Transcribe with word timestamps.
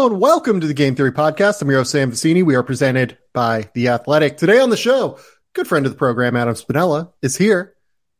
And 0.00 0.18
welcome 0.18 0.60
to 0.62 0.66
the 0.66 0.72
Game 0.72 0.94
Theory 0.94 1.12
Podcast. 1.12 1.60
I'm 1.60 1.68
your 1.68 1.80
host, 1.80 1.90
Sam 1.90 2.10
Vecenie. 2.10 2.42
We 2.42 2.54
are 2.54 2.62
presented 2.62 3.18
by 3.34 3.68
The 3.74 3.88
Athletic. 3.88 4.38
Today 4.38 4.58
on 4.58 4.70
the 4.70 4.76
show, 4.76 5.18
good 5.52 5.68
friend 5.68 5.84
of 5.84 5.92
the 5.92 5.98
program, 5.98 6.36
Adam 6.36 6.54
Spinella, 6.54 7.12
is 7.20 7.36
here. 7.36 7.74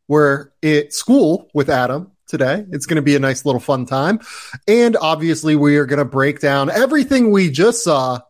We're 0.07 0.51
at 0.63 0.93
school 0.93 1.49
with 1.55 1.71
Adam 1.71 2.13
today. 2.29 2.67
It's 2.71 2.85
going 2.85 2.97
to 2.97 3.03
be 3.03 3.17
a 3.17 3.19
nice 3.19 3.47
little 3.47 3.63
fun 3.63 3.87
time. 3.87 4.21
And 4.69 4.95
obviously, 4.99 5.57
we 5.57 5.79
are 5.79 5.87
going 5.87 6.01
to 6.01 6.05
break 6.05 6.41
down 6.41 6.69
everything 6.69 7.31
we 7.31 7.51
just 7.51 7.83
saw 7.83 8.21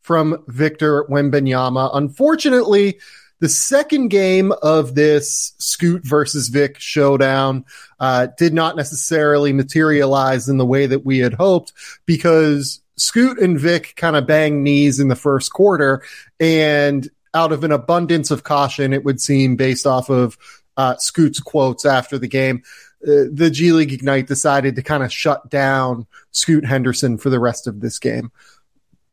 from 0.00 0.42
Victor 0.48 1.04
Wembanyama. 1.04 1.90
Unfortunately, 1.92 2.98
the 3.40 3.50
second 3.50 4.08
game 4.08 4.52
of 4.62 4.94
this 4.94 5.52
Scoot 5.58 6.02
versus 6.02 6.48
Vic 6.48 6.80
showdown 6.80 7.66
uh, 8.00 8.28
did 8.38 8.54
not 8.54 8.74
necessarily 8.74 9.52
materialize 9.52 10.48
in 10.48 10.56
the 10.56 10.64
way 10.64 10.86
that 10.86 11.04
we 11.04 11.18
had 11.18 11.34
hoped 11.34 11.74
because 12.06 12.80
Scoot 12.96 13.38
and 13.38 13.58
Vic 13.58 13.94
kind 13.96 14.16
of 14.16 14.26
banged 14.26 14.62
knees 14.62 15.00
in 15.00 15.08
the 15.08 15.16
first 15.16 15.52
quarter. 15.52 16.02
And 16.40 17.08
out 17.34 17.52
of 17.52 17.64
an 17.64 17.72
abundance 17.72 18.30
of 18.30 18.42
caution, 18.42 18.92
it 18.92 19.04
would 19.04 19.20
seem, 19.20 19.56
based 19.56 19.86
off 19.86 20.08
of 20.08 20.38
uh, 20.76 20.96
Scoot's 20.96 21.40
quotes 21.40 21.84
after 21.84 22.18
the 22.18 22.28
game, 22.28 22.62
uh, 23.06 23.28
the 23.30 23.50
G 23.50 23.72
League 23.72 23.92
Ignite 23.92 24.26
decided 24.26 24.76
to 24.76 24.82
kind 24.82 25.02
of 25.02 25.12
shut 25.12 25.48
down 25.50 26.06
Scoot 26.30 26.64
Henderson 26.64 27.18
for 27.18 27.30
the 27.30 27.40
rest 27.40 27.66
of 27.66 27.80
this 27.80 27.98
game 27.98 28.30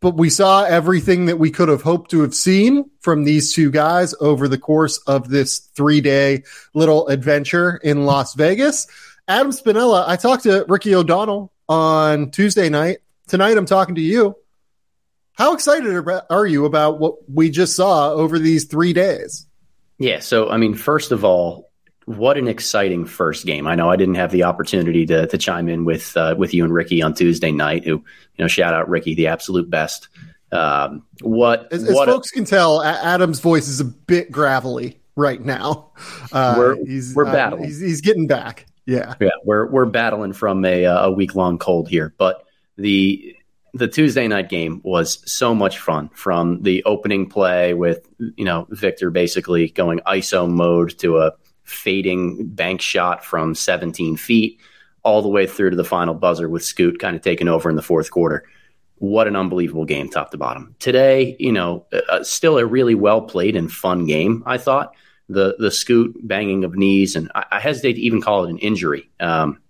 but 0.04 0.18
we 0.18 0.30
saw 0.30 0.66
everything 0.66 1.28
that 1.28 1.40
we 1.40 1.50
could 1.50 1.70
have 1.70 1.82
hoped 1.82 2.12
to 2.12 2.20
have 2.24 2.36
seen 2.36 2.90
from 3.00 3.24
these 3.24 3.54
two 3.54 3.72
guys 3.72 4.14
over 4.20 4.50
the 4.50 4.58
course 4.58 4.98
of 5.08 5.30
this 5.30 5.60
three 5.60 6.02
day 6.02 6.44
little 6.74 7.08
adventure 7.08 7.78
in 7.78 8.06
Las 8.06 8.34
Vegas. 8.34 8.86
Adam 9.30 9.54
Spinella, 9.54 10.04
I 10.06 10.18
talked 10.18 10.44
to 10.44 10.66
Ricky 10.68 10.94
O'Donnell 10.94 11.54
on 11.70 12.32
Tuesday 12.32 12.68
night. 12.68 12.98
Tonight, 13.34 13.58
I'm 13.58 13.66
talking 13.66 13.96
to 13.96 14.02
you. 14.02 14.36
How 15.34 15.56
excited 15.56 16.08
are 16.30 16.46
you 16.46 16.66
about 16.66 17.00
what 17.00 17.16
we 17.28 17.50
just 17.50 17.76
saw 17.76 18.12
over 18.12 18.38
these 18.38 18.66
three 18.66 18.94
days? 18.94 19.48
Yeah. 19.98 20.20
So, 20.20 20.52
I 20.52 20.58
mean, 20.58 20.76
first 20.76 21.12
of 21.12 21.26
all, 21.26 21.72
what 22.06 22.38
an 22.38 22.48
exciting 22.48 23.06
first 23.06 23.48
game! 23.48 23.66
I 23.66 23.74
know 23.74 23.90
I 23.90 23.96
didn't 23.96 24.14
have 24.16 24.30
the 24.30 24.44
opportunity 24.44 25.08
to 25.08 25.26
to 25.26 25.38
chime 25.40 25.68
in 25.68 25.84
with 25.84 26.16
uh, 26.16 26.36
with 26.38 26.54
you 26.54 26.64
and 26.64 26.72
Ricky 26.72 27.02
on 27.02 27.16
Tuesday 27.16 27.52
night. 27.52 27.86
Who 27.86 27.94
you 27.94 28.04
know, 28.38 28.48
shout 28.48 28.76
out 28.76 28.88
Ricky, 28.88 29.16
the 29.16 29.26
absolute 29.26 29.68
best. 29.68 30.10
Um, 30.52 31.04
what 31.22 31.74
as, 31.74 31.92
what 31.92 32.08
folks 32.08 32.32
a, 32.34 32.36
can 32.36 32.46
tell, 32.46 32.84
Adam's 32.84 33.40
voice 33.40 33.68
is 33.68 33.80
a 33.80 33.86
bit 33.86 34.32
gravelly 34.32 35.02
right 35.16 35.44
now. 35.44 35.90
Uh, 36.32 36.54
we're 36.56 36.86
he's, 36.86 37.16
we're 37.16 37.26
uh, 37.26 37.32
battling. 37.32 37.64
He's, 37.64 37.80
he's, 37.80 38.02
getting 38.02 38.28
back. 38.28 38.68
Yeah, 38.86 39.16
yeah, 39.20 39.30
we're 39.44 39.66
we're 39.66 39.88
battling 39.88 40.34
from 40.34 40.64
a 40.66 40.84
a 40.84 41.10
week 41.10 41.34
long 41.34 41.58
cold 41.58 41.90
here, 41.90 42.14
but 42.20 42.44
the 42.78 43.36
the 43.76 43.88
Tuesday 43.88 44.28
night 44.28 44.50
game 44.50 44.82
was 44.84 45.20
so 45.32 45.56
much 45.56 45.80
fun 45.80 46.10
from 46.14 46.62
the 46.62 46.84
opening 46.84 47.30
play 47.30 47.74
with 47.74 48.08
you 48.20 48.46
know 48.46 48.68
Victor 48.70 49.10
basically 49.10 49.70
going 49.70 50.00
ISO 50.00 50.50
mode 50.50 50.98
to 51.00 51.20
a 51.20 51.34
fading 51.64 52.46
bank 52.48 52.82
shot 52.82 53.24
from 53.24 53.56
17 53.56 54.18
feet 54.18 54.60
all 55.04 55.22
the 55.22 55.30
way 55.30 55.46
through 55.46 55.70
to 55.70 55.76
the 55.76 55.84
final 55.84 56.14
buzzer 56.14 56.50
with 56.50 56.64
Scoot 56.64 57.00
kind 57.00 57.16
of 57.16 57.22
taking 57.22 57.48
over 57.48 57.70
in 57.70 57.76
the 57.76 57.82
fourth 57.82 58.10
quarter. 58.12 58.46
What 58.98 59.28
an 59.28 59.36
unbelievable 59.36 59.86
game, 59.86 60.10
top 60.10 60.32
to 60.32 60.38
bottom. 60.38 60.76
Today, 60.80 61.36
you 61.40 61.52
know, 61.52 61.86
uh, 61.92 62.02
uh, 62.10 62.24
still 62.24 62.58
a 62.58 62.66
really 62.66 62.96
well 62.96 63.22
played 63.22 63.56
and 63.56 63.72
fun 63.72 64.06
game. 64.06 64.44
I 64.46 64.58
thought 64.58 64.96
the 65.28 65.56
the 65.60 65.72
Scoot 65.72 66.16
banging 66.26 66.64
of 66.64 66.76
knees, 66.76 67.16
and 67.16 67.30
I, 67.36 67.46
I 67.54 67.60
hesitate 67.60 67.94
to 67.94 68.02
even 68.02 68.22
call 68.22 68.46
it 68.46 68.50
an 68.50 68.60
injury. 68.60 69.10
Um, 69.20 69.62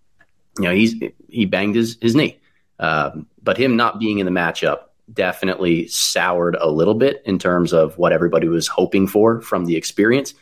you 0.59 0.65
know, 0.65 0.73
he's 0.75 0.95
he 1.29 1.45
banged 1.45 1.75
his 1.75 1.97
his 1.99 2.15
knee, 2.15 2.39
um, 2.83 3.27
but 3.41 3.57
him 3.57 3.75
not 3.75 3.99
being 3.99 4.19
in 4.19 4.25
the 4.25 4.31
matchup 4.31 4.85
definitely 5.11 5.87
soured 5.87 6.55
a 6.59 6.69
little 6.69 6.93
bit 6.93 7.21
in 7.25 7.37
terms 7.39 7.73
of 7.73 7.97
what 7.97 8.13
everybody 8.13 8.47
was 8.47 8.67
hoping 8.67 9.07
for 9.07 9.41
from 9.41 9.65
the 9.65 9.75
experience 9.75 10.33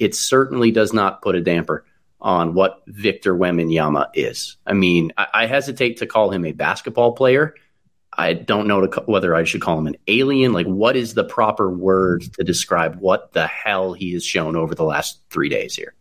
it 0.00 0.14
certainly 0.14 0.72
does 0.72 0.92
not 0.92 1.22
put 1.22 1.36
a 1.36 1.40
damper 1.40 1.84
on 2.20 2.54
what 2.54 2.82
Victor 2.86 3.34
Wembanyama 3.34 4.08
is. 4.14 4.56
I 4.66 4.72
mean, 4.72 5.12
I, 5.16 5.26
I 5.34 5.46
hesitate 5.46 5.98
to 5.98 6.06
call 6.06 6.30
him 6.30 6.44
a 6.44 6.52
basketball 6.52 7.12
player. 7.12 7.54
I 8.12 8.32
don't 8.32 8.66
know 8.66 8.86
to, 8.86 9.02
whether 9.02 9.34
I 9.34 9.44
should 9.44 9.60
call 9.60 9.78
him 9.78 9.86
an 9.86 9.96
alien. 10.08 10.52
Like, 10.52 10.66
what 10.66 10.96
is 10.96 11.14
the 11.14 11.24
proper 11.24 11.70
word 11.70 12.22
to 12.34 12.44
describe 12.44 12.96
what 12.96 13.32
the 13.32 13.46
hell 13.46 13.92
he 13.92 14.14
has 14.14 14.24
shown 14.24 14.56
over 14.56 14.74
the 14.74 14.84
last 14.84 15.20
three 15.30 15.48
days 15.48 15.76
here? 15.76 15.94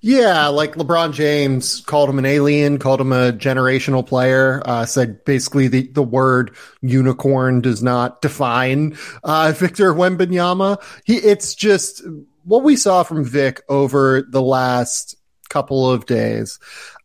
Yeah, 0.00 0.48
like 0.48 0.74
LeBron 0.74 1.12
James 1.12 1.80
called 1.80 2.08
him 2.08 2.18
an 2.18 2.26
alien, 2.26 2.78
called 2.78 3.00
him 3.00 3.12
a 3.12 3.32
generational 3.32 4.06
player, 4.06 4.62
uh, 4.64 4.86
said 4.86 5.24
basically 5.24 5.68
the, 5.68 5.88
the 5.88 6.02
word 6.02 6.54
unicorn 6.80 7.60
does 7.60 7.82
not 7.82 8.22
define 8.22 8.96
uh, 9.24 9.52
Victor 9.56 9.92
Wembanyama. 9.94 10.82
He, 11.04 11.16
it's 11.16 11.54
just 11.54 12.02
what 12.44 12.62
we 12.62 12.76
saw 12.76 13.02
from 13.02 13.24
Vic 13.24 13.62
over 13.68 14.22
the 14.22 14.42
last 14.42 15.16
couple 15.48 15.90
of 15.90 16.06
days 16.06 16.58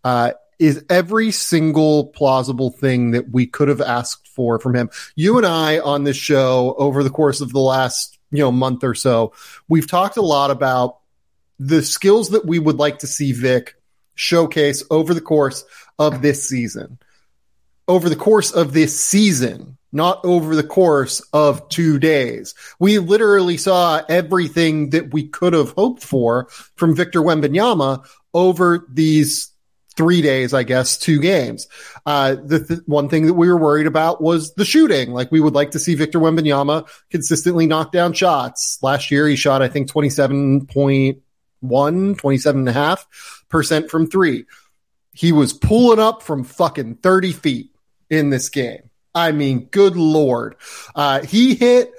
uh, 0.04 0.32
is 0.60 0.86
every 0.90 1.32
single 1.32 2.08
plausible 2.08 2.70
thing 2.70 3.12
that 3.12 3.32
we 3.32 3.48
could 3.48 3.68
have 3.68 3.82
asked 3.82 4.28
for 4.28 4.60
from 4.60 4.76
him. 4.76 4.90
You 5.16 5.38
and 5.38 5.46
I 5.46 5.80
on 5.80 6.04
this 6.04 6.18
show 6.18 6.76
over 6.78 7.04
the 7.04 7.10
course 7.10 7.42
of 7.42 7.52
the 7.52 7.60
last 7.60 8.20
you 8.32 8.40
know 8.40 8.52
month 8.52 8.84
or 8.84 8.96
so, 8.96 9.34
we've 9.68 9.90
talked 9.90 10.18
a 10.18 10.22
lot 10.22 10.52
about 10.52 11.01
the 11.62 11.84
skills 11.84 12.30
that 12.30 12.44
we 12.44 12.58
would 12.58 12.78
like 12.78 13.00
to 13.00 13.08
see 13.08 13.34
Vic 13.34 13.76
showcase 14.16 14.84
over 14.90 15.14
the 15.14 15.22
course 15.22 15.64
of 16.00 16.24
this 16.24 16.50
season. 16.50 16.98
Over 17.88 18.10
the 18.10 18.16
course 18.16 18.52
of 18.52 18.74
this 18.74 19.00
season, 19.00 19.78
not 19.92 20.26
over 20.26 20.56
the 20.56 20.64
course 20.64 21.20
of 21.34 21.70
two 21.70 22.00
days. 22.00 22.56
We 22.80 22.98
literally 22.98 23.58
saw 23.58 24.02
everything 24.10 24.90
that 24.92 25.14
we 25.14 25.28
could 25.28 25.54
have 25.54 25.74
hoped 25.74 26.04
for 26.04 26.48
from 26.78 26.96
Victor 26.96 27.22
Wembanyama 27.22 28.08
over 28.34 28.88
these 28.90 29.52
three 29.96 30.24
days, 30.24 30.56
I 30.56 30.64
guess, 30.64 30.98
two 30.98 31.20
games. 31.20 31.68
Uh, 32.08 32.38
the 32.44 32.66
th- 32.66 32.80
one 32.88 33.08
thing 33.08 33.28
that 33.28 33.36
we 33.36 33.48
were 33.48 33.58
worried 33.58 33.88
about 33.88 34.20
was 34.20 34.56
the 34.56 34.66
shooting. 34.66 35.12
Like 35.12 35.32
we 35.32 35.42
would 35.42 35.54
like 35.54 35.72
to 35.72 35.80
see 35.80 35.94
Victor 35.94 36.20
Wembanyama 36.20 36.88
consistently 37.12 37.68
knock 37.68 37.92
down 37.92 38.14
shots. 38.14 38.80
Last 38.82 39.12
year, 39.12 39.28
he 39.28 39.36
shot, 39.36 39.62
I 39.62 39.68
think, 39.68 39.92
27.1, 41.64 42.16
27.5% 42.18 43.90
from 43.90 44.08
three. 44.08 44.46
He 45.14 45.32
was 45.32 45.54
pulling 45.54 46.00
up 46.00 46.24
from 46.24 46.44
fucking 46.44 46.96
30 46.96 47.32
feet 47.34 47.76
in 48.10 48.30
this 48.30 48.50
game. 48.50 48.90
I 49.14 49.32
mean, 49.34 49.66
good 49.66 49.98
lord. 49.98 50.56
Uh, 50.96 51.22
he 51.22 51.56
hit 51.56 51.92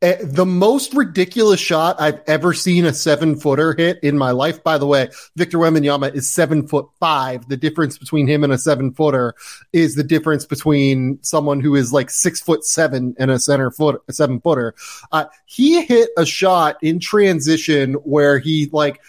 the 0.00 0.46
most 0.46 0.94
ridiculous 0.94 1.60
shot 1.60 2.00
I've 2.00 2.22
ever 2.26 2.54
seen 2.54 2.86
a 2.86 2.92
seven 2.92 3.38
footer 3.38 3.74
hit 3.74 3.98
in 4.02 4.16
my 4.16 4.30
life. 4.30 4.64
By 4.64 4.78
the 4.78 4.86
way, 4.86 5.10
Victor 5.36 5.58
Wembanyama 5.58 6.14
is 6.14 6.30
seven 6.30 6.66
foot 6.66 6.86
five. 6.98 7.46
The 7.48 7.56
difference 7.58 7.98
between 7.98 8.26
him 8.26 8.42
and 8.42 8.52
a 8.52 8.58
seven 8.58 8.94
footer 8.94 9.34
is 9.74 9.96
the 9.96 10.04
difference 10.04 10.46
between 10.46 11.18
someone 11.22 11.60
who 11.60 11.74
is 11.74 11.92
like 11.92 12.08
six 12.08 12.40
foot 12.40 12.64
seven 12.64 13.14
and 13.18 13.30
a 13.30 13.38
center 13.38 13.70
foot, 13.70 14.02
a 14.08 14.12
seven 14.14 14.40
footer. 14.40 14.74
Uh, 15.12 15.26
he 15.44 15.84
hit 15.84 16.08
a 16.16 16.24
shot 16.24 16.78
in 16.82 16.98
transition 16.98 17.94
where 17.94 18.38
he 18.38 18.70
like 18.72 19.02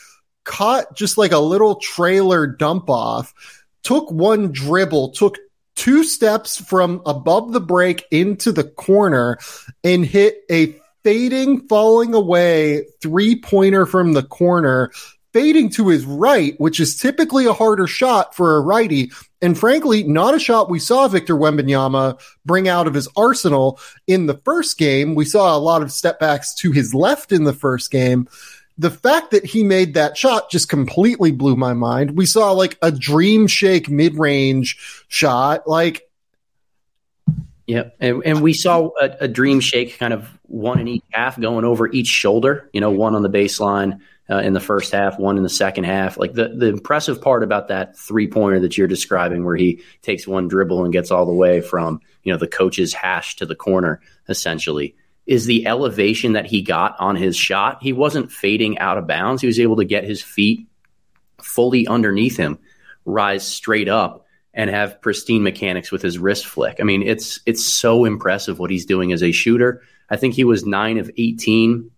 caught 0.44 0.94
just 0.96 1.18
like 1.18 1.32
a 1.32 1.40
little 1.40 1.76
trailer 1.76 2.46
dump 2.46 2.90
off, 2.90 3.34
took 3.84 4.12
one 4.12 4.52
dribble, 4.52 5.12
took 5.12 5.38
two 5.76 6.04
steps 6.04 6.60
from 6.60 7.02
above 7.06 7.54
the 7.54 7.62
break 7.62 8.04
into 8.12 8.52
the 8.52 8.64
corner 8.64 9.38
and 9.86 10.06
hit 10.06 10.44
a 10.52 10.81
fading, 11.04 11.68
falling 11.68 12.14
away 12.14 12.86
three 13.02 13.40
pointer 13.40 13.86
from 13.86 14.14
the 14.14 14.24
corner, 14.24 14.92
fading 15.34 15.70
to 15.72 15.88
his 15.88 16.06
right, 16.06 16.60
which 16.60 16.80
is 16.80 16.98
typically 16.98 17.46
a 17.46 17.54
harder 17.54 17.88
shot 17.88 18.36
for 18.36 18.56
a 18.56 18.62
righty. 18.62 19.12
And 19.42 19.58
frankly, 19.58 20.04
not 20.04 20.36
a 20.36 20.40
shot 20.40 20.70
we 20.70 20.80
saw 20.80 21.08
Victor 21.08 21.36
Wembanyama 21.36 22.20
bring 22.46 22.68
out 22.68 22.88
of 22.88 22.94
his 22.94 23.08
arsenal 23.16 23.80
in 24.08 24.26
the 24.26 24.38
first 24.46 24.78
game. 24.78 25.16
We 25.16 25.26
saw 25.26 25.56
a 25.56 25.60
lot 25.60 25.82
of 25.82 25.92
step 25.92 26.20
backs 26.20 26.54
to 26.56 26.72
his 26.72 26.94
left 26.94 27.32
in 27.32 27.44
the 27.44 27.54
first 27.54 27.92
game 27.92 28.28
the 28.78 28.90
fact 28.90 29.30
that 29.30 29.46
he 29.46 29.64
made 29.64 29.94
that 29.94 30.18
shot 30.18 30.50
just 30.50 30.68
completely 30.68 31.32
blew 31.32 31.56
my 31.56 31.74
mind. 31.74 32.18
We 32.18 32.26
saw 32.26 32.52
like 32.52 32.80
a 32.82 32.92
dream 32.92 33.46
shake 33.48 33.90
mid 33.90 34.16
range 34.18 35.06
shot, 35.08 35.68
like. 35.68 36.08
Yeah, 37.72 37.84
and, 38.02 38.22
and 38.26 38.42
we 38.42 38.52
saw 38.52 38.90
a, 39.00 39.16
a, 39.22 39.28
dream 39.30 39.62
shake, 39.62 39.98
kind 39.98 40.12
of 40.12 40.28
one 40.42 40.78
in 40.82 40.90
each 40.90 41.06
half, 41.12 41.40
going 41.40 41.64
over 41.64 41.90
each 41.90 42.08
shoulder. 42.08 42.70
You 42.74 42.82
know, 42.82 42.92
one 42.92 43.16
on 43.16 43.22
the 43.22 43.30
baseline 43.30 44.02
uh, 44.30 44.40
in 44.40 44.52
the 44.52 44.60
first 44.60 44.92
half, 44.92 45.18
one 45.18 45.38
in 45.38 45.44
the 45.44 45.48
second 45.48 45.86
half. 45.86 46.18
Like 46.18 46.34
the 46.34 46.50
the 46.50 46.68
impressive 46.68 47.22
part 47.22 47.44
about 47.44 47.70
that 47.70 47.98
three 47.98 48.28
pointer 48.28 48.60
that 48.60 48.78
you're 48.78 48.90
describing, 48.90 49.46
where 49.46 49.56
he 49.56 49.84
takes 50.02 50.28
one 50.28 50.50
dribble 50.50 50.84
and 50.84 50.92
gets 50.92 51.12
all 51.12 51.26
the 51.26 51.34
way 51.34 51.62
from 51.62 52.02
you 52.24 52.34
know 52.34 52.38
the 52.38 52.46
coach's 52.46 52.94
hash 52.94 53.38
to 53.38 53.46
the 53.46 53.56
corner, 53.56 54.02
essentially 54.28 54.94
is 55.26 55.46
the 55.46 55.66
elevation 55.66 56.34
that 56.34 56.48
he 56.48 56.62
got 56.62 57.00
on 57.00 57.16
his 57.16 57.38
shot. 57.38 57.78
He 57.82 57.94
wasn't 57.94 58.34
fading 58.34 58.80
out 58.80 58.98
of 58.98 59.08
bounds. 59.08 59.42
He 59.42 59.48
was 59.48 59.62
able 59.62 59.78
to 59.78 59.86
get 59.86 60.04
his 60.04 60.22
feet 60.22 60.68
fully 61.42 61.88
underneath 61.88 62.36
him, 62.36 62.60
rise 63.06 63.48
straight 63.48 63.88
up, 63.88 64.26
and 64.54 64.70
have 64.70 65.02
pristine 65.02 65.44
mechanics 65.44 65.92
with 65.92 66.02
his 66.02 66.18
wrist 66.18 66.46
flick. 66.46 66.78
I 66.80 66.84
mean, 66.84 67.04
it's 67.04 67.40
it's 67.46 67.66
so 67.66 68.06
impressive 68.06 68.60
what 68.60 68.72
he's 68.72 68.86
doing 68.86 69.12
as 69.14 69.24
a 69.24 69.32
shooter. 69.32 69.82
I 70.10 70.18
think 70.18 70.34
he 70.34 70.44
was 70.44 70.66
nine 70.66 70.98
of 70.98 71.10
eighteen 71.18 71.92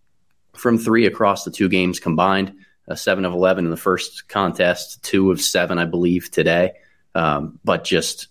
from 0.56 0.78
three 0.78 1.06
across 1.06 1.44
the 1.44 1.52
two 1.52 1.70
games 1.70 2.00
combined. 2.00 2.56
Uh, 2.88 2.96
seven 2.96 3.24
of 3.26 3.34
eleven 3.34 3.66
in 3.66 3.72
the 3.72 3.78
first 3.78 4.28
contest, 4.28 5.02
two 5.04 5.32
of 5.32 5.42
seven, 5.42 5.80
I 5.80 5.86
believe, 5.86 6.30
today. 6.30 6.74
Um, 7.16 7.60
but 7.64 7.86
just 7.86 8.28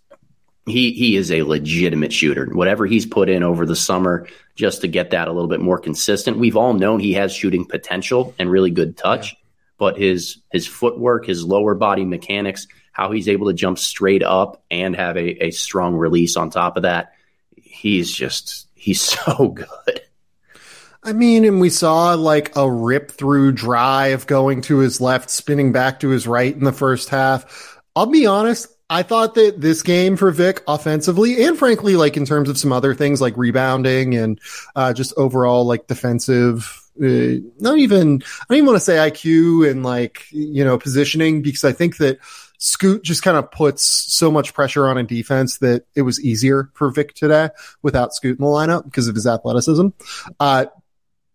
he 0.67 0.93
he 0.93 1.17
is 1.17 1.33
a 1.33 1.43
legitimate 1.43 2.13
shooter. 2.13 2.47
Whatever 2.47 2.87
he's 2.87 3.07
put 3.07 3.29
in 3.29 3.43
over 3.43 3.67
the 3.67 3.77
summer 3.77 4.29
just 4.55 4.83
to 4.83 4.89
get 4.89 5.11
that 5.11 5.29
a 5.29 5.33
little 5.33 5.49
bit 5.49 5.61
more 5.61 5.79
consistent. 5.79 6.39
We've 6.39 6.57
all 6.57 6.75
known 6.75 7.01
he 7.01 7.15
has 7.15 7.33
shooting 7.33 7.65
potential 7.65 8.35
and 8.39 8.51
really 8.51 8.71
good 8.71 8.97
touch, 8.97 9.33
yeah. 9.33 9.39
but 9.79 9.97
his 9.97 10.39
his 10.53 10.67
footwork, 10.67 11.27
his 11.27 11.45
lower 11.45 11.75
body 11.75 12.05
mechanics, 12.05 12.69
how 12.93 13.11
he's 13.11 13.29
able 13.29 13.49
to 13.49 13.55
jump 13.55 13.79
straight 13.79 14.23
up 14.23 14.63
and 14.71 14.95
have 14.95 15.17
a, 15.17 15.47
a 15.47 15.51
strong 15.51 15.97
release 15.97 16.37
on 16.37 16.51
top 16.51 16.77
of 16.77 16.85
that, 16.85 17.15
he's 17.57 18.13
just 18.13 18.69
he's 18.75 19.01
so 19.01 19.49
good. 19.49 20.01
I 21.05 21.13
mean, 21.13 21.45
and 21.45 21.61
we 21.61 21.71
saw 21.71 22.15
like 22.15 22.55
a 22.55 22.71
rip 22.71 23.11
through 23.11 23.53
drive 23.53 24.27
going 24.29 24.61
to 24.63 24.79
his 24.79 25.01
left, 25.01 25.31
spinning 25.31 25.73
back 25.73 26.01
to 26.01 26.11
his 26.11 26.29
right 26.29 26.55
in 26.55 26.63
the 26.63 26.73
first 26.73 27.09
half. 27.09 27.81
I'll 27.97 28.07
be 28.07 28.27
honest, 28.27 28.69
I 28.89 29.03
thought 29.03 29.35
that 29.35 29.61
this 29.61 29.83
game 29.83 30.17
for 30.17 30.31
Vic 30.31 30.63
offensively 30.69 31.43
and 31.43 31.59
frankly, 31.59 31.97
like 31.97 32.17
in 32.17 32.25
terms 32.25 32.49
of 32.49 32.59
some 32.59 32.73
other 32.73 32.95
things 32.95 33.21
like 33.21 33.37
rebounding 33.37 34.15
and 34.15 34.39
uh, 34.77 34.93
just 34.93 35.13
overall 35.17 35.65
like 35.65 35.87
defensive, 35.89 36.79
uh, 37.03 37.41
not 37.59 37.79
even, 37.79 38.23
I 38.23 38.45
don't 38.49 38.59
even 38.59 38.67
want 38.67 38.77
to 38.77 38.81
say 38.81 38.97
IQ 38.97 39.69
and 39.69 39.83
like, 39.83 40.27
you 40.31 40.65
know, 40.65 40.79
positioning 40.79 41.43
because 41.43 41.65
I 41.65 41.73
think 41.73 41.97
that 41.97 42.19
Scoot 42.65 43.03
just 43.03 43.25
kind 43.25 43.37
of 43.37 43.51
puts 43.51 43.85
so 43.85 44.31
much 44.31 44.55
pressure 44.55 44.87
on 44.87 44.97
a 44.97 45.03
defense 45.03 45.59
that 45.59 45.85
it 45.97 46.03
was 46.03 46.23
easier 46.25 46.71
for 46.75 46.93
Vic 46.93 47.13
today 47.13 47.49
without 47.83 48.15
Scoot 48.15 48.39
in 48.39 48.45
the 48.45 48.49
lineup 48.49 48.85
because 48.85 49.09
of 49.09 49.17
his 49.17 49.27
athleticism. 49.27 49.89
Uh, 50.39 50.67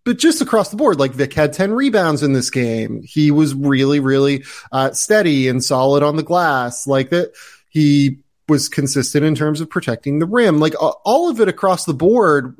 but 0.05 0.19
just 0.19 0.41
across 0.41 0.69
the 0.69 0.77
board, 0.77 1.01
like 1.01 1.11
Vic 1.11 1.33
had 1.33 1.51
10 1.51 1.73
rebounds 1.73 2.23
in 2.23 2.31
this 2.31 2.49
game. 2.49 3.01
He 3.03 3.29
was 3.29 3.53
really, 3.53 3.99
really 3.99 4.45
uh, 4.71 4.93
steady 4.93 5.49
and 5.49 5.61
solid 5.61 6.01
on 6.01 6.15
the 6.15 6.23
glass. 6.23 6.87
Like 6.87 7.09
that, 7.09 7.33
he 7.67 8.19
was 8.47 8.69
consistent 8.69 9.25
in 9.25 9.35
terms 9.35 9.59
of 9.59 9.69
protecting 9.69 10.19
the 10.19 10.25
rim. 10.25 10.61
Like 10.61 10.75
all 10.79 11.29
of 11.29 11.41
it 11.41 11.49
across 11.49 11.83
the 11.83 11.93
board. 11.93 12.55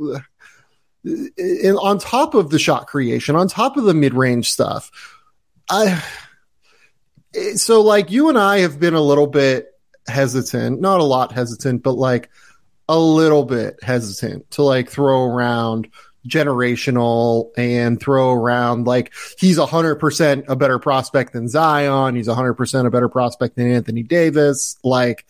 And 1.05 1.77
on 1.77 1.99
top 1.99 2.33
of 2.33 2.49
the 2.49 2.59
shot 2.59 2.87
creation, 2.87 3.37
on 3.37 3.47
top 3.47 3.77
of 3.77 3.85
the 3.85 3.93
mid 3.93 4.13
range 4.13 4.51
stuff, 4.51 4.91
I, 5.69 6.03
so 7.55 7.81
like 7.81 8.11
you 8.11 8.29
and 8.29 8.37
I 8.37 8.59
have 8.59 8.79
been 8.79 8.93
a 8.93 9.01
little 9.01 9.27
bit 9.27 9.67
hesitant, 10.07 10.81
not 10.81 10.99
a 10.99 11.03
lot 11.03 11.31
hesitant, 11.31 11.83
but 11.83 11.93
like 11.93 12.29
a 12.89 12.97
little 12.97 13.43
bit 13.43 13.81
hesitant 13.83 14.49
to 14.51 14.63
like 14.63 14.89
throw 14.89 15.25
around 15.25 15.89
generational 16.27 17.51
and 17.57 17.99
throw 17.99 18.33
around 18.33 18.85
like 18.85 19.13
he's 19.37 19.57
100% 19.57 20.45
a 20.47 20.55
better 20.55 20.79
prospect 20.79 21.33
than 21.33 21.47
Zion. 21.47 22.15
He's 22.15 22.27
100% 22.27 22.85
a 22.85 22.89
better 22.89 23.09
prospect 23.09 23.55
than 23.55 23.71
Anthony 23.71 24.03
Davis. 24.03 24.77
Like, 24.83 25.25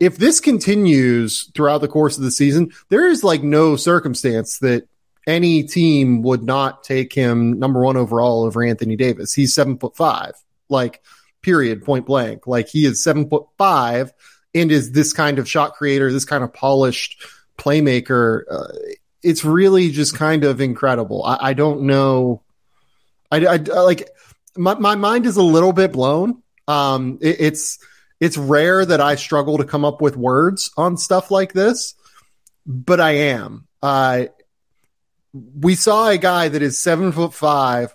if 0.00 0.16
this 0.16 0.40
continues 0.40 1.48
throughout 1.54 1.80
the 1.80 1.88
course 1.88 2.18
of 2.18 2.24
the 2.24 2.30
season, 2.32 2.72
there 2.88 3.08
is 3.08 3.22
like 3.22 3.42
no 3.42 3.76
circumstance 3.76 4.58
that 4.58 4.88
any 5.26 5.62
team 5.62 6.22
would 6.22 6.42
not 6.42 6.82
take 6.82 7.12
him 7.12 7.58
number 7.58 7.80
one 7.80 7.96
overall 7.96 8.42
over 8.42 8.64
Anthony 8.64 8.96
Davis. 8.96 9.32
He's 9.32 9.54
seven 9.54 9.78
foot 9.78 9.94
five, 9.94 10.32
like, 10.72 11.02
period, 11.42 11.84
point 11.84 12.06
blank. 12.06 12.46
Like, 12.46 12.68
he 12.68 12.86
is 12.86 13.02
seven 13.02 13.28
foot 13.28 13.46
five 13.58 14.12
and 14.54 14.72
is 14.72 14.92
this 14.92 15.12
kind 15.12 15.38
of 15.38 15.48
shot 15.48 15.74
creator, 15.74 16.10
this 16.10 16.24
kind 16.24 16.42
of 16.42 16.52
polished 16.52 17.24
playmaker. 17.58 18.42
Uh, 18.50 18.68
it's 19.22 19.44
really 19.44 19.90
just 19.90 20.16
kind 20.16 20.44
of 20.44 20.60
incredible. 20.60 21.24
I, 21.24 21.50
I 21.50 21.52
don't 21.52 21.82
know. 21.82 22.42
I, 23.30 23.46
I, 23.46 23.56
like 23.56 24.08
my, 24.56 24.74
my 24.74 24.94
mind 24.96 25.26
is 25.26 25.36
a 25.36 25.42
little 25.42 25.72
bit 25.72 25.92
blown. 25.92 26.42
Um, 26.66 27.18
it, 27.20 27.36
it's, 27.40 27.78
it's 28.20 28.36
rare 28.36 28.84
that 28.84 29.00
I 29.00 29.16
struggle 29.16 29.58
to 29.58 29.64
come 29.64 29.84
up 29.84 30.00
with 30.00 30.16
words 30.16 30.70
on 30.76 30.96
stuff 30.96 31.30
like 31.30 31.52
this, 31.52 31.94
but 32.66 33.00
I 33.00 33.10
am. 33.12 33.66
Uh, 33.82 34.26
we 35.32 35.74
saw 35.74 36.08
a 36.08 36.18
guy 36.18 36.48
that 36.48 36.62
is 36.62 36.78
seven 36.78 37.10
foot 37.12 37.34
five 37.34 37.94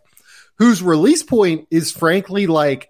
whose 0.58 0.82
release 0.82 1.24
point 1.24 1.68
is 1.72 1.92
frankly 1.92 2.48
like 2.48 2.90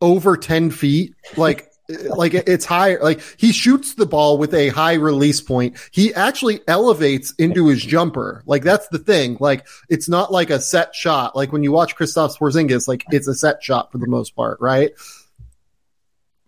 over 0.00 0.36
10 0.36 0.70
feet. 0.70 1.14
Like 1.36 1.70
like 2.08 2.34
it's 2.34 2.64
higher. 2.64 3.00
Like 3.02 3.20
he 3.36 3.52
shoots 3.52 3.94
the 3.94 4.06
ball 4.06 4.38
with 4.38 4.54
a 4.54 4.68
high 4.68 4.94
release 4.94 5.40
point. 5.40 5.76
He 5.90 6.14
actually 6.14 6.60
elevates 6.68 7.32
into 7.32 7.66
his 7.68 7.82
jumper. 7.82 8.42
Like 8.46 8.62
that's 8.62 8.88
the 8.88 8.98
thing. 8.98 9.36
Like 9.40 9.66
it's 9.88 10.08
not 10.08 10.32
like 10.32 10.50
a 10.50 10.60
set 10.60 10.94
shot. 10.94 11.36
Like 11.36 11.52
when 11.52 11.62
you 11.62 11.72
watch 11.72 11.96
Kristaps 11.96 12.38
Porzingis, 12.38 12.88
like 12.88 13.04
it's 13.10 13.28
a 13.28 13.34
set 13.34 13.62
shot 13.62 13.92
for 13.92 13.98
the 13.98 14.06
most 14.06 14.36
part, 14.36 14.60
right? 14.60 14.92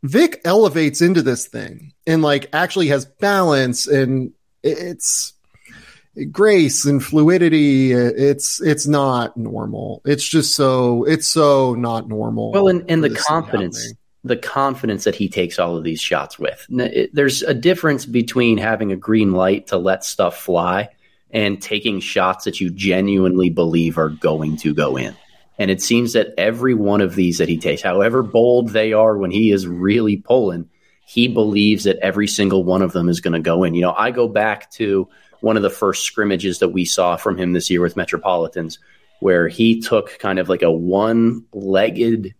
Vic 0.03 0.41
elevates 0.45 1.01
into 1.01 1.23
this 1.23 1.47
thing 1.47 1.93
and 2.07 2.23
like 2.23 2.49
actually 2.53 2.89
has 2.89 3.05
balance 3.05 3.87
and 3.87 4.33
it's 4.63 5.33
grace 6.31 6.85
and 6.85 7.03
fluidity 7.03 7.93
it's 7.93 8.61
it's 8.61 8.87
not 8.87 9.35
normal 9.37 10.03
it's 10.05 10.29
just 10.29 10.55
so 10.55 11.05
it's 11.05 11.27
so 11.27 11.75
not 11.75 12.07
normal 12.07 12.53
well 12.53 12.69
and, 12.69 12.85
and 12.91 13.03
the 13.03 13.09
confidence 13.09 13.95
the 14.25 14.37
confidence 14.37 15.05
that 15.05 15.15
he 15.15 15.29
takes 15.29 15.59
all 15.59 15.77
of 15.77 15.85
these 15.85 16.01
shots 16.01 16.39
with. 16.39 16.65
There's 16.69 17.43
a 17.43 17.55
difference 17.55 18.07
between 18.07 18.59
having 18.59 18.93
a 18.93 18.97
green 18.97 19.33
light 19.33 19.69
to 19.69 19.79
let 19.79 20.05
stuff 20.05 20.37
fly 20.37 20.91
and 21.31 21.61
taking 21.61 22.01
shots 22.01 22.45
that 22.45 22.61
you 22.61 22.71
genuinely 22.71 23.51
believe 23.51 23.99
are 23.99 24.11
going 24.11 24.57
to 24.59 24.75
go 24.75 24.97
in. 24.97 25.17
And 25.59 25.71
it 25.71 25.83
seems 25.83 26.13
that 26.13 26.35
every 26.39 26.75
one 26.75 27.01
of 27.01 27.15
these 27.15 27.39
that 27.39 27.49
he 27.49 27.59
takes, 27.59 27.83
however 27.83 28.23
bold 28.23 28.71
they 28.71 28.93
are 28.93 29.17
when 29.17 29.31
he 29.31 29.51
is 29.51 29.67
really 29.67 30.19
pulling, 30.19 30.69
he 31.05 31.29
believes 31.29 31.85
that 31.85 31.99
every 31.99 32.29
single 32.29 32.65
one 32.65 32.83
of 32.83 32.93
them 32.93 33.09
is 33.09 33.21
going 33.21 33.35
to 33.35 33.41
go 33.41 33.65
in. 33.65 33.75
You 33.75 33.83
know, 33.83 33.95
I 33.97 34.13
go 34.13 34.29
back 34.29 34.71
to 34.73 35.09
one 35.43 35.57
of 35.57 35.63
the 35.63 35.71
first 35.71 36.05
scrimmages 36.05 36.61
that 36.61 36.71
we 36.71 36.85
saw 36.85 37.17
from 37.17 37.37
him 37.37 37.53
this 37.53 37.71
year 37.71 37.81
with 37.81 37.97
Metropolitans, 37.97 38.79
where 39.21 39.49
he 39.49 39.81
took 39.81 40.19
kind 40.19 40.39
of 40.39 40.49
like 40.49 40.63
a 40.63 40.71
one 40.73 41.45
legged 41.53 42.35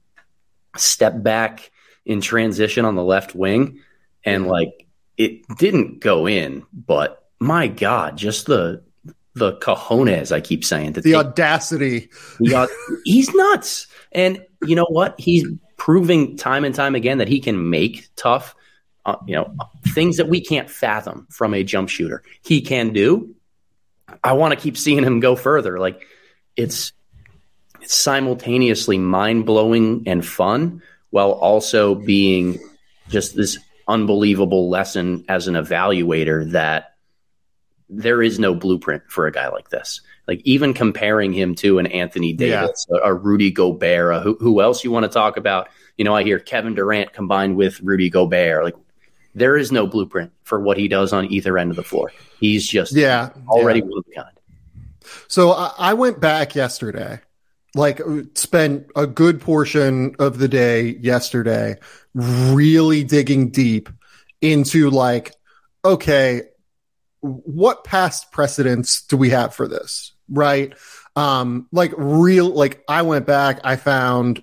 step 0.77 1.23
back 1.23 1.71
in 2.05 2.21
transition 2.21 2.85
on 2.85 2.95
the 2.95 3.05
left 3.05 3.35
wing, 3.35 3.81
and 4.25 4.47
like 4.47 4.87
it 5.17 5.47
didn't 5.59 6.01
go 6.01 6.27
in, 6.27 6.65
but 6.73 7.29
my 7.39 7.69
God, 7.69 8.17
just 8.17 8.47
the 8.47 8.83
the 9.35 9.55
cojones 9.55 10.31
I 10.31 10.41
keep 10.41 10.65
saying 10.65 10.93
that 10.93 11.05
the 11.05 11.15
audacity. 11.15 12.11
The, 12.39 12.69
he's 13.05 13.33
nuts, 13.35 13.87
and 14.13 14.45
you 14.63 14.77
know 14.77 14.87
what? 14.89 15.19
He's 15.19 15.45
proving 15.77 16.37
time 16.37 16.65
and 16.65 16.75
time 16.75 16.95
again 16.95 17.19
that 17.19 17.29
he 17.29 17.41
can 17.41 17.71
make 17.71 18.09
tough, 18.17 18.55
uh, 19.05 19.17
you 19.27 19.35
know, 19.35 19.55
things 19.89 20.17
that 20.17 20.29
we 20.29 20.41
can't 20.41 20.71
fathom 20.71 21.27
from 21.31 21.55
a 21.55 21.65
jump 21.65 21.89
shooter. 21.89 22.23
He 22.43 22.61
can 22.61 22.93
do. 22.93 23.35
I 24.23 24.33
want 24.35 24.55
to 24.55 24.61
keep 24.61 24.77
seeing 24.77 25.03
him 25.03 25.21
go 25.21 25.37
further. 25.37 25.79
Like 25.79 26.03
it's 26.57 26.93
it's 27.81 27.95
simultaneously 27.95 28.99
mind 28.99 29.47
blowing 29.47 30.05
and 30.07 30.25
fun, 30.25 30.83
while 31.11 31.33
also 31.33 31.95
being 31.95 32.61
just 33.09 33.35
this 33.35 33.59
unbelievable 33.89 34.71
lesson 34.71 35.25
as 35.29 35.49
an 35.49 35.55
evaluator 35.55 36.51
that 36.53 36.95
there 37.89 38.23
is 38.23 38.39
no 38.39 38.55
blueprint 38.55 39.03
for 39.09 39.27
a 39.27 39.33
guy 39.33 39.49
like 39.49 39.69
this. 39.69 40.01
Like 40.29 40.41
even 40.45 40.73
comparing 40.73 41.33
him 41.33 41.55
to 41.57 41.79
an 41.79 41.87
Anthony 41.89 42.33
Davis, 42.33 42.87
yeah. 42.89 42.99
a, 43.03 43.11
a, 43.11 43.15
Rudy 43.15 43.51
Gobert, 43.51 44.15
a, 44.15 44.21
who, 44.21 44.37
who 44.41 44.63
else 44.63 44.85
you 44.85 44.91
want 44.91 45.05
to 45.05 45.09
talk 45.09 45.37
about? 45.37 45.69
You 45.99 46.05
know, 46.05 46.15
I 46.15 46.23
hear 46.23 46.39
Kevin 46.39 46.75
Durant 46.75 47.13
combined 47.13 47.57
with 47.57 47.81
Rudy 47.81 48.09
Gobert. 48.09 48.65
Like 48.65 48.77
there 49.35 49.57
is 49.57 49.73
no 49.73 49.87
blueprint 49.87 50.33
for 50.43 50.61
what 50.61 50.77
he 50.77 50.89
does 50.89 51.13
on 51.13 51.31
either 51.33 51.57
end 51.59 51.71
of 51.71 51.77
the 51.77 51.83
floor. 51.83 52.13
He's 52.39 52.67
just 52.67 52.93
yeah 52.93 53.31
already 53.49 53.81
yeah. 53.81 53.87
one 53.87 53.99
of 53.99 54.05
a 54.11 54.15
kind. 54.15 54.39
So 55.29 55.53
I, 55.53 55.73
I 55.79 55.95
went 55.95 56.21
back 56.21 56.55
yesterday 56.55 57.21
like 57.75 58.01
spent 58.35 58.87
a 58.97 59.07
good 59.07 59.41
portion 59.41 60.15
of 60.19 60.39
the 60.39 60.49
day 60.49 60.97
yesterday 60.97 61.79
really 62.15 63.05
digging 63.05 63.51
deep 63.51 63.89
into 64.41 64.91
like 64.91 65.35
okay 65.85 66.43
what 67.21 67.85
past 67.85 68.31
precedents 68.31 69.03
do 69.03 69.17
we 69.17 69.31
have 69.31 69.55
for 69.55 69.67
this 69.69 70.13
right 70.29 70.75
um 71.17 71.67
like 71.73 71.93
real 71.97 72.49
like 72.49 72.83
i 72.89 73.03
went 73.03 73.27
back 73.27 73.61
i 73.65 73.77
found 73.77 74.43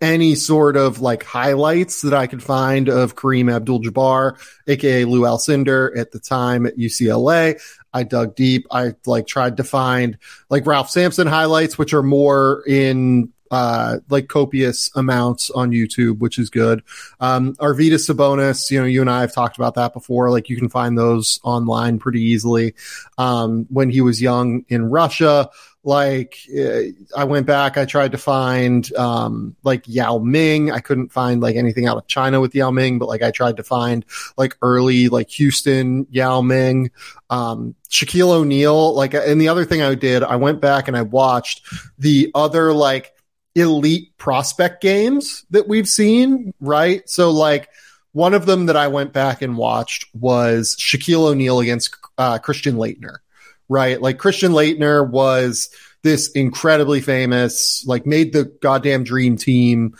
any 0.00 0.34
sort 0.34 0.76
of 0.76 1.00
like 1.00 1.22
highlights 1.22 2.02
that 2.02 2.14
I 2.14 2.26
could 2.26 2.42
find 2.42 2.88
of 2.88 3.14
Kareem 3.14 3.52
Abdul 3.52 3.82
Jabbar, 3.82 4.38
aka 4.66 5.04
Lou 5.04 5.22
Alcindor 5.22 5.96
at 5.96 6.12
the 6.12 6.18
time 6.18 6.66
at 6.66 6.76
UCLA. 6.76 7.60
I 7.92 8.02
dug 8.02 8.34
deep. 8.36 8.66
I 8.70 8.94
like 9.06 9.26
tried 9.26 9.56
to 9.58 9.64
find 9.64 10.18
like 10.50 10.66
Ralph 10.66 10.90
Sampson 10.90 11.26
highlights, 11.26 11.78
which 11.78 11.94
are 11.94 12.02
more 12.02 12.62
in 12.66 13.32
uh, 13.50 13.98
like 14.08 14.28
copious 14.28 14.90
amounts 14.96 15.50
on 15.50 15.70
YouTube, 15.70 16.18
which 16.18 16.38
is 16.38 16.50
good. 16.50 16.82
Um, 17.20 17.54
Arvydas 17.56 18.10
Sabonis, 18.10 18.70
you 18.70 18.80
know, 18.80 18.86
you 18.86 19.00
and 19.00 19.10
I 19.10 19.20
have 19.20 19.32
talked 19.32 19.56
about 19.56 19.74
that 19.74 19.92
before. 19.92 20.30
Like 20.30 20.48
you 20.48 20.56
can 20.56 20.68
find 20.68 20.98
those 20.98 21.40
online 21.42 21.98
pretty 21.98 22.22
easily. 22.22 22.74
Um, 23.18 23.66
when 23.70 23.90
he 23.90 24.00
was 24.00 24.20
young 24.20 24.64
in 24.68 24.90
Russia, 24.90 25.48
like 25.86 26.36
uh, 26.52 26.80
I 27.16 27.24
went 27.24 27.46
back, 27.46 27.78
I 27.78 27.84
tried 27.84 28.10
to 28.10 28.18
find 28.18 28.92
um, 28.96 29.54
like 29.62 29.84
Yao 29.86 30.18
Ming. 30.18 30.72
I 30.72 30.80
couldn't 30.80 31.12
find 31.12 31.40
like 31.40 31.54
anything 31.54 31.86
out 31.86 31.96
of 31.96 32.08
China 32.08 32.40
with 32.40 32.56
Yao 32.56 32.72
Ming, 32.72 32.98
but 32.98 33.06
like 33.06 33.22
I 33.22 33.30
tried 33.30 33.58
to 33.58 33.62
find 33.62 34.04
like 34.36 34.56
early 34.62 35.08
like 35.08 35.30
Houston 35.30 36.08
Yao 36.10 36.40
Ming, 36.40 36.90
um, 37.30 37.76
Shaquille 37.88 38.30
O'Neal. 38.30 38.94
Like, 38.94 39.14
and 39.14 39.40
the 39.40 39.46
other 39.46 39.64
thing 39.64 39.80
I 39.80 39.94
did, 39.94 40.24
I 40.24 40.34
went 40.34 40.60
back 40.60 40.88
and 40.88 40.96
I 40.96 41.02
watched 41.02 41.62
the 42.00 42.32
other 42.34 42.72
like 42.72 43.12
elite 43.54 44.18
prospect 44.18 44.82
games 44.82 45.46
that 45.50 45.68
we've 45.68 45.88
seen. 45.88 46.52
Right, 46.60 47.08
so 47.08 47.30
like. 47.30 47.70
One 48.12 48.32
of 48.32 48.46
them 48.46 48.64
that 48.64 48.78
I 48.78 48.88
went 48.88 49.12
back 49.12 49.42
and 49.42 49.58
watched 49.58 50.06
was 50.14 50.74
Shaquille 50.80 51.28
O'Neal 51.32 51.60
against 51.60 51.94
uh, 52.16 52.38
Christian 52.38 52.76
Laettner 52.76 53.18
right? 53.68 54.00
Like 54.00 54.18
Christian 54.18 54.52
Laettner 54.52 55.08
was 55.08 55.70
this 56.02 56.30
incredibly 56.30 57.00
famous, 57.00 57.84
like 57.86 58.06
made 58.06 58.32
the 58.32 58.44
goddamn 58.62 59.04
dream 59.04 59.36
team 59.36 59.96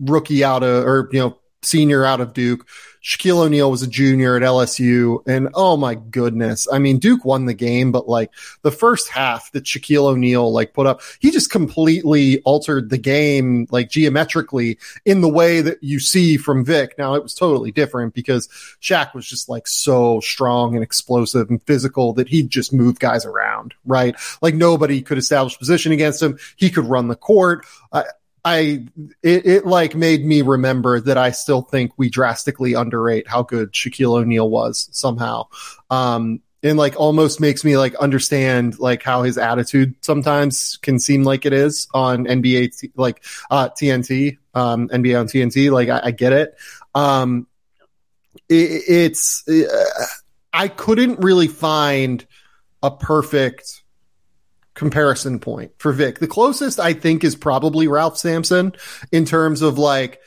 rookie 0.00 0.44
out 0.44 0.62
of, 0.62 0.84
or, 0.84 1.08
you 1.12 1.20
know, 1.20 1.38
senior 1.62 2.04
out 2.04 2.20
of 2.20 2.32
Duke. 2.32 2.66
Shaquille 3.02 3.46
O'Neal 3.46 3.70
was 3.70 3.82
a 3.82 3.86
junior 3.86 4.36
at 4.36 4.42
LSU. 4.42 5.26
And 5.26 5.48
oh 5.54 5.76
my 5.76 5.94
goodness. 5.94 6.66
I 6.70 6.78
mean, 6.78 6.98
Duke 6.98 7.24
won 7.24 7.46
the 7.46 7.54
game, 7.54 7.92
but 7.92 8.08
like 8.08 8.30
the 8.62 8.70
first 8.70 9.08
half 9.08 9.50
that 9.52 9.64
Shaquille 9.64 10.04
O'Neal 10.04 10.52
like 10.52 10.74
put 10.74 10.86
up, 10.86 11.00
he 11.20 11.30
just 11.30 11.50
completely 11.50 12.40
altered 12.42 12.90
the 12.90 12.98
game 12.98 13.66
like 13.70 13.90
geometrically 13.90 14.78
in 15.04 15.20
the 15.20 15.28
way 15.28 15.60
that 15.60 15.82
you 15.82 16.00
see 16.00 16.36
from 16.36 16.64
Vic. 16.64 16.96
Now 16.98 17.14
it 17.14 17.22
was 17.22 17.34
totally 17.34 17.72
different 17.72 18.14
because 18.14 18.48
Shaq 18.80 19.14
was 19.14 19.26
just 19.26 19.48
like 19.48 19.66
so 19.66 20.20
strong 20.20 20.74
and 20.74 20.82
explosive 20.82 21.50
and 21.50 21.62
physical 21.62 22.12
that 22.14 22.28
he'd 22.28 22.50
just 22.50 22.72
move 22.72 22.98
guys 22.98 23.24
around, 23.24 23.74
right? 23.84 24.16
Like 24.42 24.54
nobody 24.54 25.02
could 25.02 25.18
establish 25.18 25.58
position 25.58 25.92
against 25.92 26.22
him. 26.22 26.38
He 26.56 26.70
could 26.70 26.84
run 26.84 27.08
the 27.08 27.16
court. 27.16 27.66
I 28.48 28.86
it, 29.22 29.46
it, 29.46 29.66
like 29.66 29.94
made 29.94 30.24
me 30.24 30.40
remember 30.40 31.00
that 31.00 31.18
I 31.18 31.32
still 31.32 31.60
think 31.60 31.92
we 31.98 32.08
drastically 32.08 32.72
underrate 32.72 33.28
how 33.28 33.42
good 33.42 33.72
Shaquille 33.72 34.18
O'Neal 34.18 34.48
was 34.48 34.88
somehow. 34.90 35.48
Um, 35.90 36.40
and 36.62 36.78
like 36.78 36.98
almost 36.98 37.40
makes 37.40 37.62
me 37.62 37.76
like 37.76 37.94
understand 37.96 38.78
like 38.78 39.02
how 39.02 39.22
his 39.22 39.36
attitude 39.36 39.96
sometimes 40.00 40.78
can 40.80 40.98
seem 40.98 41.24
like 41.24 41.44
it 41.44 41.52
is 41.52 41.88
on 41.92 42.24
NBA 42.24 42.76
t- 42.78 42.92
like 42.96 43.22
uh 43.50 43.68
TNT 43.68 44.38
um 44.54 44.88
NBA 44.88 45.20
on 45.20 45.26
TNT 45.26 45.70
like 45.70 45.90
I, 45.90 46.06
I 46.06 46.10
get 46.10 46.32
it 46.32 46.56
um 46.94 47.46
it, 48.48 48.82
it's 48.88 49.46
uh, 49.46 50.06
I 50.52 50.68
couldn't 50.68 51.20
really 51.20 51.48
find 51.48 52.26
a 52.82 52.90
perfect 52.90 53.82
comparison 54.78 55.40
point 55.40 55.72
for 55.78 55.92
Vic. 55.92 56.20
The 56.20 56.28
closest 56.28 56.78
I 56.78 56.92
think 56.92 57.24
is 57.24 57.34
probably 57.34 57.88
Ralph 57.88 58.16
Sampson 58.16 58.72
in 59.10 59.24
terms 59.24 59.60
of 59.60 59.76
like, 59.76 60.20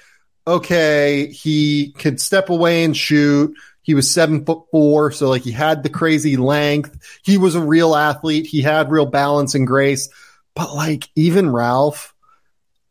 okay, 0.45 1.27
he 1.27 1.93
could 1.93 2.19
step 2.19 2.49
away 2.49 2.83
and 2.83 2.95
shoot. 2.95 3.55
He 3.81 3.93
was 3.93 4.11
seven 4.11 4.45
foot 4.45 4.63
four, 4.69 5.11
so 5.11 5.29
like 5.29 5.43
he 5.43 5.51
had 5.51 5.83
the 5.83 5.89
crazy 5.89 6.35
length. 6.35 7.19
He 7.23 7.37
was 7.37 7.55
a 7.55 7.61
real 7.61 7.95
athlete. 7.95 8.45
He 8.45 8.61
had 8.61 8.91
real 8.91 9.05
balance 9.05 9.55
and 9.55 9.65
grace. 9.65 10.09
But 10.53 10.75
like 10.75 11.09
even 11.15 11.49
Ralph, 11.49 12.13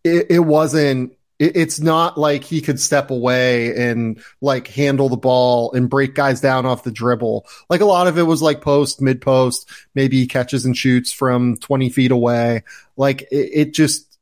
it, 0.03 0.29
it 0.31 0.41
wasn't 0.41 1.13
it's 1.41 1.81
not 1.81 2.19
like 2.19 2.45
he 2.45 2.61
could 2.61 2.79
step 2.79 3.11
away 3.11 3.75
and 3.75 4.23
like 4.43 4.69
handle 4.69 5.09
the 5.09 5.17
ball 5.17 5.73
and 5.73 5.89
break 5.89 6.15
guys 6.15 6.43
down 6.43 6.67
off 6.67 6.85
the 6.85 6.93
dribble. 6.93 7.47
Like 7.71 7.81
a 7.81 7.87
lot 7.87 8.07
of 8.07 8.19
it 8.19 8.25
was 8.25 8.43
like 8.43 8.61
post, 8.61 9.01
mid 9.01 9.23
post, 9.23 9.67
maybe 9.95 10.19
he 10.19 10.27
catches 10.27 10.67
and 10.67 10.77
shoots 10.77 11.11
from 11.11 11.57
20 11.57 11.89
feet 11.89 12.11
away. 12.11 12.65
Like 12.99 13.23
it, 13.23 13.51
it 13.53 13.75
just, 13.75 14.19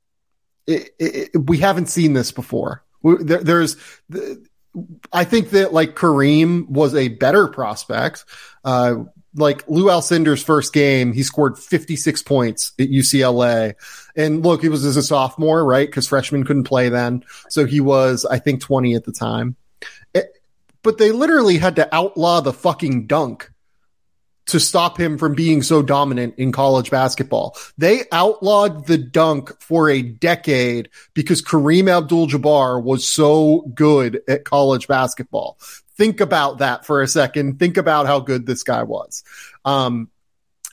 it, 0.68 0.94
it, 1.00 1.30
we 1.37 1.58
haven't 1.58 1.87
seen 1.87 2.12
this 2.12 2.30
before. 2.30 2.84
There, 3.02 3.42
there's, 3.42 3.76
I 5.12 5.25
think 5.25 5.50
that 5.50 5.72
like 5.72 5.96
Kareem 5.96 6.68
was 6.68 6.94
a 6.94 7.08
better 7.08 7.48
prospect. 7.48 8.26
Uh, 8.64 9.04
like 9.35 9.68
Lou 9.68 9.90
Alcindor's 9.90 10.42
first 10.42 10.73
game, 10.73 11.12
he 11.12 11.23
scored 11.23 11.58
56 11.58 12.23
points 12.23 12.73
at 12.78 12.88
UCLA. 12.88 13.75
And 14.16 14.42
look, 14.44 14.62
he 14.62 14.68
was 14.68 14.85
as 14.85 14.97
a 14.97 15.02
sophomore, 15.02 15.64
right? 15.64 15.88
Because 15.88 16.08
freshmen 16.08 16.44
couldn't 16.44 16.64
play 16.64 16.88
then. 16.88 17.25
So 17.49 17.66
he 17.66 17.80
was, 17.80 18.25
I 18.25 18.38
think, 18.38 18.61
20 18.61 18.94
at 18.94 19.04
the 19.04 19.12
time. 19.12 19.56
It, 20.14 20.32
but 20.82 20.99
they 20.99 21.12
literally 21.12 21.58
had 21.58 21.76
to 21.76 21.94
outlaw 21.94 22.40
the 22.40 22.52
fucking 22.52 23.06
dunk 23.06 23.50
to 24.49 24.59
stop 24.59 24.99
him 24.99 25.19
from 25.19 25.35
being 25.35 25.62
so 25.62 25.83
dominant 25.83 26.35
in 26.38 26.52
college 26.52 26.90
basketball. 26.90 27.57
They 27.76 28.05
outlawed 28.11 28.87
the 28.87 28.99
dunk 28.99 29.61
for 29.61 29.88
a 29.88 30.02
decade 30.02 30.88
because 31.14 31.43
Kareem 31.43 31.88
Abdul 31.88 32.28
Jabbar 32.28 32.83
was 32.83 33.07
so 33.07 33.71
good 33.75 34.23
at 34.26 34.45
college 34.45 34.88
basketball. 34.88 35.59
Think 35.97 36.21
about 36.21 36.59
that 36.59 36.87
for 36.87 37.02
a 37.02 37.09
second. 37.09 37.59
Think 37.59 37.76
about 37.76 38.07
how 38.07 38.21
good 38.21 38.47
this 38.47 38.62
guy 38.62 38.83
was. 38.85 39.23
Um, 39.64 40.11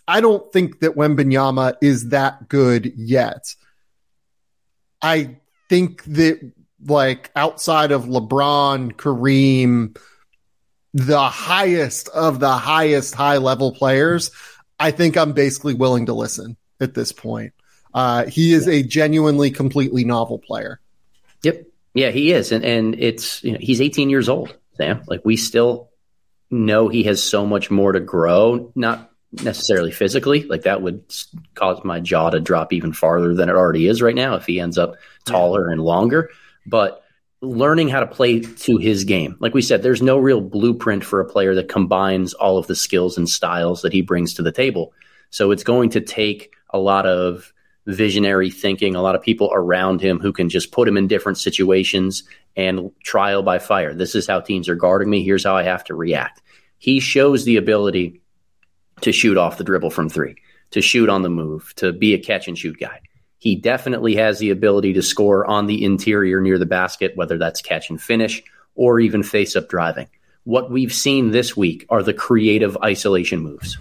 I 0.08 0.22
don't 0.22 0.52
think 0.54 0.80
that 0.80 0.96
Wembanyama 0.96 1.76
is 1.82 2.10
that 2.10 2.48
good 2.48 2.94
yet. 2.96 3.56
I 5.02 5.38
think 5.68 6.04
that 6.06 6.52
like 6.88 7.32
outside 7.36 7.92
of 7.92 8.06
LeBron, 8.06 8.94
Kareem, 8.94 9.98
the 10.96 11.28
highest 11.28 12.08
of 12.08 12.40
the 12.40 12.54
highest 12.54 13.14
high 13.16 13.38
level 13.38 13.74
players, 13.74 14.32
I 14.80 14.92
think 14.92 15.18
I'm 15.18 15.34
basically 15.34 15.74
willing 15.74 16.06
to 16.06 16.14
listen 16.14 16.56
at 16.80 16.94
this 16.94 17.12
point. 17.12 17.54
Uh, 17.94 18.26
he 18.26 18.54
is 18.54 18.70
a 18.70 18.82
genuinely 18.82 19.52
completely 19.52 20.06
novel 20.06 20.40
player. 20.40 20.80
Yep. 21.44 21.66
Yeah, 21.94 22.12
he 22.12 22.32
is. 22.32 22.54
And, 22.54 22.64
and 22.64 22.96
it's, 22.98 23.44
you 23.44 23.52
know, 23.52 23.58
he's 23.60 23.82
18 23.82 24.10
years 24.10 24.30
old. 24.30 24.56
Sam. 24.78 25.02
Like 25.06 25.22
we 25.26 25.36
still 25.36 25.90
know 26.50 26.88
he 26.88 27.04
has 27.04 27.22
so 27.22 27.46
much 27.46 27.70
more 27.70 27.92
to 27.92 28.00
grow, 28.00 28.72
not 28.74 29.12
necessarily 29.34 29.92
physically. 29.92 30.44
Like 30.44 30.62
that 30.62 30.82
would 30.82 31.04
cause 31.56 31.84
my 31.84 32.00
jaw 32.00 32.30
to 32.30 32.40
drop 32.40 32.72
even 32.72 32.94
farther 32.94 33.34
than 33.34 33.50
it 33.50 33.56
already 33.56 33.88
is 33.88 34.02
right 34.02 34.16
now 34.16 34.36
if 34.36 34.46
he 34.46 34.62
ends 34.62 34.78
up 34.78 34.96
taller 35.26 35.70
and 35.70 35.82
longer. 35.82 36.30
But 36.66 37.05
learning 37.42 37.90
how 37.90 38.00
to 38.00 38.08
play 38.08 38.40
to 38.40 38.78
his 38.78 39.04
game. 39.04 39.36
Like 39.40 39.54
we 39.54 39.62
said, 39.62 39.84
there's 39.84 40.02
no 40.02 40.18
real 40.18 40.42
blueprint 40.42 41.04
for 41.04 41.20
a 41.20 41.30
player 41.30 41.54
that 41.56 41.70
combines 41.70 42.34
all 42.34 42.58
of 42.58 42.68
the 42.68 42.76
skills 42.76 43.18
and 43.18 43.30
styles 43.30 43.82
that 43.82 43.94
he 43.94 44.02
brings 44.02 44.34
to 44.36 44.42
the 44.42 44.52
table. 44.52 44.94
So 45.30 45.52
it's 45.52 45.64
going 45.64 45.90
to 45.92 46.02
take 46.02 46.54
a 46.70 46.80
lot 46.80 47.06
of 47.06 47.52
visionary 47.86 48.50
thinking, 48.50 48.96
a 48.96 49.02
lot 49.02 49.16
of 49.16 49.22
people 49.22 49.52
around 49.54 50.02
him 50.02 50.20
who 50.20 50.34
can 50.34 50.50
just 50.50 50.72
put 50.72 50.88
him 50.88 50.98
in 50.98 51.08
different 51.08 51.38
situations 51.38 52.24
and 52.56 52.92
trial 53.04 53.44
by 53.44 53.60
fire. 53.60 53.94
This 53.94 54.16
is 54.16 54.28
how 54.28 54.40
teams 54.40 54.68
are 54.70 54.76
guarding 54.76 55.10
me. 55.10 55.24
Here's 55.24 55.44
how 55.44 55.56
I 55.56 55.64
have 55.64 55.84
to 55.86 55.96
react. 55.96 56.42
He 56.78 57.00
shows 57.00 57.46
the 57.46 57.58
ability 57.58 58.22
to 59.02 59.12
shoot 59.12 59.38
off 59.38 59.58
the 59.58 59.64
dribble 59.64 59.92
from 59.92 60.10
three, 60.10 60.36
to 60.72 60.82
shoot 60.82 61.10
on 61.10 61.22
the 61.22 61.30
move, 61.30 61.74
to 61.76 61.92
be 61.94 62.14
a 62.14 62.20
catch 62.20 62.48
and 62.48 62.58
shoot 62.58 62.80
guy. 62.80 63.02
He 63.46 63.56
definitely 63.56 64.16
has 64.16 64.40
the 64.40 64.50
ability 64.50 64.94
to 64.94 65.04
score 65.04 65.46
on 65.46 65.68
the 65.68 65.86
interior 65.86 66.42
near 66.42 66.58
the 66.58 66.66
basket, 66.66 67.12
whether 67.14 67.38
that's 67.38 67.62
catch 67.62 67.92
and 67.92 68.02
finish 68.02 68.42
or 68.74 69.00
even 69.00 69.22
face 69.22 69.56
up 69.56 69.70
driving. 69.70 70.08
What 70.46 70.72
we've 70.72 70.92
seen 70.92 71.30
this 71.30 71.56
week 71.56 71.86
are 71.90 72.02
the 72.02 72.12
creative 72.12 72.76
isolation 72.84 73.42
moves, 73.42 73.78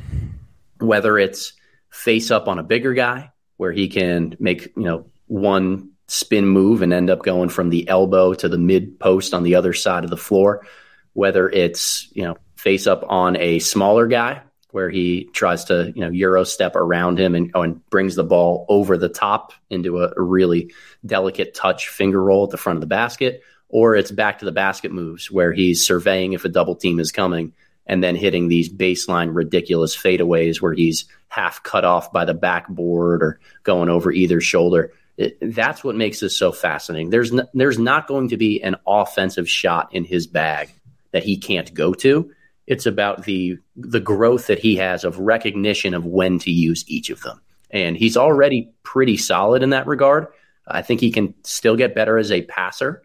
whether 0.80 1.18
it's 1.18 1.54
face 1.88 2.30
up 2.30 2.46
on 2.46 2.58
a 2.58 2.62
bigger 2.62 2.92
guy 2.92 3.32
where 3.56 3.72
he 3.72 3.88
can 3.88 4.36
make, 4.38 4.66
you 4.76 4.82
know, 4.82 5.06
one 5.28 5.92
spin 6.08 6.46
move 6.46 6.82
and 6.82 6.92
end 6.92 7.08
up 7.08 7.22
going 7.22 7.48
from 7.48 7.70
the 7.70 7.88
elbow 7.88 8.34
to 8.34 8.50
the 8.50 8.58
mid 8.58 9.00
post 9.00 9.32
on 9.32 9.44
the 9.44 9.54
other 9.54 9.72
side 9.72 10.04
of 10.04 10.10
the 10.10 10.18
floor, 10.18 10.66
whether 11.14 11.48
it's, 11.48 12.06
you 12.12 12.24
know, 12.24 12.36
face 12.56 12.86
up 12.86 13.02
on 13.08 13.34
a 13.38 13.60
smaller 13.60 14.08
guy 14.08 14.42
where 14.74 14.90
he 14.90 15.30
tries 15.32 15.62
to, 15.62 15.92
you 15.94 16.00
know, 16.00 16.10
euro 16.10 16.42
step 16.42 16.74
around 16.74 17.16
him 17.16 17.36
and, 17.36 17.48
oh, 17.54 17.62
and 17.62 17.88
brings 17.90 18.16
the 18.16 18.24
ball 18.24 18.66
over 18.68 18.98
the 18.98 19.08
top 19.08 19.52
into 19.70 20.02
a, 20.02 20.10
really 20.16 20.72
delicate 21.06 21.54
touch 21.54 21.88
finger 21.88 22.20
roll 22.20 22.42
at 22.42 22.50
the 22.50 22.56
front 22.56 22.76
of 22.76 22.80
the 22.80 22.86
basket, 22.88 23.44
or 23.68 23.94
it's 23.94 24.10
back 24.10 24.40
to 24.40 24.44
the 24.44 24.50
basket 24.50 24.90
moves 24.90 25.30
where 25.30 25.52
he's 25.52 25.86
surveying 25.86 26.32
if 26.32 26.44
a 26.44 26.48
double 26.48 26.74
team 26.74 26.98
is 26.98 27.12
coming 27.12 27.52
and 27.86 28.02
then 28.02 28.16
hitting 28.16 28.48
these 28.48 28.68
baseline 28.68 29.32
ridiculous 29.32 29.96
fadeaways 29.96 30.60
where 30.60 30.74
he's 30.74 31.04
half 31.28 31.62
cut 31.62 31.84
off 31.84 32.10
by 32.10 32.24
the 32.24 32.34
backboard 32.34 33.22
or 33.22 33.38
going 33.62 33.88
over 33.88 34.10
either 34.10 34.40
shoulder. 34.40 34.92
It, 35.16 35.38
that's 35.54 35.84
what 35.84 35.94
makes 35.94 36.18
this 36.18 36.36
so 36.36 36.50
fascinating. 36.50 37.10
There's 37.10 37.32
there's 37.52 37.78
not 37.78 38.08
going 38.08 38.30
to 38.30 38.36
be 38.36 38.60
an 38.60 38.74
offensive 38.88 39.48
shot 39.48 39.94
in 39.94 40.04
his 40.04 40.26
bag 40.26 40.74
that 41.12 41.22
he 41.22 41.36
can't 41.36 41.72
go 41.72 41.94
to. 41.94 42.32
It's 42.66 42.86
about 42.86 43.24
the 43.24 43.58
the 43.76 44.00
growth 44.00 44.46
that 44.46 44.58
he 44.58 44.76
has 44.76 45.04
of 45.04 45.18
recognition 45.18 45.94
of 45.94 46.06
when 46.06 46.38
to 46.40 46.50
use 46.50 46.84
each 46.88 47.10
of 47.10 47.20
them. 47.22 47.40
And 47.70 47.96
he's 47.96 48.16
already 48.16 48.72
pretty 48.82 49.16
solid 49.16 49.62
in 49.62 49.70
that 49.70 49.86
regard, 49.86 50.28
I 50.66 50.82
think 50.82 51.00
he 51.00 51.10
can 51.10 51.34
still 51.44 51.76
get 51.76 51.94
better 51.94 52.18
as 52.18 52.30
a 52.30 52.42
passer. 52.42 53.02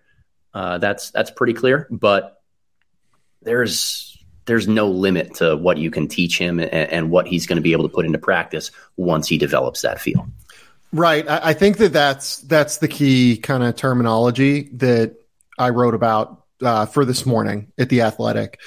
Uh, 0.54 0.78
that's 0.78 1.12
that's 1.12 1.32
pretty 1.32 1.54
clear, 1.54 1.88
but 1.90 2.42
there's 3.42 4.18
there's 4.46 4.68
no 4.68 4.88
limit 4.90 5.36
to 5.36 5.56
what 5.56 5.78
you 5.78 5.92
can 5.92 6.08
teach 6.08 6.38
him 6.38 6.60
and, 6.60 6.74
and 6.74 7.12
what 7.12 7.28
he's 7.28 7.46
going 7.46 7.58
to 7.58 7.62
be 7.62 7.72
able 7.72 7.88
to 7.88 7.94
put 7.94 8.06
into 8.06 8.18
practice 8.18 8.72
once 8.98 9.28
he 9.28 9.38
develops 9.38 9.82
that 9.82 10.02
feel. 10.02 10.28
Right. 10.92 11.28
I, 11.30 11.50
I 11.50 11.54
think 11.54 11.78
that 11.78 11.94
that's 11.94 12.38
that's 12.40 12.78
the 12.78 12.88
key 12.88 13.38
kind 13.38 13.64
of 13.64 13.76
terminology 13.76 14.70
that 14.74 15.16
I 15.58 15.70
wrote 15.70 15.94
about 15.94 16.46
uh, 16.62 16.86
for 16.88 17.06
this 17.06 17.26
morning 17.26 17.72
at 17.78 17.90
the 17.90 18.02
Athletic. 18.02 18.60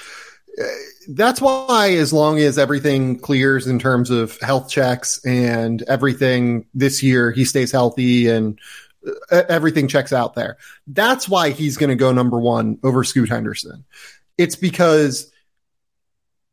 That's 1.07 1.41
why, 1.41 1.93
as 1.95 2.13
long 2.13 2.39
as 2.39 2.57
everything 2.57 3.19
clears 3.19 3.67
in 3.67 3.79
terms 3.79 4.09
of 4.09 4.39
health 4.39 4.69
checks 4.69 5.23
and 5.25 5.81
everything 5.83 6.65
this 6.73 7.01
year, 7.01 7.31
he 7.31 7.45
stays 7.45 7.71
healthy 7.71 8.27
and 8.29 8.59
uh, 9.31 9.43
everything 9.49 9.87
checks 9.87 10.13
out 10.13 10.35
there. 10.35 10.57
That's 10.87 11.27
why 11.27 11.49
he's 11.49 11.77
going 11.77 11.89
to 11.89 11.95
go 11.95 12.11
number 12.11 12.39
one 12.39 12.77
over 12.83 13.03
Scoot 13.03 13.29
Henderson. 13.29 13.83
It's 14.37 14.55
because 14.55 15.31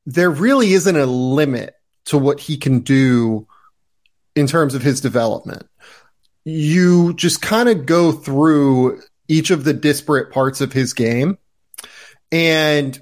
there 0.06 0.30
really 0.30 0.72
isn't 0.72 0.96
a 0.96 1.06
limit 1.06 1.76
to 2.06 2.18
what 2.18 2.40
he 2.40 2.56
can 2.56 2.80
do 2.80 3.46
in 4.34 4.46
terms 4.46 4.74
of 4.74 4.82
his 4.82 5.00
development. 5.00 5.68
You 6.44 7.12
just 7.14 7.42
kind 7.42 7.68
of 7.68 7.86
go 7.86 8.12
through 8.12 9.02
each 9.28 9.50
of 9.50 9.64
the 9.64 9.74
disparate 9.74 10.32
parts 10.32 10.60
of 10.60 10.72
his 10.72 10.94
game 10.94 11.38
and 12.32 13.00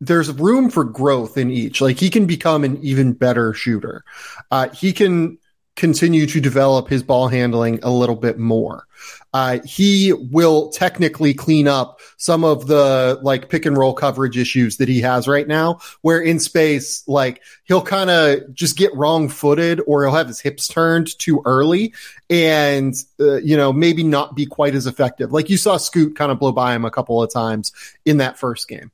there's 0.00 0.30
room 0.32 0.70
for 0.70 0.84
growth 0.84 1.36
in 1.36 1.50
each. 1.50 1.80
Like 1.80 1.98
he 1.98 2.10
can 2.10 2.26
become 2.26 2.64
an 2.64 2.78
even 2.82 3.12
better 3.12 3.54
shooter. 3.54 4.04
Uh, 4.50 4.68
he 4.70 4.92
can 4.92 5.38
continue 5.76 6.26
to 6.26 6.40
develop 6.40 6.88
his 6.88 7.02
ball 7.02 7.28
handling 7.28 7.78
a 7.82 7.90
little 7.90 8.16
bit 8.16 8.38
more. 8.38 8.86
Uh, 9.34 9.58
he 9.66 10.14
will 10.14 10.70
technically 10.70 11.34
clean 11.34 11.68
up 11.68 12.00
some 12.16 12.42
of 12.44 12.66
the 12.66 13.18
like 13.22 13.50
pick 13.50 13.66
and 13.66 13.76
roll 13.76 13.92
coverage 13.92 14.38
issues 14.38 14.78
that 14.78 14.88
he 14.88 15.02
has 15.02 15.28
right 15.28 15.46
now, 15.46 15.78
where 16.00 16.18
in 16.18 16.40
space, 16.40 17.06
like 17.06 17.42
he'll 17.64 17.82
kind 17.82 18.08
of 18.08 18.54
just 18.54 18.78
get 18.78 18.94
wrong 18.94 19.28
footed 19.28 19.82
or 19.86 20.04
he'll 20.04 20.14
have 20.14 20.28
his 20.28 20.40
hips 20.40 20.66
turned 20.66 21.18
too 21.18 21.42
early 21.44 21.92
and, 22.30 22.94
uh, 23.20 23.36
you 23.36 23.56
know, 23.56 23.70
maybe 23.70 24.02
not 24.02 24.34
be 24.34 24.46
quite 24.46 24.74
as 24.74 24.86
effective. 24.86 25.30
Like 25.30 25.50
you 25.50 25.58
saw 25.58 25.76
Scoot 25.76 26.16
kind 26.16 26.32
of 26.32 26.38
blow 26.38 26.52
by 26.52 26.74
him 26.74 26.86
a 26.86 26.90
couple 26.90 27.22
of 27.22 27.30
times 27.30 27.72
in 28.06 28.16
that 28.16 28.38
first 28.38 28.66
game 28.66 28.90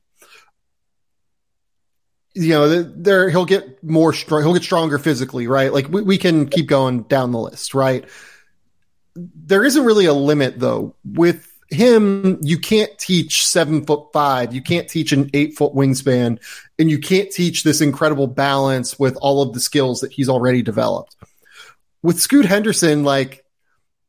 you 2.35 2.49
know, 2.49 2.81
there 2.81 3.29
he'll 3.29 3.45
get 3.45 3.83
more 3.83 4.13
strong. 4.13 4.43
He'll 4.43 4.53
get 4.53 4.63
stronger 4.63 4.97
physically, 4.97 5.47
right? 5.47 5.71
Like 5.71 5.87
we, 5.89 6.01
we 6.01 6.17
can 6.17 6.47
keep 6.47 6.67
going 6.67 7.03
down 7.03 7.31
the 7.31 7.39
list, 7.39 7.73
right? 7.73 8.05
There 9.15 9.63
isn't 9.63 9.85
really 9.85 10.05
a 10.05 10.13
limit 10.13 10.59
though. 10.59 10.95
With 11.05 11.47
him, 11.69 12.39
you 12.41 12.57
can't 12.57 12.97
teach 12.97 13.45
seven 13.45 13.85
foot 13.85 14.11
five. 14.13 14.53
You 14.53 14.61
can't 14.61 14.89
teach 14.89 15.11
an 15.11 15.29
eight 15.33 15.55
foot 15.55 15.73
wingspan 15.73 16.39
and 16.79 16.89
you 16.89 16.99
can't 16.99 17.31
teach 17.31 17.63
this 17.63 17.81
incredible 17.81 18.27
balance 18.27 18.97
with 18.97 19.15
all 19.17 19.41
of 19.41 19.53
the 19.53 19.59
skills 19.59 20.01
that 20.01 20.11
he's 20.11 20.29
already 20.29 20.61
developed. 20.61 21.15
With 22.01 22.19
Scoot 22.19 22.45
Henderson, 22.45 23.03
like 23.03 23.45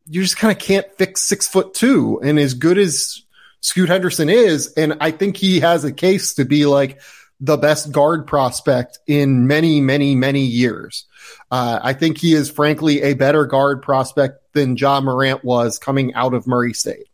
you 0.07 0.23
just 0.23 0.38
kind 0.38 0.52
of 0.57 0.62
can't 0.62 0.90
fix 0.97 1.23
six 1.23 1.47
foot 1.47 1.75
two. 1.75 2.21
And 2.23 2.38
as 2.38 2.54
good 2.54 2.78
as 2.78 3.23
Scoot 3.61 3.88
Henderson 3.88 4.31
is, 4.31 4.73
and 4.75 4.97
I 5.00 5.11
think 5.11 5.37
he 5.37 5.61
has 5.61 5.85
a 5.85 5.93
case 5.93 6.35
to 6.35 6.45
be 6.45 6.66
like, 6.66 7.00
the 7.41 7.57
best 7.57 7.93
guard 7.93 8.26
prospect 8.26 8.99
in 9.07 9.47
many, 9.47 9.81
many, 9.81 10.14
many 10.14 10.41
years. 10.41 11.07
Uh, 11.50 11.79
I 11.83 11.93
think 11.93 12.19
he 12.19 12.35
is 12.35 12.50
frankly 12.50 13.03
a 13.03 13.14
better 13.14 13.47
guard 13.47 13.83
prospect 13.83 14.53
than 14.53 14.76
Ja 14.76 15.00
Morant 15.00 15.45
was 15.45 15.79
coming 15.79 16.14
out 16.14 16.35
of 16.35 16.47
Murray 16.47 16.73
State. 16.73 17.09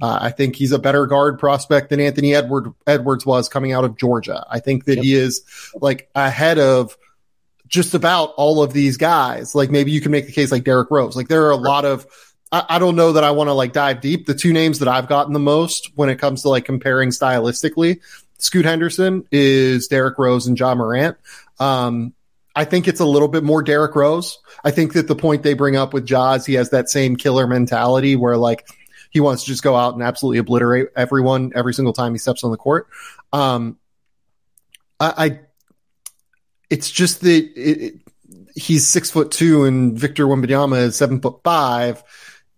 Uh, 0.00 0.18
I 0.20 0.30
think 0.30 0.56
he's 0.56 0.72
a 0.72 0.78
better 0.78 1.06
guard 1.06 1.38
prospect 1.38 1.90
than 1.90 2.00
Anthony 2.00 2.34
Edward 2.34 2.72
Edwards 2.86 3.26
was 3.26 3.48
coming 3.48 3.72
out 3.72 3.84
of 3.84 3.96
Georgia. 3.96 4.46
I 4.48 4.60
think 4.60 4.84
that 4.84 4.96
yep. 4.96 5.04
he 5.04 5.14
is 5.14 5.42
like 5.74 6.08
ahead 6.14 6.58
of 6.58 6.96
just 7.66 7.94
about 7.94 8.32
all 8.36 8.62
of 8.62 8.72
these 8.72 8.96
guys. 8.96 9.54
Like 9.54 9.70
maybe 9.70 9.90
you 9.90 10.00
can 10.00 10.12
make 10.12 10.26
the 10.26 10.32
case 10.32 10.52
like 10.52 10.64
Derrick 10.64 10.90
Rose. 10.90 11.16
Like 11.16 11.28
there 11.28 11.46
are 11.46 11.50
a 11.50 11.56
lot 11.56 11.84
of 11.84 12.06
I, 12.52 12.64
I 12.70 12.78
don't 12.78 12.96
know 12.96 13.12
that 13.12 13.24
I 13.24 13.32
want 13.32 13.48
to 13.48 13.54
like 13.54 13.72
dive 13.72 14.00
deep. 14.00 14.26
The 14.26 14.34
two 14.34 14.52
names 14.52 14.78
that 14.78 14.88
I've 14.88 15.08
gotten 15.08 15.32
the 15.32 15.40
most 15.40 15.90
when 15.96 16.08
it 16.08 16.16
comes 16.16 16.42
to 16.42 16.48
like 16.48 16.64
comparing 16.64 17.10
stylistically 17.10 18.00
Scoot 18.38 18.64
Henderson 18.64 19.24
is 19.30 19.88
Derrick 19.88 20.18
Rose 20.18 20.46
and 20.46 20.58
Ja 20.58 20.74
Morant. 20.74 21.16
Um, 21.58 22.12
I 22.54 22.64
think 22.64 22.88
it's 22.88 23.00
a 23.00 23.04
little 23.04 23.28
bit 23.28 23.44
more 23.44 23.62
Derrick 23.62 23.94
Rose. 23.94 24.38
I 24.64 24.70
think 24.70 24.94
that 24.94 25.08
the 25.08 25.14
point 25.14 25.42
they 25.42 25.54
bring 25.54 25.76
up 25.76 25.92
with 25.92 26.06
Ja's, 26.06 26.46
he 26.46 26.54
has 26.54 26.70
that 26.70 26.88
same 26.88 27.16
killer 27.16 27.46
mentality 27.46 28.16
where 28.16 28.36
like 28.36 28.66
he 29.10 29.20
wants 29.20 29.44
to 29.44 29.48
just 29.48 29.62
go 29.62 29.76
out 29.76 29.94
and 29.94 30.02
absolutely 30.02 30.38
obliterate 30.38 30.88
everyone 30.96 31.52
every 31.54 31.74
single 31.74 31.92
time 31.92 32.12
he 32.12 32.18
steps 32.18 32.44
on 32.44 32.50
the 32.50 32.56
court. 32.56 32.88
Um, 33.32 33.78
I, 34.98 35.26
I 35.26 35.40
it's 36.70 36.90
just 36.90 37.20
that 37.20 37.28
it, 37.28 37.82
it, 37.82 37.94
he's 38.54 38.86
six 38.86 39.10
foot 39.10 39.30
two 39.30 39.64
and 39.64 39.98
Victor 39.98 40.26
Wembanyama 40.26 40.78
is 40.78 40.96
seven 40.96 41.20
foot 41.20 41.40
five, 41.44 42.02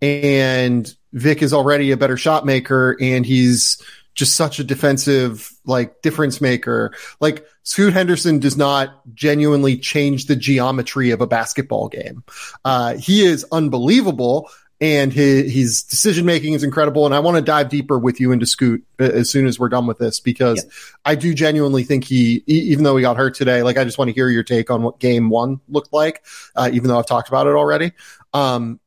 and 0.01 0.93
Vic 1.13 1.41
is 1.41 1.53
already 1.53 1.91
a 1.91 1.97
better 1.97 2.17
shot 2.17 2.45
maker, 2.45 2.97
and 2.99 3.25
he's 3.25 3.81
just 4.15 4.35
such 4.35 4.59
a 4.59 4.63
defensive 4.63 5.51
like 5.65 6.01
difference 6.01 6.41
maker. 6.41 6.93
Like 7.19 7.45
Scoot 7.63 7.93
Henderson 7.93 8.39
does 8.39 8.57
not 8.57 9.01
genuinely 9.15 9.77
change 9.77 10.25
the 10.25 10.35
geometry 10.35 11.11
of 11.11 11.21
a 11.21 11.27
basketball 11.27 11.87
game. 11.87 12.23
Uh, 12.65 12.95
he 12.95 13.23
is 13.23 13.45
unbelievable 13.51 14.49
and 14.81 15.11
his, 15.11 15.51
his 15.51 15.83
decision 15.83 16.25
making 16.25 16.53
is 16.53 16.63
incredible. 16.63 17.05
And 17.05 17.13
I 17.13 17.19
want 17.19 17.35
to 17.35 17.41
dive 17.41 17.69
deeper 17.69 17.99
with 17.99 18.19
you 18.19 18.31
into 18.31 18.45
Scoot 18.45 18.83
uh, 18.99 19.03
as 19.03 19.29
soon 19.29 19.45
as 19.45 19.59
we're 19.59 19.69
done 19.69 19.87
with 19.87 19.97
this 19.97 20.19
because 20.19 20.63
yeah. 20.63 20.71
I 21.05 21.15
do 21.15 21.33
genuinely 21.33 21.83
think 21.83 22.05
he, 22.05 22.43
even 22.47 22.83
though 22.83 22.95
he 22.95 23.01
got 23.01 23.17
hurt 23.17 23.35
today, 23.35 23.61
like 23.61 23.77
I 23.77 23.83
just 23.83 23.97
want 23.97 24.09
to 24.09 24.13
hear 24.13 24.29
your 24.29 24.43
take 24.43 24.69
on 24.69 24.83
what 24.83 24.99
game 24.99 25.29
one 25.29 25.59
looked 25.67 25.91
like, 25.91 26.23
uh, 26.55 26.69
even 26.71 26.87
though 26.87 26.97
I've 26.97 27.07
talked 27.07 27.27
about 27.27 27.47
it 27.47 27.55
already. 27.55 27.91
Um, 28.33 28.79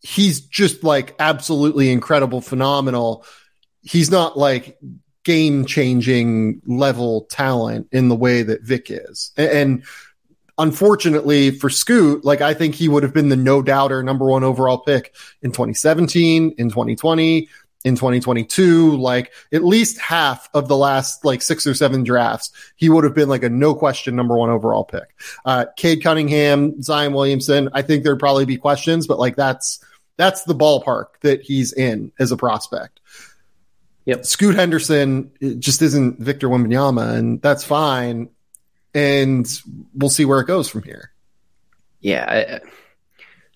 he's 0.00 0.40
just 0.40 0.84
like 0.84 1.14
absolutely 1.18 1.90
incredible, 1.90 2.40
phenomenal 2.40 3.24
he's 3.82 4.10
not 4.10 4.36
like 4.36 4.78
game 5.24 5.64
changing 5.64 6.60
level 6.66 7.22
talent 7.30 7.88
in 7.92 8.08
the 8.08 8.14
way 8.14 8.42
that 8.42 8.62
Vic 8.62 8.90
is. 8.90 9.32
And, 9.36 9.84
unfortunately 10.58 11.52
for 11.52 11.70
Scoot, 11.70 12.24
like 12.24 12.40
I 12.40 12.52
think 12.52 12.74
he 12.74 12.88
would 12.88 13.04
have 13.04 13.14
been 13.14 13.28
the 13.28 13.36
no 13.36 13.62
doubter 13.62 14.02
number 14.02 14.26
one 14.26 14.42
overall 14.42 14.78
pick 14.78 15.14
in 15.40 15.52
2017, 15.52 16.56
in 16.58 16.68
2020, 16.68 17.48
in 17.84 17.94
2022, 17.94 18.96
like 18.96 19.32
at 19.52 19.64
least 19.64 20.00
half 20.00 20.50
of 20.52 20.66
the 20.66 20.76
last 20.76 21.24
like 21.24 21.42
six 21.42 21.64
or 21.64 21.74
seven 21.74 22.02
drafts, 22.02 22.50
he 22.74 22.88
would 22.88 23.04
have 23.04 23.14
been 23.14 23.28
like 23.28 23.44
a 23.44 23.48
no 23.48 23.72
question 23.72 24.16
number 24.16 24.36
one 24.36 24.50
overall 24.50 24.84
pick. 24.84 25.14
Uh, 25.44 25.66
Cade 25.76 26.02
Cunningham, 26.02 26.82
Zion 26.82 27.12
Williamson, 27.12 27.68
I 27.72 27.82
think 27.82 28.02
there'd 28.02 28.18
probably 28.18 28.44
be 28.44 28.56
questions, 28.56 29.06
but 29.06 29.20
like 29.20 29.36
that's, 29.36 29.78
that's 30.18 30.42
the 30.42 30.54
ballpark 30.54 31.06
that 31.22 31.40
he's 31.40 31.72
in 31.72 32.12
as 32.18 32.30
a 32.32 32.36
prospect. 32.36 33.00
Yep. 34.04 34.26
Scoot 34.26 34.56
Henderson 34.56 35.30
just 35.58 35.80
isn't 35.80 36.18
Victor 36.18 36.48
Wembanyama, 36.48 37.14
and 37.14 37.40
that's 37.40 37.64
fine. 37.64 38.28
And 38.94 39.46
we'll 39.94 40.10
see 40.10 40.24
where 40.24 40.40
it 40.40 40.46
goes 40.46 40.68
from 40.68 40.82
here. 40.82 41.12
Yeah. 42.00 42.60
I, 42.62 42.68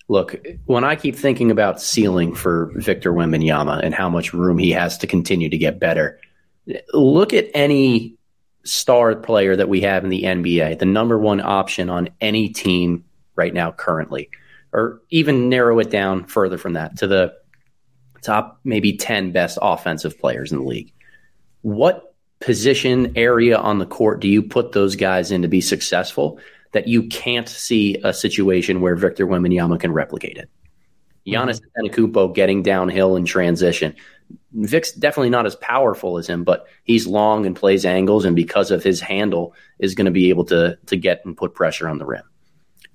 look, 0.07 0.35
when 0.65 0.83
I 0.83 0.95
keep 0.95 1.15
thinking 1.15 1.51
about 1.51 1.81
ceiling 1.81 2.33
for 2.33 2.71
Victor 2.75 3.11
Wembanyama 3.11 3.83
and 3.83 3.93
how 3.93 4.09
much 4.09 4.33
room 4.33 4.57
he 4.57 4.71
has 4.71 4.97
to 4.99 5.07
continue 5.07 5.49
to 5.49 5.57
get 5.57 5.79
better, 5.79 6.19
look 6.93 7.33
at 7.33 7.47
any 7.53 8.15
star 8.63 9.15
player 9.15 9.55
that 9.55 9.69
we 9.69 9.81
have 9.81 10.03
in 10.03 10.09
the 10.09 10.23
NBA, 10.23 10.79
the 10.79 10.85
number 10.85 11.17
one 11.17 11.41
option 11.41 11.89
on 11.89 12.09
any 12.21 12.49
team 12.49 13.03
right 13.35 13.53
now 13.53 13.71
currently, 13.71 14.29
or 14.73 15.01
even 15.09 15.49
narrow 15.49 15.79
it 15.79 15.89
down 15.89 16.25
further 16.25 16.57
from 16.57 16.73
that 16.73 16.97
to 16.97 17.07
the 17.07 17.33
top 18.21 18.59
maybe 18.63 18.97
10 18.97 19.31
best 19.31 19.57
offensive 19.61 20.19
players 20.19 20.51
in 20.51 20.59
the 20.59 20.63
league. 20.63 20.91
What 21.61 22.15
position 22.39 23.13
area 23.15 23.57
on 23.57 23.79
the 23.79 23.85
court 23.85 24.19
do 24.19 24.27
you 24.27 24.41
put 24.41 24.71
those 24.71 24.95
guys 24.95 25.31
in 25.31 25.43
to 25.43 25.47
be 25.47 25.61
successful 25.61 26.39
that 26.71 26.87
you 26.87 27.03
can't 27.03 27.47
see 27.47 27.97
a 28.03 28.13
situation 28.13 28.81
where 28.81 28.95
Victor 28.95 29.27
Wembanyama 29.27 29.79
can 29.79 29.93
replicate 29.93 30.37
it? 30.37 30.49
Giannis 31.27 31.61
mm-hmm. 31.61 31.85
Antetokounmpo 31.85 32.35
getting 32.35 32.63
downhill 32.63 33.15
in 33.15 33.25
transition. 33.25 33.95
Vic's 34.51 34.91
definitely 34.91 35.29
not 35.29 35.45
as 35.45 35.55
powerful 35.55 36.17
as 36.17 36.27
him, 36.27 36.43
but 36.43 36.67
he's 36.83 37.07
long 37.07 37.45
and 37.45 37.55
plays 37.55 37.85
angles, 37.85 38.25
and 38.25 38.35
because 38.35 38.71
of 38.71 38.83
his 38.83 38.99
handle, 38.99 39.53
is 39.79 39.95
going 39.95 40.05
to 40.05 40.11
be 40.11 40.29
able 40.29 40.45
to 40.45 40.77
to 40.87 40.97
get 40.97 41.21
and 41.25 41.37
put 41.37 41.53
pressure 41.53 41.87
on 41.87 41.97
the 41.97 42.05
rim. 42.05 42.23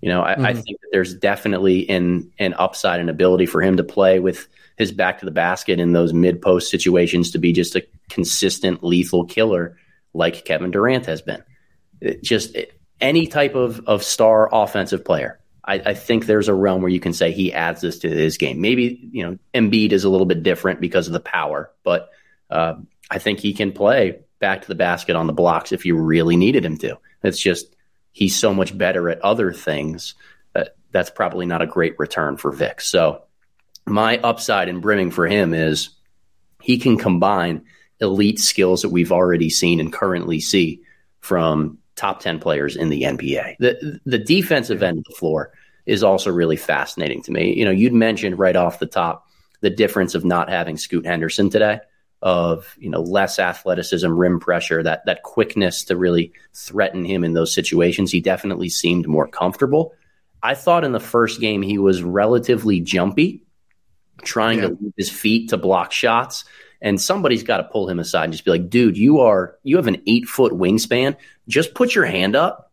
You 0.01 0.09
know, 0.11 0.22
I, 0.22 0.35
mm-hmm. 0.35 0.46
I 0.46 0.55
think 0.55 0.81
that 0.81 0.88
there's 0.92 1.14
definitely 1.14 1.88
an 1.88 2.31
an 2.38 2.55
upside 2.55 3.01
and 3.01 3.11
ability 3.11 3.46
for 3.46 3.62
him 3.62 3.77
to 3.79 3.85
play 3.85 4.20
with 4.20 4.48
his 4.77 4.92
back 4.92 5.18
to 5.18 5.24
the 5.24 5.33
basket 5.33 5.81
in 5.81 5.92
those 5.92 6.12
mid 6.12 6.40
post 6.40 6.70
situations 6.70 7.33
to 7.33 7.38
be 7.38 7.53
just 7.53 7.74
a 7.74 7.87
consistent 8.09 8.85
lethal 8.85 9.24
killer 9.24 9.77
like 10.14 10.44
Kevin 10.44 10.70
Durant 10.70 11.07
has 11.07 11.20
been. 11.20 11.42
It 12.01 12.22
just 12.22 12.55
it, 12.55 12.81
any 13.01 13.27
type 13.27 13.55
of, 13.55 13.87
of 13.87 14.03
star 14.03 14.48
offensive 14.53 15.05
player. 15.05 15.40
I, 15.64 15.74
I, 15.74 15.94
think 15.94 16.27
there's 16.27 16.48
a 16.48 16.55
realm 16.55 16.81
where 16.81 16.90
you 16.90 16.98
can 16.98 17.12
say 17.12 17.31
he 17.31 17.53
adds 17.53 17.83
this 17.83 17.98
to 18.01 18.09
his 18.09 18.38
game. 18.38 18.61
Maybe 18.61 19.09
you 19.12 19.24
know 19.24 19.38
Embiid 19.53 19.92
is 19.92 20.05
a 20.05 20.09
little 20.09 20.27
bit 20.27 20.42
different 20.42 20.81
because 20.81 21.07
of 21.07 21.12
the 21.12 21.20
power, 21.20 21.70
but 21.83 22.11
uh, 22.51 22.74
I 23.11 23.18
think 23.18 23.40
he 23.40 23.53
can 23.53 23.72
play 23.72 24.20
back 24.38 24.62
to 24.62 24.68
the 24.68 24.74
basket 24.74 25.16
on 25.16 25.27
the 25.27 25.33
blocks 25.33 25.72
if 25.72 25.85
you 25.85 25.96
really 25.96 26.37
needed 26.37 26.64
him 26.64 26.79
to. 26.79 26.98
It's 27.22 27.40
just 27.40 27.74
he's 28.18 28.37
so 28.37 28.52
much 28.52 28.76
better 28.76 29.09
at 29.09 29.20
other 29.20 29.52
things 29.52 30.14
that 30.52 30.74
that's 30.90 31.09
probably 31.09 31.46
not 31.46 31.62
a 31.62 31.68
great 31.68 31.96
return 32.00 32.37
for 32.37 32.50
Vic. 32.50 32.81
So 32.81 33.22
my 33.87 34.18
upside 34.18 34.68
in 34.68 34.81
brimming 34.81 35.12
for 35.12 35.28
him 35.28 35.54
is 35.54 35.90
he 36.61 36.78
can 36.78 36.98
combine 36.98 37.64
elite 38.00 38.40
skills 38.40 38.83
that 38.83 38.88
we've 38.88 39.12
already 39.12 39.48
seen 39.48 39.78
and 39.78 39.92
currently 39.92 40.40
see 40.40 40.83
from 41.20 41.78
top 41.94 42.18
10 42.18 42.40
players 42.40 42.74
in 42.74 42.88
the 42.88 43.02
NBA. 43.02 43.54
The 43.61 44.00
the 44.04 44.18
defensive 44.18 44.83
end 44.83 44.98
of 44.98 45.04
the 45.04 45.14
floor 45.14 45.52
is 45.87 46.02
also 46.02 46.33
really 46.33 46.57
fascinating 46.57 47.22
to 47.22 47.31
me. 47.31 47.54
You 47.54 47.66
know, 47.66 47.70
you'd 47.70 47.92
mentioned 47.92 48.37
right 48.37 48.57
off 48.57 48.81
the 48.81 48.87
top 48.87 49.28
the 49.61 49.70
difference 49.70 50.16
of 50.16 50.24
not 50.24 50.50
having 50.50 50.76
Scoot 50.76 51.07
Henderson 51.07 51.50
today 51.50 51.78
of, 52.22 52.76
you 52.78 52.90
know, 52.90 53.00
less 53.00 53.38
athleticism, 53.38 54.11
rim 54.11 54.40
pressure, 54.40 54.83
that 54.83 55.04
that 55.07 55.22
quickness 55.22 55.85
to 55.85 55.96
really 55.96 56.33
threaten 56.54 57.04
him 57.04 57.24
in 57.24 57.35
those 57.35 57.54
situations. 57.54 58.11
He 58.11 58.20
definitely 58.20 58.68
seemed 58.68 59.07
more 59.07 59.28
comfortable. 59.28 59.94
I 60.42 60.54
thought 60.54 60.85
in 60.85 60.92
the 60.92 61.00
first 61.00 61.40
game 61.40 61.62
he 61.62 61.78
was 61.78 62.02
relatively 62.02 62.81
jumpy, 62.81 63.42
trying 64.22 64.59
yeah. 64.59 64.68
to 64.68 64.78
move 64.81 64.94
his 64.96 65.11
feet 65.11 65.50
to 65.50 65.57
block 65.57 65.92
shots 65.92 66.44
and 66.81 67.00
somebody's 67.00 67.42
got 67.42 67.59
to 67.59 67.64
pull 67.64 67.88
him 67.88 67.98
aside 67.98 68.24
and 68.24 68.33
just 68.33 68.44
be 68.44 68.50
like, 68.50 68.70
dude, 68.70 68.96
you 68.96 69.20
are 69.20 69.57
you 69.62 69.76
have 69.76 69.87
an 69.87 70.02
eight 70.07 70.26
foot 70.26 70.52
wingspan. 70.52 71.16
Just 71.48 71.74
put 71.74 71.94
your 71.94 72.04
hand 72.04 72.37
up, 72.37 72.72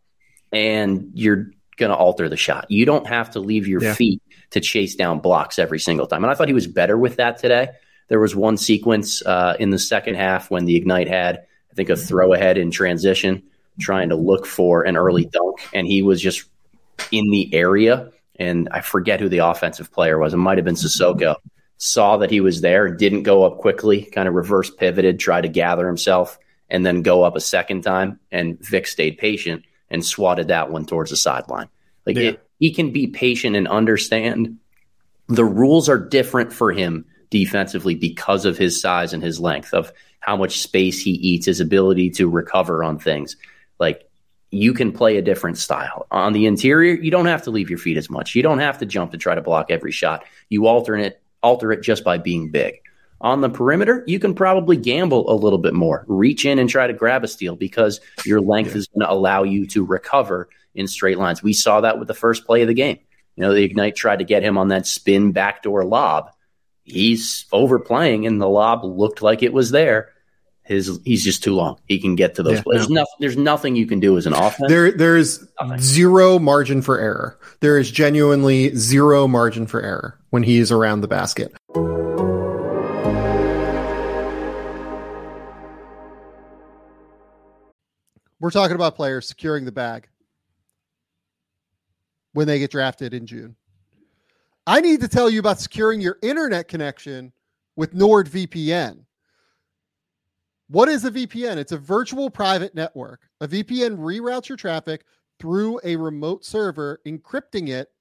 and 0.52 1.10
you're 1.14 1.50
going 1.76 1.90
to 1.90 1.96
alter 1.96 2.28
the 2.28 2.36
shot. 2.36 2.70
You 2.70 2.86
don't 2.86 3.06
have 3.06 3.30
to 3.32 3.40
leave 3.40 3.66
your 3.66 3.82
yeah. 3.82 3.94
feet 3.94 4.22
to 4.50 4.60
chase 4.60 4.94
down 4.94 5.20
blocks 5.20 5.58
every 5.58 5.80
single 5.80 6.06
time. 6.06 6.24
And 6.24 6.30
I 6.30 6.34
thought 6.34 6.48
he 6.48 6.54
was 6.54 6.66
better 6.66 6.96
with 6.96 7.16
that 7.16 7.38
today. 7.38 7.70
There 8.08 8.20
was 8.20 8.36
one 8.36 8.56
sequence 8.56 9.24
uh, 9.24 9.56
in 9.58 9.70
the 9.70 9.78
second 9.78 10.14
half 10.14 10.50
when 10.50 10.64
the 10.64 10.76
Ignite 10.76 11.08
had, 11.08 11.38
I 11.70 11.74
think, 11.74 11.90
a 11.90 11.96
throw 11.96 12.32
ahead 12.32 12.58
in 12.58 12.70
transition, 12.70 13.42
trying 13.80 14.10
to 14.10 14.16
look 14.16 14.46
for 14.46 14.82
an 14.82 14.96
early 14.96 15.24
dunk, 15.24 15.68
and 15.74 15.86
he 15.86 16.02
was 16.02 16.20
just 16.20 16.44
in 17.10 17.30
the 17.30 17.52
area. 17.54 18.10
And 18.38 18.68
I 18.70 18.80
forget 18.80 19.20
who 19.20 19.28
the 19.28 19.38
offensive 19.38 19.92
player 19.92 20.18
was. 20.18 20.34
It 20.34 20.38
might 20.38 20.58
have 20.58 20.64
been 20.64 20.74
Cissoko 20.74 21.36
saw 21.78 22.16
that 22.18 22.30
he 22.30 22.40
was 22.40 22.60
there, 22.60 22.88
didn't 22.88 23.24
go 23.24 23.44
up 23.44 23.58
quickly, 23.58 24.02
kind 24.02 24.28
of 24.28 24.34
reverse 24.34 24.70
pivoted, 24.70 25.18
tried 25.18 25.42
to 25.42 25.48
gather 25.48 25.86
himself, 25.86 26.38
and 26.70 26.84
then 26.84 27.02
go 27.02 27.22
up 27.22 27.36
a 27.36 27.40
second 27.40 27.82
time. 27.82 28.18
And 28.32 28.58
Vic 28.60 28.86
stayed 28.86 29.18
patient 29.18 29.64
and 29.90 30.04
swatted 30.04 30.48
that 30.48 30.70
one 30.70 30.86
towards 30.86 31.10
the 31.10 31.16
sideline. 31.16 31.68
Like 32.06 32.16
yeah. 32.16 32.30
it, 32.30 32.48
he 32.58 32.72
can 32.72 32.92
be 32.92 33.08
patient 33.08 33.56
and 33.56 33.68
understand 33.68 34.58
the 35.28 35.44
rules 35.44 35.88
are 35.88 35.98
different 35.98 36.52
for 36.52 36.72
him 36.72 37.04
defensively 37.30 37.94
because 37.94 38.44
of 38.44 38.58
his 38.58 38.80
size 38.80 39.12
and 39.12 39.22
his 39.22 39.40
length, 39.40 39.72
of 39.74 39.92
how 40.20 40.36
much 40.36 40.60
space 40.60 41.00
he 41.00 41.12
eats, 41.12 41.46
his 41.46 41.60
ability 41.60 42.10
to 42.10 42.28
recover 42.28 42.82
on 42.82 42.98
things. 42.98 43.36
Like 43.78 44.08
you 44.50 44.74
can 44.74 44.92
play 44.92 45.16
a 45.16 45.22
different 45.22 45.58
style. 45.58 46.06
On 46.10 46.32
the 46.32 46.46
interior, 46.46 46.94
you 46.94 47.10
don't 47.10 47.26
have 47.26 47.42
to 47.42 47.50
leave 47.50 47.70
your 47.70 47.78
feet 47.78 47.96
as 47.96 48.10
much. 48.10 48.34
You 48.34 48.42
don't 48.42 48.58
have 48.58 48.78
to 48.78 48.86
jump 48.86 49.12
to 49.12 49.18
try 49.18 49.34
to 49.34 49.42
block 49.42 49.70
every 49.70 49.92
shot. 49.92 50.24
You 50.48 50.66
alternate 50.66 51.20
alter 51.42 51.72
it 51.72 51.82
just 51.82 52.04
by 52.04 52.18
being 52.18 52.50
big. 52.50 52.80
On 53.20 53.40
the 53.40 53.48
perimeter, 53.48 54.04
you 54.06 54.18
can 54.18 54.34
probably 54.34 54.76
gamble 54.76 55.30
a 55.30 55.34
little 55.34 55.58
bit 55.58 55.74
more, 55.74 56.04
reach 56.06 56.44
in 56.44 56.58
and 56.58 56.68
try 56.68 56.86
to 56.86 56.92
grab 56.92 57.24
a 57.24 57.28
steal 57.28 57.56
because 57.56 58.00
your 58.26 58.40
length 58.40 58.72
yeah. 58.72 58.78
is 58.78 58.88
going 58.88 59.06
to 59.06 59.12
allow 59.12 59.42
you 59.42 59.66
to 59.68 59.84
recover 59.84 60.48
in 60.74 60.86
straight 60.86 61.18
lines. 61.18 61.42
We 61.42 61.54
saw 61.54 61.80
that 61.80 61.98
with 61.98 62.08
the 62.08 62.14
first 62.14 62.44
play 62.44 62.62
of 62.62 62.68
the 62.68 62.74
game. 62.74 62.98
You 63.36 63.42
know, 63.42 63.54
the 63.54 63.62
Ignite 63.62 63.96
tried 63.96 64.18
to 64.18 64.24
get 64.24 64.42
him 64.42 64.58
on 64.58 64.68
that 64.68 64.86
spin 64.86 65.32
backdoor 65.32 65.84
lob. 65.84 66.30
He's 66.86 67.46
overplaying, 67.52 68.26
and 68.26 68.40
the 68.40 68.48
lob 68.48 68.84
looked 68.84 69.20
like 69.20 69.42
it 69.42 69.52
was 69.52 69.72
there. 69.72 70.12
His 70.62 71.00
he's 71.04 71.24
just 71.24 71.42
too 71.42 71.54
long. 71.54 71.78
He 71.86 71.98
can 71.98 72.14
get 72.14 72.36
to 72.36 72.42
those. 72.42 72.58
Yeah, 72.58 72.62
There's 72.64 72.88
no. 72.88 73.00
nothing. 73.00 73.14
There's 73.20 73.36
nothing 73.36 73.76
you 73.76 73.86
can 73.86 74.00
do 74.00 74.16
as 74.16 74.26
an 74.26 74.32
offense. 74.32 74.68
There 74.68 74.92
there 74.92 75.16
is 75.16 75.46
zero 75.78 76.38
margin 76.38 76.82
for 76.82 76.98
error. 76.98 77.38
There 77.60 77.78
is 77.78 77.90
genuinely 77.90 78.74
zero 78.76 79.26
margin 79.28 79.66
for 79.66 79.80
error 79.80 80.18
when 80.30 80.44
he's 80.44 80.70
around 80.72 81.00
the 81.02 81.08
basket. 81.08 81.52
We're 88.38 88.50
talking 88.50 88.74
about 88.76 88.96
players 88.96 89.26
securing 89.26 89.64
the 89.64 89.72
bag 89.72 90.08
when 92.32 92.46
they 92.46 92.58
get 92.58 92.70
drafted 92.70 93.14
in 93.14 93.26
June. 93.26 93.56
I 94.66 94.80
need 94.80 95.00
to 95.00 95.08
tell 95.08 95.30
you 95.30 95.38
about 95.38 95.60
securing 95.60 96.00
your 96.00 96.18
internet 96.22 96.66
connection 96.66 97.32
with 97.76 97.94
NordVPN. 97.94 99.04
What 100.68 100.88
is 100.88 101.04
a 101.04 101.10
VPN? 101.10 101.56
It's 101.56 101.70
a 101.70 101.78
virtual 101.78 102.28
private 102.28 102.74
network. 102.74 103.20
A 103.40 103.46
VPN 103.46 103.96
reroutes 103.96 104.48
your 104.48 104.56
traffic 104.56 105.04
through 105.38 105.78
a 105.84 105.94
remote 105.94 106.44
server, 106.44 107.00
encrypting 107.06 107.68
it 107.68 107.92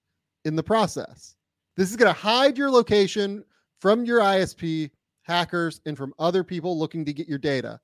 in 0.45 0.55
the 0.55 0.63
process. 0.63 1.35
This 1.77 1.91
is 1.91 1.97
going 1.97 2.11
to 2.11 2.19
hide 2.19 2.57
your 2.57 2.71
location 2.71 3.43
from 3.79 4.03
your 4.03 4.21
ISP, 4.21 4.89
hackers, 5.21 5.81
and 5.85 5.95
from 5.95 6.15
other 6.17 6.43
people 6.43 6.79
looking 6.79 7.05
to 7.05 7.13
get 7.13 7.27
your 7.27 7.37
data. 7.37 7.79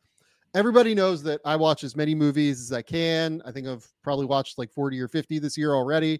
Everybody 0.56 0.96
knows 0.96 1.22
that 1.24 1.42
I 1.46 1.56
watch 1.56 1.84
as 1.84 1.96
many 1.96 2.16
movies 2.16 2.60
as 2.62 2.72
I 2.72 2.82
can. 2.82 3.44
I 3.46 3.52
think 3.52 3.68
I've 3.68 3.88
probably 4.02 4.26
watched 4.26 4.58
like 4.58 4.72
40 4.72 5.00
or 5.00 5.08
50 5.08 5.38
this 5.38 5.58
year 5.58 5.76
already. 5.76 6.20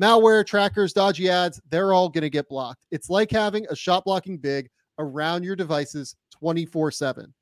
malware 0.00 0.44
trackers, 0.46 0.92
dodgy 0.92 1.28
ads, 1.28 1.60
they're 1.70 1.92
all 1.92 2.08
going 2.08 2.22
to 2.22 2.30
get 2.30 2.48
blocked. 2.48 2.86
It's 2.90 3.10
like 3.10 3.30
having 3.30 3.66
a 3.70 3.76
shot 3.76 4.04
blocking 4.04 4.38
big 4.38 4.68
around 4.98 5.42
your 5.42 5.56
devices 5.56 6.16
24 6.32 6.90
7. 6.90 7.32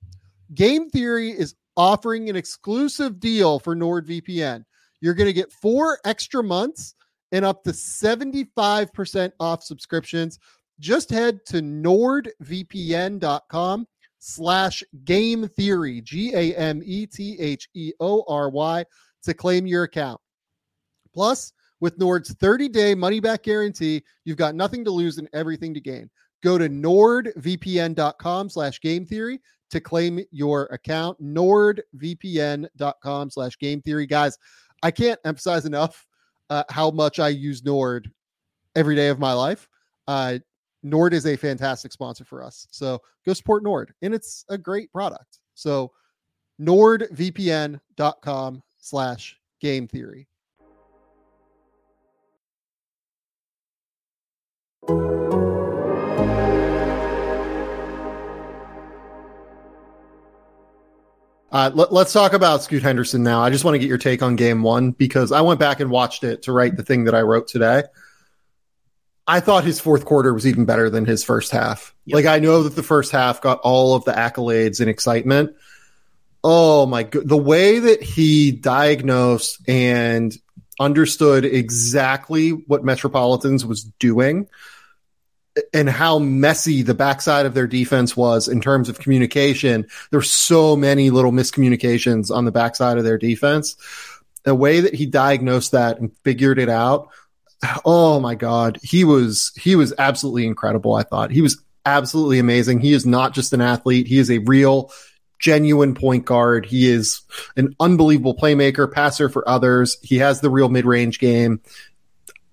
Game 0.55 0.90
Theory 0.90 1.31
is 1.31 1.55
offering 1.77 2.31
an 2.31 2.37
exclusive 2.37 3.19
deal 3.19 3.59
for 3.59 3.75
NordVPN. 3.75 4.64
You're 5.01 5.14
going 5.14 5.27
to 5.29 5.33
get 5.33 5.51
four 5.53 5.99
extra 6.05 6.43
months 6.43 6.95
and 7.33 7.45
up 7.45 7.62
to 7.64 7.71
75% 7.71 9.33
off 9.40 9.62
subscriptions. 9.62 10.38
Just 10.81 11.11
head 11.11 11.45
to 11.47 11.57
nordvpn.com 11.61 12.29
slash 14.19 14.83
game 15.05 15.47
theory, 15.49 16.01
G 16.01 16.33
A 16.35 16.55
M 16.55 16.81
E 16.85 17.07
T 17.07 17.37
H 17.38 17.69
E 17.75 17.93
O 18.01 18.25
R 18.29 18.49
Y, 18.51 18.85
to 19.25 19.35
claim 19.35 19.67
your 19.67 19.83
account. 19.85 20.21
Plus, 21.12 21.53
with 21.85 21.97
Nord's 21.99 22.33
30 22.33 22.70
day 22.70 22.94
money 22.94 23.20
back 23.20 23.42
guarantee, 23.42 24.03
you've 24.25 24.38
got 24.38 24.55
nothing 24.55 24.87
to 24.87 24.90
lose 24.90 25.18
and 25.18 25.29
everything 25.35 25.75
to 25.75 25.83
gain. 25.83 26.09
Go 26.42 26.57
to 26.57 26.66
nordvpn.com 26.66 28.49
slash 28.49 28.81
game 28.81 29.05
theory 29.05 29.38
to 29.68 29.83
claim 29.83 30.25
your 30.31 30.64
account. 30.73 31.23
Nordvpn.com 31.23 33.31
slash 33.31 33.59
game 33.59 33.83
theory. 33.83 34.07
Guys, 34.07 34.38
I 34.83 34.90
can't 34.90 35.20
emphasize 35.27 35.66
enough 35.66 36.07
uh, 36.49 36.64
how 36.70 36.90
much 36.90 37.18
I 37.18 37.29
use 37.29 37.62
Nord 37.62 38.11
every 38.75 38.97
day 38.97 39.09
of 39.09 39.18
my 39.18 39.35
life. 39.35 39.68
Uh, 40.09 40.38
Nord 40.83 41.12
is 41.12 41.27
a 41.27 41.37
fantastic 41.37 41.92
sponsor 41.92 42.25
for 42.25 42.42
us. 42.42 42.66
So 42.70 42.99
go 43.27 43.35
support 43.35 43.62
Nord, 43.62 43.92
and 44.01 44.14
it's 44.14 44.47
a 44.49 44.57
great 44.57 44.90
product. 44.90 45.40
So 45.53 45.92
nordvpn.com 46.59 48.62
slash 48.79 49.38
game 49.61 49.87
theory. 49.87 50.29
Uh, 61.55 61.71
let, 61.73 61.93
us 61.93 62.12
talk 62.12 62.33
about 62.33 62.64
Scoot 62.64 62.83
Henderson 62.83 63.23
now. 63.23 63.40
I 63.40 63.49
just 63.49 63.64
want 63.64 63.77
to 63.77 63.79
get 63.79 63.87
your 63.88 63.97
take 63.97 64.23
on 64.23 64.35
game 64.35 64.64
one 64.64 64.90
because 64.90 65.31
I 65.31 65.40
went 65.43 65.61
back 65.61 65.79
and 65.79 65.88
watched 65.88 66.25
it 66.25 66.43
to 66.43 66.53
write 66.53 66.77
the 66.77 66.83
thing 66.83 67.05
that 67.05 67.14
I 67.14 67.21
wrote 67.21 67.47
today. 67.47 67.85
I 69.25 69.38
thought 69.38 69.62
his 69.62 69.79
fourth 69.79 70.05
quarter 70.05 70.35
was 70.35 70.49
even 70.49 70.64
better 70.64 70.90
than 70.90 71.05
his 71.05 71.23
first 71.23 71.53
half. 71.53 71.95
Yep. 72.07 72.14
Like 72.17 72.27
I 72.27 72.40
know 72.40 72.64
that 72.64 72.75
the 72.75 72.83
first 72.83 73.12
half 73.12 73.40
got 73.40 73.61
all 73.61 73.95
of 73.95 74.05
the 74.05 74.11
accolades 74.11 74.81
and 74.81 74.90
excitement. 74.90 75.55
Oh 76.43 76.87
my 76.87 77.05
god, 77.05 77.29
the 77.29 77.37
way 77.37 77.79
that 77.79 78.03
he 78.03 78.51
diagnosed 78.51 79.61
and 79.69 80.37
understood 80.81 81.45
exactly 81.45 82.51
what 82.51 82.83
Metropolitans 82.83 83.64
was 83.64 83.85
doing 83.85 84.49
and 85.73 85.88
how 85.88 86.19
messy 86.19 86.83
the 86.83 86.95
backside 86.95 87.47
of 87.47 87.55
their 87.55 87.67
defense 87.67 88.17
was 88.17 88.49
in 88.49 88.61
terms 88.61 88.88
of 88.88 88.99
communication. 88.99 89.87
There 90.11 90.19
were 90.19 90.25
so 90.25 90.77
many 90.77 91.11
little 91.11 91.33
miscommunications 91.33 92.35
on 92.35 92.45
the 92.45 92.53
backside 92.53 92.99
of 92.99 93.05
their 93.05 93.19
defense. 93.19 93.77
The 94.45 94.55
way 94.55 94.81
that 94.81 94.95
he 94.95 95.07
diagnosed 95.07 95.73
that 95.73 95.99
and 95.99 96.14
figured 96.25 96.59
it 96.59 96.69
out. 96.69 97.09
Oh 97.85 98.21
my 98.21 98.35
God. 98.35 98.79
He 98.83 99.05
was, 99.05 99.53
he 99.57 99.77
was 99.77 99.95
absolutely 99.97 100.47
incredible. 100.47 100.95
I 100.95 101.03
thought 101.03 101.31
he 101.31 101.40
was 101.40 101.62
absolutely 101.87 102.38
amazing. 102.38 102.81
He 102.81 102.93
is 102.93 103.07
not 103.07 103.33
just 103.33 103.53
an 103.53 103.61
athlete. 103.61 104.07
He 104.07 104.19
is 104.19 104.31
a 104.31 104.38
real 104.38 104.90
genuine 105.38 105.95
point 105.95 106.25
guard. 106.25 106.67
He 106.67 106.90
is 106.90 107.23
an 107.57 107.75
unbelievable 107.79 108.37
playmaker, 108.37 108.90
passer 108.90 109.29
for 109.29 109.49
others. 109.49 109.99
He 110.03 110.19
has 110.19 110.40
the 110.40 110.51
real 110.51 110.69
mid 110.69 110.85
range 110.85 111.19
game. 111.19 111.61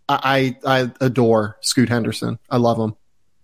I, 0.10 0.58
I 0.66 0.92
adore 1.00 1.58
Scoot 1.62 1.90
Henderson. 1.90 2.40
I 2.50 2.58
love 2.58 2.78
him. 2.78 2.96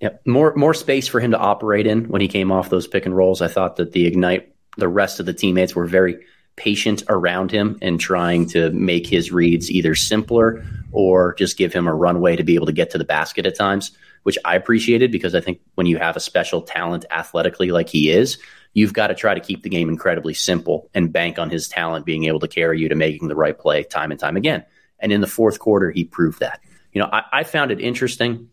Yep. 0.01 0.21
More 0.27 0.53
more 0.55 0.73
space 0.73 1.07
for 1.07 1.19
him 1.19 1.31
to 1.31 1.37
operate 1.37 1.87
in 1.87 2.05
when 2.05 2.21
he 2.21 2.27
came 2.27 2.51
off 2.51 2.69
those 2.69 2.87
pick 2.87 3.05
and 3.05 3.15
rolls. 3.15 3.41
I 3.41 3.47
thought 3.47 3.77
that 3.77 3.93
the 3.93 4.05
ignite 4.05 4.53
the 4.77 4.87
rest 4.87 5.19
of 5.19 5.25
the 5.25 5.33
teammates 5.33 5.75
were 5.75 5.87
very 5.87 6.19
patient 6.55 7.03
around 7.07 7.51
him 7.51 7.77
and 7.81 7.99
trying 7.99 8.47
to 8.49 8.71
make 8.71 9.07
his 9.07 9.31
reads 9.31 9.71
either 9.71 9.95
simpler 9.95 10.63
or 10.91 11.35
just 11.35 11.57
give 11.57 11.73
him 11.73 11.87
a 11.87 11.93
runway 11.93 12.35
to 12.35 12.43
be 12.43 12.55
able 12.55 12.65
to 12.65 12.71
get 12.71 12.89
to 12.91 12.97
the 12.97 13.03
basket 13.05 13.45
at 13.45 13.55
times, 13.55 13.91
which 14.23 14.37
I 14.43 14.55
appreciated 14.55 15.11
because 15.11 15.35
I 15.35 15.41
think 15.41 15.61
when 15.75 15.87
you 15.87 15.97
have 15.97 16.15
a 16.15 16.19
special 16.19 16.61
talent 16.61 17.05
athletically 17.11 17.71
like 17.71 17.89
he 17.89 18.09
is, 18.09 18.39
you've 18.73 18.93
got 18.93 19.07
to 19.07 19.15
try 19.15 19.33
to 19.33 19.39
keep 19.39 19.63
the 19.63 19.69
game 19.69 19.89
incredibly 19.89 20.33
simple 20.33 20.89
and 20.93 21.13
bank 21.13 21.39
on 21.39 21.49
his 21.49 21.67
talent 21.67 22.05
being 22.05 22.25
able 22.25 22.39
to 22.39 22.47
carry 22.47 22.79
you 22.79 22.89
to 22.89 22.95
making 22.95 23.27
the 23.27 23.35
right 23.35 23.57
play 23.57 23.83
time 23.83 24.11
and 24.11 24.19
time 24.19 24.35
again. 24.37 24.65
And 24.99 25.11
in 25.11 25.21
the 25.21 25.27
fourth 25.27 25.59
quarter, 25.59 25.91
he 25.91 26.03
proved 26.03 26.39
that. 26.39 26.61
You 26.91 27.01
know, 27.01 27.09
I, 27.11 27.23
I 27.31 27.43
found 27.43 27.71
it 27.71 27.79
interesting. 27.79 28.49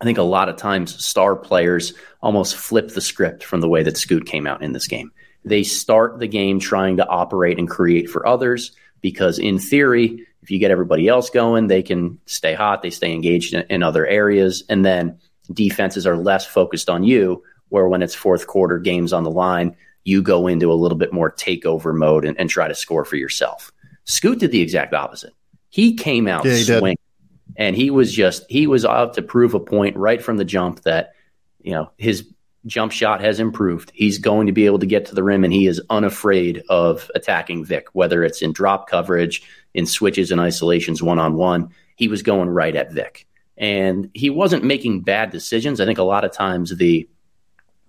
I 0.00 0.04
think 0.04 0.18
a 0.18 0.22
lot 0.22 0.48
of 0.48 0.56
times 0.56 1.04
star 1.04 1.36
players 1.36 1.94
almost 2.20 2.56
flip 2.56 2.88
the 2.88 3.00
script 3.00 3.44
from 3.44 3.60
the 3.60 3.68
way 3.68 3.82
that 3.84 3.96
Scoot 3.96 4.26
came 4.26 4.46
out 4.46 4.62
in 4.62 4.72
this 4.72 4.88
game. 4.88 5.12
They 5.44 5.62
start 5.62 6.18
the 6.18 6.28
game 6.28 6.60
trying 6.60 6.96
to 6.96 7.06
operate 7.06 7.58
and 7.58 7.68
create 7.68 8.10
for 8.10 8.26
others 8.26 8.72
because, 9.00 9.38
in 9.38 9.58
theory, 9.58 10.26
if 10.42 10.50
you 10.50 10.58
get 10.58 10.70
everybody 10.70 11.08
else 11.08 11.30
going, 11.30 11.68
they 11.68 11.82
can 11.82 12.18
stay 12.26 12.54
hot, 12.54 12.82
they 12.82 12.90
stay 12.90 13.12
engaged 13.12 13.54
in, 13.54 13.64
in 13.70 13.82
other 13.82 14.06
areas, 14.06 14.64
and 14.68 14.84
then 14.84 15.18
defenses 15.52 16.06
are 16.06 16.16
less 16.16 16.46
focused 16.46 16.90
on 16.90 17.04
you. 17.04 17.42
Where 17.68 17.88
when 17.88 18.02
it's 18.02 18.14
fourth 18.14 18.46
quarter 18.46 18.78
games 18.78 19.12
on 19.12 19.24
the 19.24 19.30
line, 19.30 19.76
you 20.04 20.20
go 20.20 20.46
into 20.46 20.70
a 20.70 20.74
little 20.74 20.98
bit 20.98 21.12
more 21.12 21.30
takeover 21.30 21.94
mode 21.94 22.24
and, 22.24 22.38
and 22.38 22.50
try 22.50 22.68
to 22.68 22.74
score 22.74 23.04
for 23.04 23.16
yourself. 23.16 23.72
Scoot 24.04 24.40
did 24.40 24.50
the 24.50 24.60
exact 24.60 24.94
opposite. 24.94 25.32
He 25.72 25.94
came 25.94 26.28
out 26.28 26.44
yeah, 26.44 26.62
swinging, 26.62 26.98
did. 27.46 27.54
and 27.56 27.74
he 27.74 27.88
was 27.90 28.12
just 28.12 28.44
he 28.50 28.66
was 28.66 28.84
out 28.84 29.14
to 29.14 29.22
prove 29.22 29.54
a 29.54 29.58
point 29.58 29.96
right 29.96 30.22
from 30.22 30.36
the 30.36 30.44
jump 30.44 30.82
that 30.82 31.14
you 31.62 31.72
know 31.72 31.90
his 31.96 32.28
jump 32.66 32.92
shot 32.92 33.22
has 33.22 33.40
improved. 33.40 33.90
He's 33.94 34.18
going 34.18 34.48
to 34.48 34.52
be 34.52 34.66
able 34.66 34.80
to 34.80 34.86
get 34.86 35.06
to 35.06 35.14
the 35.14 35.22
rim, 35.22 35.44
and 35.44 35.52
he 35.52 35.66
is 35.66 35.80
unafraid 35.88 36.62
of 36.68 37.10
attacking 37.14 37.64
Vic, 37.64 37.86
whether 37.94 38.22
it's 38.22 38.42
in 38.42 38.52
drop 38.52 38.86
coverage, 38.86 39.42
in 39.72 39.86
switches 39.86 40.30
and 40.30 40.42
isolations, 40.42 41.02
one 41.02 41.18
on 41.18 41.36
one. 41.36 41.70
He 41.96 42.06
was 42.06 42.22
going 42.22 42.50
right 42.50 42.76
at 42.76 42.92
Vic, 42.92 43.26
and 43.56 44.10
he 44.12 44.28
wasn't 44.28 44.64
making 44.64 45.00
bad 45.00 45.30
decisions. 45.30 45.80
I 45.80 45.86
think 45.86 45.98
a 45.98 46.02
lot 46.02 46.26
of 46.26 46.32
times 46.32 46.76
the 46.76 47.08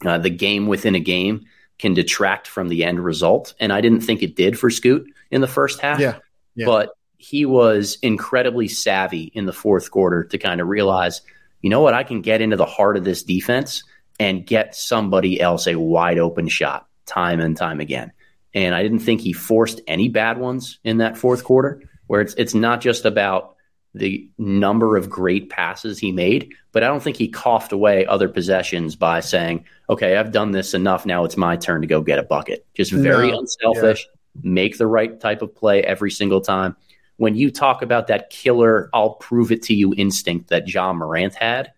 uh, 0.06 0.20
the 0.20 0.30
game 0.30 0.68
within 0.68 0.96
a 0.96 1.02
game 1.02 1.48
can 1.80 1.94
detract 1.94 2.48
from 2.48 2.70
the 2.70 2.86
end 2.86 3.04
result, 3.04 3.56
and 3.60 3.74
I 3.74 3.82
didn't 3.82 4.02
think 4.02 4.24
it 4.24 4.38
did 4.38 4.58
for 4.58 4.70
Scoot 4.70 5.06
in 5.32 5.42
the 5.42 5.48
first 5.48 5.82
half. 5.82 6.00
Yeah, 6.00 6.20
yeah. 6.56 6.66
but 6.66 6.92
he 7.24 7.46
was 7.46 7.98
incredibly 8.02 8.68
savvy 8.68 9.32
in 9.34 9.46
the 9.46 9.54
fourth 9.54 9.90
quarter 9.92 10.26
to 10.26 10.38
kind 10.38 10.60
of 10.60 10.68
realize, 10.68 11.22
you 11.62 11.70
know 11.70 11.80
what, 11.80 11.94
I 11.94 12.04
can 12.04 12.22
get 12.22 12.42
into 12.42 12.58
the 12.58 12.66
heart 12.66 12.98
of 12.98 13.06
this 13.06 13.24
defense 13.24 13.84
and 14.20 14.46
get 14.46 14.76
somebody 14.76 15.40
else 15.40 15.66
a 15.66 15.80
wide 15.80 16.20
open 16.20 16.50
shot 16.50 16.86
time 17.06 17.40
and 17.40 17.56
time 17.56 17.80
again. 17.80 18.12
And 18.54 18.76
I 18.76 18.84
didn't 18.84 19.00
think 19.00 19.22
he 19.22 19.32
forced 19.32 19.80
any 19.88 20.10
bad 20.10 20.38
ones 20.38 20.80
in 20.84 20.98
that 20.98 21.18
fourth 21.18 21.46
quarter, 21.46 21.82
where 22.08 22.20
it's 22.20 22.34
it's 22.34 22.54
not 22.54 22.82
just 22.82 23.06
about 23.06 23.56
the 23.96 24.30
number 24.38 24.98
of 24.98 25.10
great 25.10 25.50
passes 25.50 25.98
he 25.98 26.12
made, 26.12 26.52
but 26.74 26.84
I 26.84 26.88
don't 26.88 27.02
think 27.02 27.16
he 27.16 27.30
coughed 27.30 27.72
away 27.72 28.06
other 28.06 28.28
possessions 28.28 28.98
by 28.98 29.22
saying, 29.22 29.64
"Okay, 29.90 30.18
I've 30.18 30.34
done 30.34 30.52
this 30.52 30.74
enough. 30.74 31.06
Now 31.06 31.24
it's 31.24 31.38
my 31.38 31.56
turn 31.56 31.82
to 31.82 31.88
go 31.88 32.02
get 32.02 32.20
a 32.20 32.24
bucket." 32.24 32.66
Just 32.74 32.92
very 32.92 33.32
no, 33.32 33.40
unselfish. 33.40 34.06
Yeah. 34.06 34.42
Make 34.44 34.78
the 34.78 34.88
right 34.88 35.18
type 35.20 35.42
of 35.42 35.56
play 35.56 35.84
every 35.84 36.12
single 36.12 36.42
time 36.42 36.76
when 37.18 37.36
you 37.36 37.52
talk 37.52 37.82
about 37.82 38.08
that 38.08 38.30
killer, 38.30 38.90
I'll 38.94 39.16
prove 39.16 39.52
it 39.52 39.64
to 39.64 39.74
you 39.74 39.94
instinct 39.96 40.50
that 40.50 40.68
Ja 40.68 40.94
Morant 40.94 41.36
had, 41.36 41.72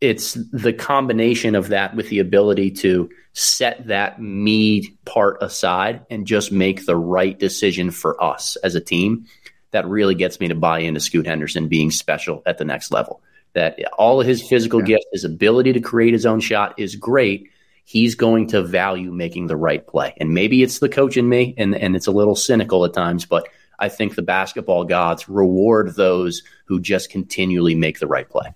it's 0.00 0.34
the 0.34 0.72
combination 0.72 1.54
of 1.54 1.68
that 1.68 1.94
with 1.94 2.08
the 2.08 2.20
ability 2.20 2.70
to 2.70 3.10
set 3.32 3.88
that 3.88 4.20
me 4.20 4.96
part 5.04 5.42
aside 5.42 6.06
and 6.10 6.26
just 6.26 6.52
make 6.52 6.86
the 6.86 6.96
right 6.96 7.38
decision 7.38 7.90
for 7.90 8.22
us 8.22 8.56
as 8.56 8.74
a 8.74 8.80
team 8.80 9.26
that 9.70 9.86
really 9.86 10.14
gets 10.14 10.40
me 10.40 10.48
to 10.48 10.54
buy 10.54 10.80
into 10.80 11.00
Scoot 11.00 11.26
Henderson 11.26 11.68
being 11.68 11.90
special 11.90 12.42
at 12.46 12.58
the 12.58 12.64
next 12.64 12.90
level. 12.90 13.20
That 13.54 13.78
all 13.96 14.20
of 14.20 14.26
his 14.26 14.46
physical 14.46 14.80
yeah. 14.80 14.96
gifts, 14.96 15.06
his 15.12 15.24
ability 15.24 15.72
to 15.74 15.80
create 15.80 16.12
his 16.12 16.26
own 16.26 16.40
shot 16.40 16.78
is 16.78 16.96
great. 16.96 17.50
He's 17.84 18.14
going 18.14 18.48
to 18.48 18.62
value 18.62 19.10
making 19.10 19.46
the 19.46 19.56
right 19.56 19.84
play. 19.84 20.14
And 20.18 20.32
maybe 20.32 20.62
it's 20.62 20.78
the 20.78 20.88
coach 20.88 21.16
in 21.16 21.28
me 21.28 21.54
and, 21.56 21.74
and 21.74 21.96
it's 21.96 22.06
a 22.06 22.12
little 22.12 22.36
cynical 22.36 22.84
at 22.84 22.92
times, 22.92 23.24
but 23.24 23.48
I 23.78 23.88
think 23.88 24.14
the 24.14 24.22
basketball 24.22 24.84
gods 24.84 25.28
reward 25.28 25.94
those 25.94 26.42
who 26.66 26.80
just 26.80 27.10
continually 27.10 27.74
make 27.74 28.00
the 28.00 28.06
right 28.06 28.28
play. 28.28 28.54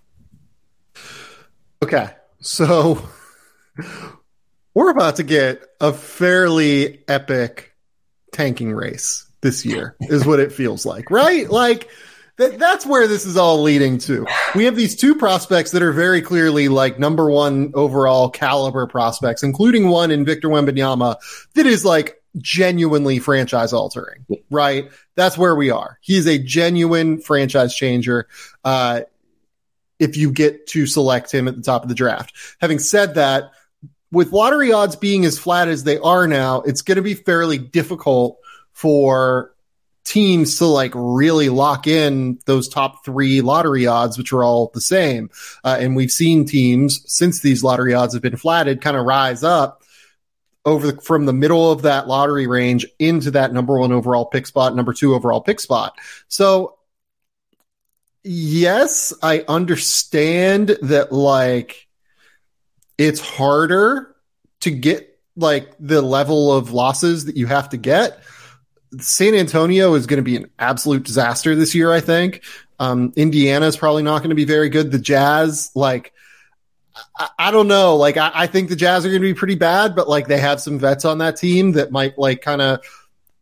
Okay. 1.83 2.11
So 2.41 3.09
we're 4.75 4.91
about 4.91 5.17
to 5.17 5.23
get 5.23 5.63
a 5.81 5.93
fairly 5.93 7.05
epic 7.09 7.75
tanking 8.33 8.73
race 8.73 9.27
this 9.41 9.65
year, 9.65 9.97
is 10.01 10.25
what 10.25 10.41
it 10.41 10.53
feels 10.53 10.87
like, 10.87 11.11
right? 11.11 11.51
Like, 11.51 11.89
that, 12.39 12.59
that's 12.59 12.87
where 12.87 13.07
this 13.07 13.27
is 13.27 13.37
all 13.37 13.63
leading 13.63 13.99
to. 13.99 14.27
We 14.55 14.65
have 14.65 14.77
these 14.77 14.97
two 14.97 15.17
prospects 15.17 15.73
that 15.73 15.83
are 15.83 15.93
very 15.93 16.23
clearly 16.23 16.69
like 16.69 16.99
number 16.99 17.31
one 17.31 17.73
overall 17.75 18.31
caliber 18.31 18.87
prospects, 18.87 19.43
including 19.43 19.89
one 19.89 20.11
in 20.11 20.25
Victor 20.25 20.49
Wembanyama 20.49 21.17
that 21.55 21.67
is 21.67 21.85
like 21.85 22.22
genuinely 22.39 23.19
franchise 23.19 23.73
altering, 23.73 24.27
right? 24.51 24.91
That's 25.15 25.37
where 25.37 25.55
we 25.55 25.71
are. 25.71 25.99
He's 26.01 26.27
a 26.27 26.39
genuine 26.39 27.21
franchise 27.21 27.75
changer. 27.75 28.29
Uh, 28.65 29.03
if 29.99 30.17
you 30.17 30.33
get 30.33 30.67
to 30.67 30.87
select 30.87 31.33
him 31.33 31.47
at 31.47 31.55
the 31.55 31.63
top 31.63 31.85
of 31.85 31.89
the 31.89 31.95
draft. 31.95 32.35
Having 32.61 32.81
said 32.81 33.15
that, 33.15 33.53
with 34.11 34.33
lottery 34.33 34.73
odds 34.73 34.97
being 34.97 35.25
as 35.25 35.39
flat 35.39 35.69
as 35.69 35.85
they 35.85 35.97
are 35.99 36.27
now, 36.27 36.61
it's 36.63 36.83
going 36.83 36.97
to 36.97 37.03
be 37.03 37.15
fairly 37.15 37.57
difficult 37.57 38.39
for 38.73 39.55
teams 40.05 40.59
to 40.59 40.67
like 40.67 40.93
really 40.95 41.49
lock 41.49 41.87
in 41.87 42.39
those 42.47 42.69
top 42.69 43.05
three 43.05 43.41
lottery 43.41 43.87
odds, 43.87 44.19
which 44.19 44.33
are 44.33 44.43
all 44.43 44.71
the 44.75 44.81
same. 44.81 45.31
Uh, 45.63 45.77
and 45.79 45.95
we've 45.95 46.11
seen 46.11 46.45
teams 46.45 47.03
since 47.07 47.41
these 47.41 47.63
lottery 47.63 47.95
odds 47.95 48.13
have 48.13 48.23
been 48.23 48.37
flatted 48.37 48.81
kind 48.81 48.97
of 48.97 49.07
rise 49.07 49.45
up 49.45 49.82
over 50.65 50.93
the, 50.93 51.01
from 51.01 51.27
the 51.27 51.33
middle 51.33 51.73
of 51.73 51.83
that 51.83 52.07
lottery 52.07 52.47
range 52.47 52.87
into 52.99 53.31
that 53.33 53.53
number 53.53 53.79
one 53.79 53.93
overall 53.93 54.27
pick 54.27 54.47
spot, 54.47 54.77
number 54.77 54.93
two 54.93 55.15
overall 55.15 55.41
pick 55.41 55.61
spot. 55.61 55.97
So 56.29 56.79
yes, 58.23 59.13
I 59.23 59.45
understand 59.49 60.77
that 60.83 61.13
like 61.13 61.89
it's 62.99 63.21
harder 63.21 64.15
to 64.61 64.71
get 64.71 65.19
like 65.37 65.73
the 65.81 66.03
level 66.03 66.53
of 66.53 66.73
losses 66.73 67.25
that 67.25 67.37
you 67.37 67.47
have 67.47 67.71
to 67.71 67.77
get. 67.77 68.23
San 68.99 69.35
Antonio 69.35 69.95
is 69.95 70.07
going 70.07 70.19
to 70.19 70.23
be 70.23 70.37
an 70.37 70.51
absolute 70.59 71.03
disaster 71.03 71.55
this 71.55 71.75
year, 71.75 71.91
I 71.91 72.01
think. 72.01 72.43
Um, 72.79 73.13
Indiana 73.17 73.67
is 73.67 73.77
probably 73.77 74.03
not 74.03 74.19
going 74.19 74.31
to 74.31 74.37
be 74.37 74.45
very 74.45 74.69
good. 74.69 74.91
The 74.93 74.99
Jazz, 74.99 75.71
like, 75.75 76.13
I, 77.17 77.29
I 77.39 77.51
don't 77.51 77.69
know. 77.69 77.97
Like, 77.97 78.17
I, 78.17 78.31
I 78.35 78.47
think 78.47 78.69
the 78.69 78.77
Jazz 78.77 79.05
are 79.05 79.09
going 79.09 79.23
to 79.23 79.29
be 79.29 79.35
pretty 79.35 79.55
bad, 79.55 79.95
but 79.95 80.09
like 80.09 80.29
they 80.29 80.39
have 80.39 80.61
some 80.61 80.79
vets 80.79 81.05
on 81.05 81.19
that 81.19 81.37
team 81.37 81.73
that 81.73 81.91
might 81.91 82.19
like 82.19 82.43
kind 82.43 82.63
of 82.63 82.81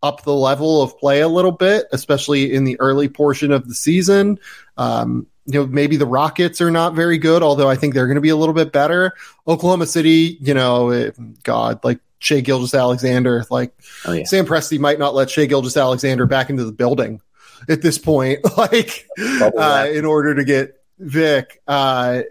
up 0.02 0.22
the 0.22 0.34
level 0.34 0.82
of 0.82 0.98
play 0.98 1.20
a 1.20 1.28
little 1.28 1.52
bit, 1.52 1.86
especially 1.92 2.52
in 2.52 2.64
the 2.64 2.78
early 2.80 3.08
portion 3.08 3.52
of 3.52 3.68
the 3.68 3.74
season. 3.74 4.38
Um, 4.76 5.26
you 5.46 5.60
know, 5.60 5.66
maybe 5.66 5.96
the 5.96 6.06
Rockets 6.06 6.60
are 6.60 6.70
not 6.70 6.94
very 6.94 7.18
good, 7.18 7.42
although 7.42 7.68
I 7.68 7.76
think 7.76 7.94
they're 7.94 8.06
going 8.06 8.14
to 8.16 8.20
be 8.20 8.28
a 8.28 8.36
little 8.36 8.54
bit 8.54 8.72
better. 8.72 9.12
Oklahoma 9.46 9.86
City, 9.86 10.38
you 10.40 10.54
know, 10.54 10.90
it, 10.90 11.16
God, 11.42 11.80
like 11.82 11.98
Shai 12.20 12.40
Gilgeous-Alexander, 12.40 13.44
like 13.50 13.74
oh, 14.06 14.12
yeah. 14.12 14.24
Sam 14.24 14.46
Presti 14.46 14.78
might 14.78 14.98
not 14.98 15.14
let 15.14 15.28
Shai 15.28 15.46
Gilgeous-Alexander 15.46 16.26
back 16.26 16.50
into 16.50 16.64
the 16.64 16.72
building 16.72 17.20
at 17.68 17.82
this 17.82 17.98
point, 17.98 18.40
like 18.56 19.06
uh, 19.18 19.88
in 19.92 20.04
order 20.04 20.34
to 20.34 20.44
get 20.44 20.80
Vic. 20.98 21.60
Uh, 21.66 22.22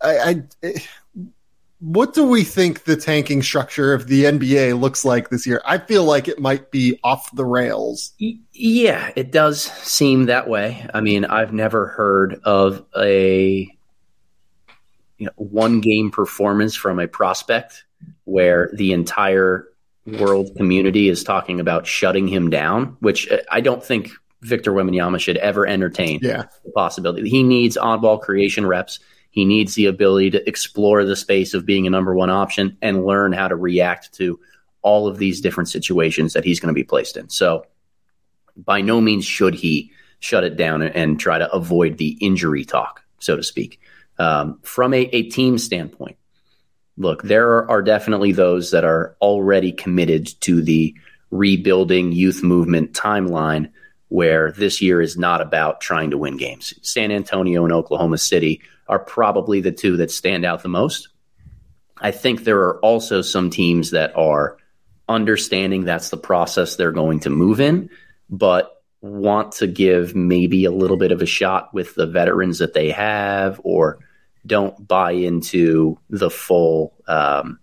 I, 0.00 0.18
I, 0.18 0.42
eh, 0.62 0.78
what 1.80 2.14
do 2.14 2.26
we 2.26 2.42
think 2.42 2.84
the 2.84 2.96
tanking 2.96 3.42
structure 3.42 3.92
of 3.92 4.06
the 4.06 4.24
NBA 4.24 4.78
looks 4.80 5.04
like 5.04 5.28
this 5.28 5.46
year? 5.46 5.60
I 5.64 5.78
feel 5.78 6.04
like 6.04 6.26
it 6.26 6.40
might 6.40 6.70
be 6.70 6.98
off 7.04 7.34
the 7.34 7.44
rails. 7.44 8.14
Yeah, 8.18 9.10
it 9.14 9.30
does 9.30 9.62
seem 9.62 10.26
that 10.26 10.48
way. 10.48 10.88
I 10.94 11.00
mean, 11.00 11.24
I've 11.24 11.52
never 11.52 11.86
heard 11.86 12.40
of 12.44 12.84
a 12.96 13.70
you 15.18 15.26
know, 15.26 15.32
one 15.36 15.80
game 15.80 16.10
performance 16.10 16.74
from 16.74 16.98
a 16.98 17.08
prospect 17.08 17.84
where 18.24 18.70
the 18.72 18.92
entire 18.92 19.66
world 20.06 20.54
community 20.56 21.08
is 21.08 21.24
talking 21.24 21.60
about 21.60 21.86
shutting 21.86 22.28
him 22.28 22.50
down, 22.50 22.96
which 23.00 23.30
eh, 23.30 23.40
I 23.50 23.60
don't 23.60 23.82
think 23.82 24.10
Victor 24.42 24.72
Wembanyama 24.72 25.18
should 25.18 25.36
ever 25.38 25.66
entertain 25.66 26.20
yeah. 26.22 26.44
the 26.64 26.70
possibility. 26.72 27.28
He 27.28 27.42
needs 27.42 27.76
oddball 27.76 28.20
creation 28.20 28.66
reps. 28.66 29.00
He 29.36 29.44
needs 29.44 29.74
the 29.74 29.84
ability 29.84 30.30
to 30.30 30.48
explore 30.48 31.04
the 31.04 31.14
space 31.14 31.52
of 31.52 31.66
being 31.66 31.86
a 31.86 31.90
number 31.90 32.14
one 32.14 32.30
option 32.30 32.78
and 32.80 33.04
learn 33.04 33.34
how 33.34 33.48
to 33.48 33.54
react 33.54 34.14
to 34.14 34.40
all 34.80 35.06
of 35.06 35.18
these 35.18 35.42
different 35.42 35.68
situations 35.68 36.32
that 36.32 36.42
he's 36.42 36.58
going 36.58 36.74
to 36.74 36.74
be 36.74 36.82
placed 36.82 37.18
in. 37.18 37.28
So, 37.28 37.66
by 38.56 38.80
no 38.80 38.98
means 38.98 39.26
should 39.26 39.54
he 39.54 39.92
shut 40.20 40.42
it 40.42 40.56
down 40.56 40.80
and, 40.80 41.20
try 41.20 41.36
to 41.36 41.52
avoid 41.52 41.98
the 41.98 42.16
injury 42.18 42.64
talk, 42.64 43.04
so 43.18 43.36
to 43.36 43.42
speak. 43.42 43.78
Um, 44.18 44.58
from 44.62 44.94
a, 44.94 45.00
a 45.12 45.24
team 45.24 45.58
standpoint, 45.58 46.16
look, 46.96 47.22
there 47.22 47.70
are 47.70 47.82
definitely 47.82 48.32
those 48.32 48.70
that 48.70 48.84
are 48.84 49.16
already 49.20 49.70
committed 49.70 50.28
to 50.40 50.62
the 50.62 50.96
rebuilding 51.30 52.12
youth 52.12 52.42
movement 52.42 52.94
timeline 52.94 53.70
where 54.08 54.52
this 54.52 54.80
year 54.80 55.02
is 55.02 55.18
not 55.18 55.42
about 55.42 55.82
trying 55.82 56.10
to 56.12 56.16
win 56.16 56.38
games. 56.38 56.72
San 56.80 57.12
Antonio 57.12 57.64
and 57.64 57.72
Oklahoma 57.74 58.16
City 58.16 58.62
are 58.88 58.98
probably 58.98 59.60
the 59.60 59.72
two 59.72 59.96
that 59.98 60.10
stand 60.10 60.44
out 60.44 60.62
the 60.62 60.68
most. 60.68 61.08
I 61.98 62.10
think 62.10 62.44
there 62.44 62.60
are 62.60 62.78
also 62.80 63.22
some 63.22 63.50
teams 63.50 63.92
that 63.92 64.16
are 64.16 64.58
understanding 65.08 65.84
that's 65.84 66.10
the 66.10 66.16
process 66.16 66.76
they're 66.76 66.92
going 66.92 67.20
to 67.20 67.30
move 67.30 67.60
in, 67.60 67.90
but 68.28 68.82
want 69.00 69.52
to 69.52 69.66
give 69.66 70.14
maybe 70.14 70.64
a 70.64 70.70
little 70.70 70.96
bit 70.96 71.12
of 71.12 71.22
a 71.22 71.26
shot 71.26 71.72
with 71.72 71.94
the 71.94 72.06
veterans 72.06 72.58
that 72.58 72.74
they 72.74 72.90
have 72.90 73.60
or 73.64 73.98
don't 74.46 74.86
buy 74.86 75.12
into 75.12 75.98
the 76.10 76.30
full 76.30 76.94
um, 77.08 77.58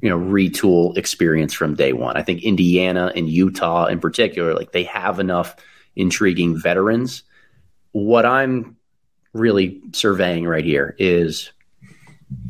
you 0.00 0.08
know 0.08 0.18
retool 0.18 0.96
experience 0.96 1.52
from 1.52 1.74
day 1.74 1.92
one. 1.92 2.16
I 2.16 2.22
think 2.22 2.42
Indiana 2.42 3.12
and 3.14 3.28
Utah 3.28 3.86
in 3.86 4.00
particular, 4.00 4.54
like 4.54 4.72
they 4.72 4.84
have 4.84 5.20
enough 5.20 5.56
intriguing 5.96 6.58
veterans. 6.58 7.22
What 7.92 8.26
I'm 8.26 8.76
really 9.34 9.82
surveying 9.92 10.46
right 10.46 10.64
here 10.64 10.96
is, 10.98 11.52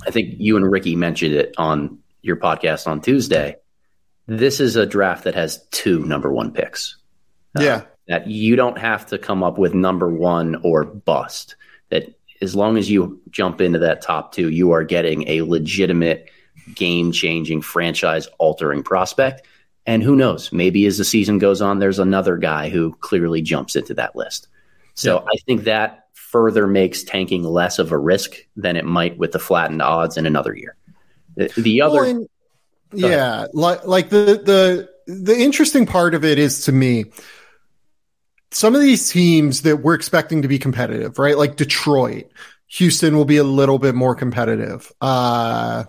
I 0.06 0.12
think 0.12 0.36
you 0.38 0.56
and 0.56 0.70
Ricky 0.70 0.94
mentioned 0.94 1.34
it 1.34 1.54
on 1.58 1.98
your 2.22 2.36
podcast 2.36 2.86
on 2.86 3.00
Tuesday. 3.00 3.56
This 4.26 4.60
is 4.60 4.76
a 4.76 4.86
draft 4.86 5.24
that 5.24 5.34
has 5.34 5.66
two 5.70 6.04
number 6.04 6.32
one 6.32 6.52
picks. 6.52 6.96
Uh, 7.58 7.62
yeah. 7.62 7.82
That 8.06 8.26
you 8.28 8.54
don't 8.54 8.78
have 8.78 9.06
to 9.06 9.18
come 9.18 9.42
up 9.42 9.58
with 9.58 9.74
number 9.74 10.08
one 10.08 10.56
or 10.62 10.84
bust. 10.84 11.56
That 11.90 12.14
as 12.40 12.54
long 12.54 12.76
as 12.76 12.90
you 12.90 13.20
jump 13.30 13.60
into 13.60 13.80
that 13.80 14.02
top 14.02 14.32
two, 14.32 14.50
you 14.50 14.72
are 14.72 14.84
getting 14.84 15.28
a 15.28 15.42
legitimate 15.42 16.30
game 16.74 17.12
changing, 17.12 17.62
franchise 17.62 18.28
altering 18.38 18.82
prospect. 18.82 19.46
And 19.86 20.02
who 20.02 20.16
knows, 20.16 20.52
maybe 20.52 20.86
as 20.86 20.96
the 20.96 21.04
season 21.04 21.38
goes 21.38 21.60
on, 21.60 21.78
there's 21.78 21.98
another 21.98 22.36
guy 22.36 22.70
who 22.70 22.94
clearly 23.00 23.42
jumps 23.42 23.76
into 23.76 23.94
that 23.94 24.16
list. 24.16 24.48
So 24.94 25.20
yeah. 25.20 25.26
I 25.32 25.36
think 25.46 25.64
that 25.64 26.03
further 26.34 26.66
makes 26.66 27.04
tanking 27.04 27.44
less 27.44 27.78
of 27.78 27.92
a 27.92 27.96
risk 27.96 28.34
than 28.56 28.74
it 28.74 28.84
might 28.84 29.16
with 29.16 29.30
the 29.30 29.38
flattened 29.38 29.80
odds 29.80 30.16
in 30.16 30.26
another 30.26 30.52
year. 30.52 30.74
The, 31.36 31.48
the 31.56 31.80
other, 31.80 32.00
well, 32.00 32.10
and, 32.10 32.28
yeah, 32.92 33.46
like 33.52 33.86
like 33.86 34.08
the 34.08 34.42
the 34.44 34.90
the 35.06 35.36
interesting 35.38 35.86
part 35.86 36.12
of 36.12 36.24
it 36.24 36.40
is 36.40 36.64
to 36.64 36.72
me, 36.72 37.04
some 38.50 38.74
of 38.74 38.80
these 38.80 39.08
teams 39.08 39.62
that 39.62 39.76
we're 39.76 39.94
expecting 39.94 40.42
to 40.42 40.48
be 40.48 40.58
competitive, 40.58 41.20
right? 41.20 41.38
Like 41.38 41.54
Detroit, 41.54 42.32
Houston 42.66 43.16
will 43.16 43.24
be 43.24 43.36
a 43.36 43.44
little 43.44 43.78
bit 43.78 43.94
more 43.94 44.16
competitive. 44.16 44.92
Uh, 45.00 45.84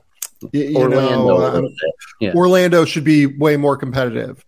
you 0.54 0.78
Orlando, 0.78 1.26
know, 1.26 1.38
uh, 1.38 1.62
yeah. 2.20 2.34
Orlando 2.36 2.86
should 2.86 3.04
be 3.04 3.26
way 3.26 3.58
more 3.58 3.78
competitive. 3.78 4.46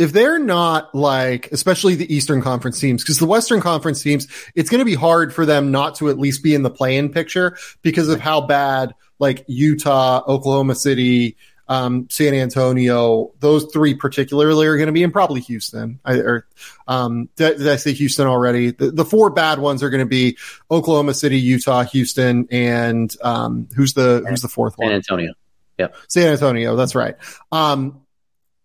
If 0.00 0.12
they're 0.12 0.38
not 0.38 0.94
like, 0.94 1.52
especially 1.52 1.94
the 1.94 2.12
Eastern 2.12 2.40
Conference 2.40 2.80
teams, 2.80 3.02
because 3.02 3.18
the 3.18 3.26
Western 3.26 3.60
Conference 3.60 4.02
teams, 4.02 4.26
it's 4.54 4.70
going 4.70 4.78
to 4.80 4.84
be 4.84 4.94
hard 4.94 5.34
for 5.34 5.44
them 5.44 5.70
not 5.70 5.96
to 5.96 6.08
at 6.08 6.18
least 6.18 6.42
be 6.42 6.54
in 6.54 6.62
the 6.62 6.70
play-in 6.70 7.10
picture 7.10 7.56
because 7.82 8.08
of 8.08 8.18
how 8.18 8.40
bad 8.40 8.94
like 9.18 9.44
Utah, 9.46 10.22
Oklahoma 10.26 10.74
City, 10.74 11.36
um, 11.70 12.08
San 12.10 12.34
Antonio, 12.34 13.30
those 13.38 13.72
three 13.72 13.94
particularly 13.94 14.66
are 14.66 14.76
going 14.76 14.88
to 14.88 14.92
be, 14.92 15.04
and 15.04 15.12
probably 15.12 15.40
Houston. 15.42 16.00
I, 16.04 16.14
or 16.14 16.46
um, 16.88 17.28
did, 17.36 17.58
did, 17.58 17.68
I 17.68 17.76
say 17.76 17.92
Houston 17.92 18.26
already? 18.26 18.72
The, 18.72 18.90
the 18.90 19.04
four 19.04 19.30
bad 19.30 19.60
ones 19.60 19.84
are 19.84 19.90
going 19.90 20.00
to 20.00 20.06
be 20.06 20.36
Oklahoma 20.68 21.14
City, 21.14 21.38
Utah, 21.38 21.84
Houston, 21.84 22.48
and 22.50 23.14
um, 23.22 23.68
who's 23.76 23.94
the 23.94 24.24
who's 24.28 24.42
the 24.42 24.48
fourth 24.48 24.78
one? 24.78 24.88
San 24.88 24.96
Antonio. 24.96 25.32
Yeah, 25.78 25.88
San 26.08 26.32
Antonio. 26.32 26.74
That's 26.74 26.96
right. 26.96 27.14
Um, 27.52 28.00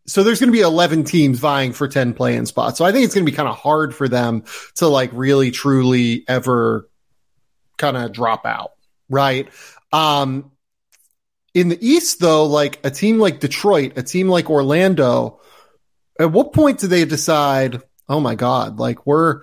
so 0.08 0.24
there's 0.24 0.39
going 0.39 0.52
to 0.52 0.58
be 0.58 0.62
11 0.62 1.04
teams 1.04 1.39
vying 1.39 1.74
for 1.74 1.88
10 1.88 2.13
play-in 2.13 2.46
spots. 2.46 2.78
So 2.78 2.86
I 2.86 2.91
think 2.91 3.06
it's 3.06 3.15
going 3.15 3.26
to 3.26 3.32
be 3.32 3.36
kind 3.36 3.50
of 3.50 3.56
hard 3.56 3.96
for 3.96 4.08
them 4.08 4.44
to 4.76 4.88
like 4.88 5.10
really 5.13 5.52
truly 5.52 6.24
ever 6.28 6.88
kind 7.78 7.98
of 7.98 8.12
drop 8.12 8.46
out, 8.46 8.74
right? 9.10 9.50
Um, 9.91 10.52
in 11.54 11.70
the 11.70 11.86
East, 11.86 12.20
though, 12.20 12.46
like 12.46 12.80
a 12.86 12.91
team 12.91 13.18
like 13.18 13.39
Detroit, 13.39 13.94
a 13.96 14.04
team 14.04 14.28
like 14.28 14.50
Orlando, 14.50 15.39
at 16.20 16.32
what 16.32 16.54
point 16.54 16.80
do 16.80 16.88
they 16.88 17.06
decide, 17.06 17.82
oh 18.08 18.20
my 18.20 18.36
God, 18.36 18.80
like 18.80 19.08
we're 19.08 19.41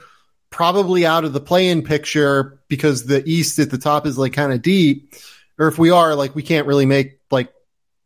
probably 0.50 1.06
out 1.06 1.24
of 1.24 1.32
the 1.32 1.40
play 1.40 1.68
in 1.68 1.82
picture 1.82 2.60
because 2.68 3.06
the 3.06 3.22
East 3.26 3.58
at 3.58 3.70
the 3.70 3.78
top 3.78 4.06
is 4.06 4.16
like 4.16 4.34
kind 4.34 4.52
of 4.52 4.62
deep? 4.62 5.14
Or 5.58 5.68
if 5.68 5.78
we 5.78 5.90
are, 5.90 6.14
like 6.14 6.34
we 6.34 6.42
can't 6.42 6.66
really 6.66 6.86
make 6.86 7.18
like 7.30 7.52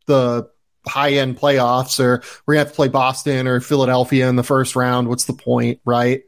the 0.06 0.48
high 0.86 1.12
end 1.12 1.38
playoffs 1.38 2.00
or 2.00 2.22
we're 2.46 2.54
going 2.54 2.64
to 2.64 2.66
have 2.66 2.72
to 2.72 2.76
play 2.76 2.88
Boston 2.88 3.46
or 3.46 3.60
Philadelphia 3.60 4.28
in 4.28 4.36
the 4.36 4.42
first 4.42 4.76
round. 4.76 5.08
What's 5.08 5.24
the 5.24 5.32
point, 5.32 5.80
right? 5.84 6.22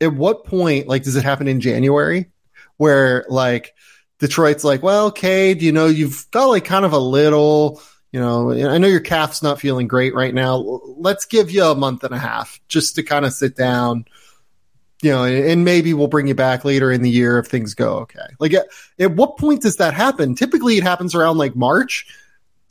At 0.00 0.14
what 0.14 0.44
point, 0.44 0.88
like, 0.88 1.02
does 1.02 1.16
it 1.16 1.24
happen 1.24 1.48
in 1.48 1.60
January 1.60 2.30
where 2.76 3.24
like, 3.28 3.74
Detroit's 4.18 4.64
like, 4.64 4.82
well, 4.82 5.10
Cade, 5.10 5.62
you 5.62 5.72
know, 5.72 5.86
you've 5.86 6.30
got 6.30 6.44
like 6.44 6.66
kind 6.66 6.84
of 6.84 6.92
a 6.92 6.98
little, 6.98 7.80
you 8.12 8.20
know, 8.20 8.52
I 8.52 8.76
know 8.76 8.86
your 8.86 9.00
calf's 9.00 9.42
not 9.42 9.58
feeling 9.58 9.88
great 9.88 10.14
right 10.14 10.34
now. 10.34 10.56
Let's 10.98 11.24
give 11.24 11.50
you 11.50 11.64
a 11.64 11.74
month 11.74 12.04
and 12.04 12.14
a 12.14 12.18
half 12.18 12.60
just 12.68 12.96
to 12.96 13.02
kind 13.02 13.24
of 13.24 13.32
sit 13.32 13.56
down, 13.56 14.04
you 15.00 15.10
know, 15.10 15.24
and 15.24 15.64
maybe 15.64 15.94
we'll 15.94 16.06
bring 16.06 16.26
you 16.26 16.34
back 16.34 16.66
later 16.66 16.92
in 16.92 17.00
the 17.00 17.08
year 17.08 17.38
if 17.38 17.46
things 17.46 17.72
go 17.72 18.00
okay. 18.00 18.26
Like, 18.38 18.52
at, 18.52 18.66
at 18.98 19.12
what 19.12 19.38
point 19.38 19.62
does 19.62 19.76
that 19.76 19.94
happen? 19.94 20.34
Typically, 20.34 20.76
it 20.76 20.82
happens 20.82 21.14
around 21.14 21.38
like 21.38 21.56
March. 21.56 22.06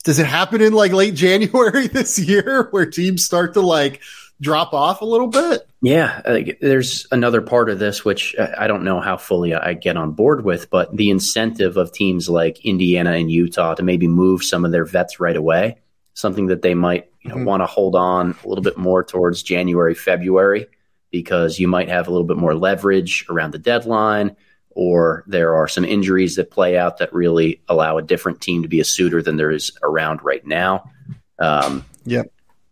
Does 0.04 0.18
it 0.18 0.26
happen 0.26 0.60
in 0.60 0.72
like 0.72 0.92
late 0.92 1.14
January 1.26 1.86
this 1.86 2.18
year 2.18 2.68
where 2.70 2.86
teams 2.86 3.24
start 3.24 3.54
to 3.54 3.60
like 3.60 4.00
drop 4.40 4.72
off 4.72 5.02
a 5.02 5.06
little 5.06 5.26
bit? 5.26 5.66
Yeah, 5.82 6.20
uh, 6.24 6.40
there's 6.60 7.06
another 7.10 7.40
part 7.40 7.70
of 7.70 7.78
this 7.78 8.04
which 8.04 8.34
I 8.38 8.66
don't 8.66 8.84
know 8.84 9.00
how 9.00 9.16
fully 9.16 9.54
I 9.54 9.74
get 9.74 9.96
on 9.96 10.12
board 10.12 10.44
with, 10.44 10.70
but 10.70 10.94
the 10.94 11.10
incentive 11.10 11.76
of 11.76 11.92
teams 11.92 12.28
like 12.28 12.64
Indiana 12.64 13.12
and 13.12 13.30
Utah 13.30 13.74
to 13.74 13.82
maybe 13.82 14.08
move 14.08 14.42
some 14.42 14.64
of 14.64 14.72
their 14.72 14.84
vets 14.84 15.20
right 15.20 15.36
away, 15.36 15.78
something 16.14 16.46
that 16.46 16.62
they 16.62 16.74
might 16.74 17.10
you 17.22 17.30
know, 17.30 17.36
mm-hmm. 17.36 17.44
want 17.44 17.62
to 17.62 17.66
hold 17.66 17.96
on 17.96 18.36
a 18.44 18.48
little 18.48 18.64
bit 18.64 18.76
more 18.76 19.04
towards 19.04 19.42
January, 19.42 19.94
February, 19.94 20.66
because 21.10 21.58
you 21.58 21.68
might 21.68 21.88
have 21.88 22.08
a 22.08 22.10
little 22.10 22.26
bit 22.26 22.36
more 22.36 22.54
leverage 22.54 23.26
around 23.28 23.52
the 23.52 23.58
deadline, 23.58 24.36
or 24.80 25.24
there 25.26 25.54
are 25.54 25.68
some 25.68 25.84
injuries 25.84 26.36
that 26.36 26.50
play 26.50 26.78
out 26.78 26.96
that 26.96 27.12
really 27.12 27.60
allow 27.68 27.98
a 27.98 28.02
different 28.02 28.40
team 28.40 28.62
to 28.62 28.68
be 28.68 28.80
a 28.80 28.84
suitor 28.84 29.20
than 29.20 29.36
there 29.36 29.50
is 29.50 29.70
around 29.82 30.20
right 30.22 30.46
now. 30.46 30.90
Um, 31.38 31.84
yeah. 32.06 32.22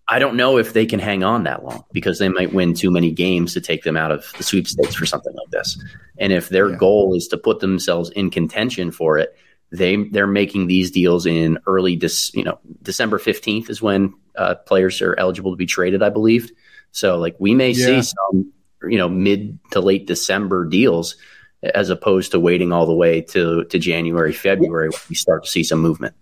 I 0.09 0.19
don't 0.19 0.37
know 0.37 0.57
if 0.57 0.73
they 0.73 0.87
can 0.87 1.01
hang 1.01 1.23
on 1.23 1.43
that 1.43 1.63
long 1.67 1.85
because 1.93 2.19
they 2.19 2.31
might 2.31 2.55
win 2.55 2.73
too 2.73 2.91
many 2.91 3.11
games 3.11 3.53
to 3.53 3.61
take 3.61 3.83
them 3.83 3.95
out 3.95 4.11
of 4.11 4.25
the 4.39 4.43
sweepstakes 4.43 4.95
for 4.95 5.05
something 5.05 5.35
like 5.35 5.51
this. 5.51 5.79
And 6.17 6.33
if 6.33 6.49
their 6.49 6.71
yeah. 6.71 6.77
goal 6.77 7.15
is 7.15 7.29
to 7.29 7.37
put 7.37 7.61
themselves 7.61 8.09
in 8.09 8.31
contention 8.31 8.91
for 8.91 9.19
it, 9.19 9.37
they 9.71 9.97
they're 10.05 10.27
making 10.27 10.67
these 10.67 10.91
deals 10.91 11.27
in 11.27 11.59
early 11.67 11.95
dis, 11.95 12.33
you 12.33 12.43
know 12.43 12.59
December 12.81 13.19
15th 13.19 13.69
is 13.69 13.83
when 13.83 14.15
uh, 14.35 14.55
players 14.55 15.03
are 15.03 15.15
eligible 15.19 15.51
to 15.51 15.59
be 15.59 15.67
traded, 15.67 16.03
I 16.03 16.09
believe. 16.09 16.51
So 16.91 17.19
like 17.19 17.37
we 17.39 17.55
may 17.55 17.73
yeah. 17.73 17.85
see 17.85 18.01
some 18.01 18.51
you 18.85 18.97
know 18.97 19.11
mid 19.11 19.59
to 19.73 19.81
late 19.81 20.07
December 20.07 20.65
deals 20.65 21.17
as 21.63 21.91
opposed 21.91 22.33
to 22.33 22.41
waiting 22.41 22.73
all 22.73 22.87
the 22.87 22.95
way 22.95 23.21
to 23.21 23.65
to 23.65 23.79
January, 23.79 24.33
February 24.33 24.89
when 24.89 25.01
we 25.09 25.15
start 25.15 25.45
to 25.45 25.51
see 25.51 25.65
some 25.65 25.81
movement. 25.81 26.15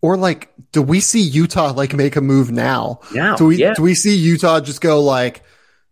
Or 0.00 0.16
like, 0.16 0.52
do 0.72 0.82
we 0.82 1.00
see 1.00 1.20
Utah 1.20 1.72
like 1.72 1.94
make 1.94 2.16
a 2.16 2.20
move 2.20 2.50
now? 2.50 3.00
Now, 3.14 3.36
do 3.36 3.46
we 3.46 3.56
yeah. 3.56 3.74
do 3.74 3.82
we 3.82 3.94
see 3.94 4.16
Utah 4.16 4.60
just 4.60 4.80
go 4.80 5.00
like, 5.00 5.42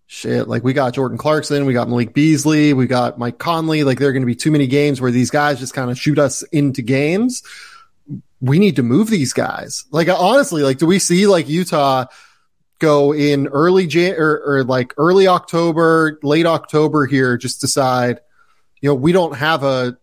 shit? 0.07 0.49
Like 0.49 0.65
we 0.65 0.73
got 0.73 0.95
Jordan 0.95 1.17
Clarkson, 1.17 1.65
we 1.65 1.73
got 1.73 1.89
Malik 1.89 2.13
Beasley, 2.13 2.73
we 2.73 2.87
got 2.87 3.19
Mike 3.19 3.39
Conley. 3.39 3.85
Like 3.85 3.99
there 3.99 4.09
are 4.09 4.13
going 4.13 4.23
to 4.23 4.27
be 4.27 4.35
too 4.35 4.51
many 4.51 4.67
games 4.67 5.01
where 5.01 5.13
these 5.13 5.31
guys 5.31 5.61
just 5.61 5.75
kind 5.75 5.91
of 5.91 5.99
shoot 5.99 6.19
us 6.19 6.43
into 6.45 6.83
games. 6.83 7.43
We 8.41 8.59
need 8.59 8.77
to 8.77 8.83
move 8.83 9.11
these 9.11 9.33
guys. 9.33 9.85
Like 9.93 10.09
honestly, 10.09 10.63
like 10.63 10.79
do 10.79 10.87
we 10.87 10.99
see 10.99 11.27
like 11.27 11.49
Utah? 11.49 12.07
go 12.81 13.13
in 13.13 13.47
early 13.47 13.87
Jan 13.87 14.15
or, 14.17 14.43
or, 14.45 14.65
like 14.65 14.95
early 14.97 15.29
October, 15.29 16.19
late 16.23 16.47
October 16.47 17.05
here, 17.05 17.37
just 17.37 17.61
decide, 17.61 18.21
you 18.81 18.89
know, 18.89 18.95
we 18.95 19.13
don't 19.13 19.37
have 19.37 19.63
a 19.63 19.97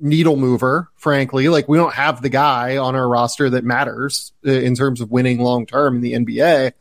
needle 0.00 0.36
mover, 0.36 0.90
frankly. 0.96 1.48
Like 1.48 1.68
we 1.68 1.78
don't 1.78 1.94
have 1.94 2.22
the 2.22 2.28
guy 2.28 2.76
on 2.76 2.94
our 2.94 3.08
roster 3.08 3.50
that 3.50 3.64
matters 3.64 4.32
in 4.42 4.74
terms 4.74 5.00
of 5.00 5.10
winning 5.10 5.38
long 5.38 5.66
term 5.66 5.96
in 5.96 6.00
the 6.00 6.12
NBA. 6.12 6.72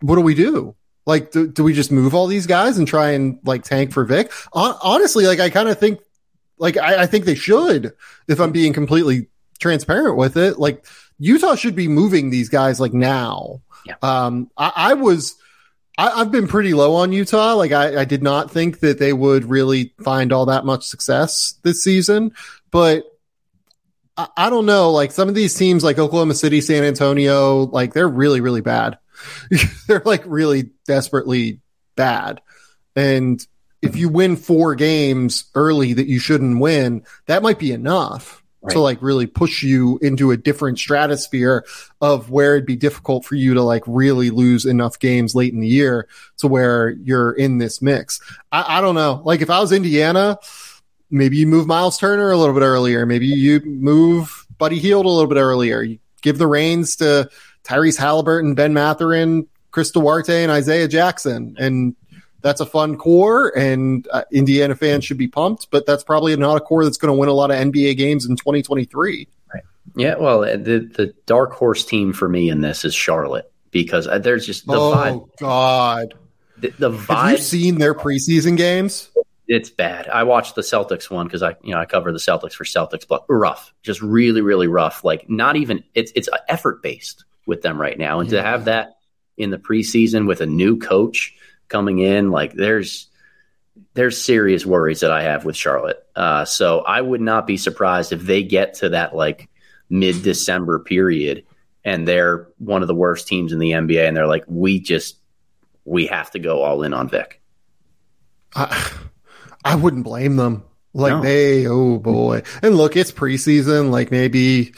What 0.00 0.16
do 0.16 0.22
we 0.22 0.34
do? 0.34 0.74
Like, 1.06 1.32
do, 1.32 1.48
do 1.48 1.64
we 1.64 1.72
just 1.72 1.90
move 1.90 2.14
all 2.14 2.26
these 2.26 2.46
guys 2.46 2.78
and 2.78 2.86
try 2.86 3.10
and 3.10 3.38
like 3.44 3.64
tank 3.64 3.92
for 3.92 4.04
Vic? 4.04 4.32
honestly, 4.52 5.26
like 5.26 5.40
I 5.40 5.50
kind 5.50 5.68
of 5.68 5.78
think, 5.78 6.00
like 6.58 6.76
I, 6.76 7.02
I 7.02 7.06
think 7.06 7.24
they 7.24 7.34
should, 7.34 7.94
if 8.28 8.40
I'm 8.40 8.52
being 8.52 8.72
completely 8.72 9.28
transparent 9.58 10.16
with 10.16 10.36
it. 10.36 10.58
Like 10.58 10.86
Utah 11.18 11.54
should 11.54 11.74
be 11.74 11.88
moving 11.88 12.30
these 12.30 12.48
guys 12.48 12.80
like 12.80 12.92
now 12.92 13.62
yeah. 13.84 13.94
Um, 14.02 14.50
I, 14.56 14.72
I 14.74 14.94
was, 14.94 15.36
I, 16.00 16.18
have 16.18 16.32
been 16.32 16.48
pretty 16.48 16.72
low 16.72 16.94
on 16.96 17.12
Utah. 17.12 17.54
Like 17.54 17.72
I, 17.72 18.00
I 18.00 18.04
did 18.04 18.22
not 18.22 18.50
think 18.50 18.80
that 18.80 18.98
they 18.98 19.12
would 19.12 19.44
really 19.44 19.92
find 20.02 20.32
all 20.32 20.46
that 20.46 20.64
much 20.64 20.86
success 20.86 21.58
this 21.62 21.84
season, 21.84 22.32
but 22.70 23.04
I, 24.16 24.28
I 24.36 24.50
don't 24.50 24.66
know. 24.66 24.92
Like 24.92 25.12
some 25.12 25.28
of 25.28 25.34
these 25.34 25.54
teams, 25.54 25.84
like 25.84 25.98
Oklahoma 25.98 26.34
City, 26.34 26.62
San 26.62 26.84
Antonio, 26.84 27.64
like 27.66 27.92
they're 27.92 28.08
really, 28.08 28.40
really 28.40 28.62
bad. 28.62 28.98
they're 29.86 30.02
like 30.04 30.22
really 30.24 30.70
desperately 30.86 31.60
bad. 31.96 32.40
And 32.96 33.46
if 33.82 33.96
you 33.96 34.08
win 34.08 34.36
four 34.36 34.74
games 34.74 35.44
early 35.54 35.92
that 35.92 36.06
you 36.06 36.18
shouldn't 36.18 36.60
win, 36.60 37.04
that 37.26 37.42
might 37.42 37.58
be 37.58 37.72
enough 37.72 38.39
right. 38.62 38.72
to 38.72 38.80
like 38.80 39.00
really 39.00 39.26
push 39.26 39.62
you 39.62 39.98
into 40.02 40.30
a 40.30 40.36
different 40.36 40.78
stratosphere 40.78 41.64
of 42.00 42.30
where 42.30 42.54
it'd 42.54 42.66
be 42.66 42.76
difficult 42.76 43.24
for 43.24 43.34
you 43.34 43.54
to 43.54 43.62
like 43.62 43.82
really 43.86 44.30
lose 44.30 44.66
enough 44.66 44.98
games 44.98 45.34
late 45.34 45.52
in 45.52 45.60
the 45.60 45.68
year 45.68 46.08
to 46.38 46.48
where 46.48 46.90
you're 46.90 47.32
in 47.32 47.58
this 47.58 47.80
mix. 47.80 48.20
I, 48.52 48.78
I 48.78 48.80
don't 48.80 48.94
know. 48.94 49.22
Like 49.24 49.40
if 49.40 49.50
I 49.50 49.60
was 49.60 49.72
Indiana, 49.72 50.38
maybe 51.10 51.36
you 51.36 51.46
move 51.46 51.66
Miles 51.66 51.98
Turner 51.98 52.30
a 52.30 52.36
little 52.36 52.54
bit 52.54 52.64
earlier. 52.64 53.06
Maybe 53.06 53.26
you 53.26 53.60
move 53.60 54.46
Buddy 54.58 54.78
Hield 54.78 55.06
a 55.06 55.08
little 55.08 55.28
bit 55.28 55.38
earlier. 55.38 55.82
You 55.82 55.98
give 56.22 56.38
the 56.38 56.46
reins 56.46 56.96
to 56.96 57.30
Tyrese 57.64 57.98
Halliburton, 57.98 58.54
Ben 58.54 58.72
Mathurin, 58.72 59.46
Chris 59.70 59.90
Duarte, 59.90 60.42
and 60.42 60.50
Isaiah 60.50 60.88
Jackson, 60.88 61.56
and 61.58 61.94
that's 62.42 62.60
a 62.60 62.66
fun 62.66 62.96
core, 62.96 63.56
and 63.56 64.06
uh, 64.12 64.24
Indiana 64.32 64.74
fans 64.74 65.04
should 65.04 65.18
be 65.18 65.28
pumped. 65.28 65.70
But 65.70 65.86
that's 65.86 66.04
probably 66.04 66.36
not 66.36 66.56
a 66.56 66.60
core 66.60 66.84
that's 66.84 66.96
going 66.96 67.12
to 67.12 67.18
win 67.18 67.28
a 67.28 67.32
lot 67.32 67.50
of 67.50 67.56
NBA 67.56 67.96
games 67.96 68.26
in 68.26 68.36
2023. 68.36 69.28
Right. 69.52 69.62
Yeah. 69.96 70.16
Well, 70.16 70.40
the 70.40 70.90
the 70.94 71.14
dark 71.26 71.52
horse 71.52 71.84
team 71.84 72.12
for 72.12 72.28
me 72.28 72.48
in 72.48 72.60
this 72.60 72.84
is 72.84 72.94
Charlotte 72.94 73.50
because 73.70 74.06
uh, 74.06 74.18
there's 74.18 74.46
just 74.46 74.66
the 74.66 74.74
oh 74.74 74.92
vibe. 74.92 75.36
God, 75.38 76.14
the, 76.58 76.72
the 76.78 76.90
vibe. 76.90 77.06
Have 77.08 77.30
you 77.32 77.38
seen 77.38 77.78
their 77.78 77.94
preseason 77.94 78.56
games? 78.56 79.10
It's 79.48 79.70
bad. 79.70 80.06
I 80.08 80.22
watched 80.22 80.54
the 80.54 80.62
Celtics 80.62 81.10
one 81.10 81.26
because 81.26 81.42
I, 81.42 81.56
you 81.62 81.72
know, 81.72 81.80
I 81.80 81.84
cover 81.84 82.12
the 82.12 82.18
Celtics 82.18 82.52
for 82.52 82.64
Celtics, 82.64 83.06
but 83.06 83.24
rough, 83.28 83.74
just 83.82 84.00
really, 84.00 84.42
really 84.42 84.68
rough. 84.68 85.02
Like 85.02 85.28
not 85.28 85.56
even 85.56 85.82
it's 85.94 86.12
it's 86.14 86.28
effort 86.48 86.82
based 86.82 87.24
with 87.46 87.62
them 87.62 87.80
right 87.80 87.98
now, 87.98 88.20
and 88.20 88.30
yeah. 88.30 88.42
to 88.42 88.46
have 88.46 88.66
that 88.66 88.98
in 89.36 89.50
the 89.50 89.58
preseason 89.58 90.28
with 90.28 90.40
a 90.40 90.46
new 90.46 90.78
coach 90.78 91.34
coming 91.70 92.00
in. 92.00 92.30
Like 92.30 92.52
there's 92.52 93.08
there's 93.94 94.22
serious 94.22 94.66
worries 94.66 95.00
that 95.00 95.10
I 95.10 95.22
have 95.22 95.46
with 95.46 95.56
Charlotte. 95.56 96.04
Uh, 96.14 96.44
so 96.44 96.80
I 96.80 97.00
would 97.00 97.22
not 97.22 97.46
be 97.46 97.56
surprised 97.56 98.12
if 98.12 98.20
they 98.20 98.42
get 98.42 98.74
to 98.74 98.90
that 98.90 99.14
like 99.16 99.48
mid 99.88 100.22
December 100.22 100.80
period 100.80 101.44
and 101.84 102.06
they're 102.06 102.48
one 102.58 102.82
of 102.82 102.88
the 102.88 102.94
worst 102.94 103.26
teams 103.26 103.52
in 103.52 103.58
the 103.58 103.70
NBA 103.70 104.06
and 104.06 104.16
they're 104.16 104.26
like, 104.26 104.44
we 104.46 104.80
just 104.80 105.16
we 105.84 106.06
have 106.06 106.30
to 106.32 106.38
go 106.38 106.62
all 106.62 106.82
in 106.82 106.92
on 106.92 107.08
Vic. 107.08 107.40
I, 108.54 108.92
I 109.64 109.74
wouldn't 109.76 110.04
blame 110.04 110.36
them. 110.36 110.64
Like 110.92 111.12
no. 111.12 111.22
they, 111.22 111.66
oh 111.66 111.98
boy. 111.98 112.42
And 112.62 112.76
look, 112.76 112.96
it's 112.96 113.12
preseason. 113.12 113.90
Like 113.90 114.10
maybe, 114.10 114.74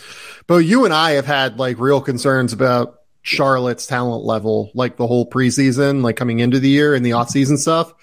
but 0.46 0.58
you 0.58 0.84
and 0.84 0.92
I 0.92 1.12
have 1.12 1.26
had 1.26 1.58
like 1.58 1.78
real 1.78 2.00
concerns 2.00 2.52
about 2.52 3.01
Charlotte's 3.22 3.86
talent 3.86 4.24
level, 4.24 4.70
like 4.74 4.96
the 4.96 5.06
whole 5.06 5.28
preseason, 5.28 6.02
like 6.02 6.16
coming 6.16 6.40
into 6.40 6.58
the 6.58 6.68
year 6.68 6.94
and 6.94 7.06
the 7.06 7.10
offseason 7.10 7.56
stuff. 7.56 7.94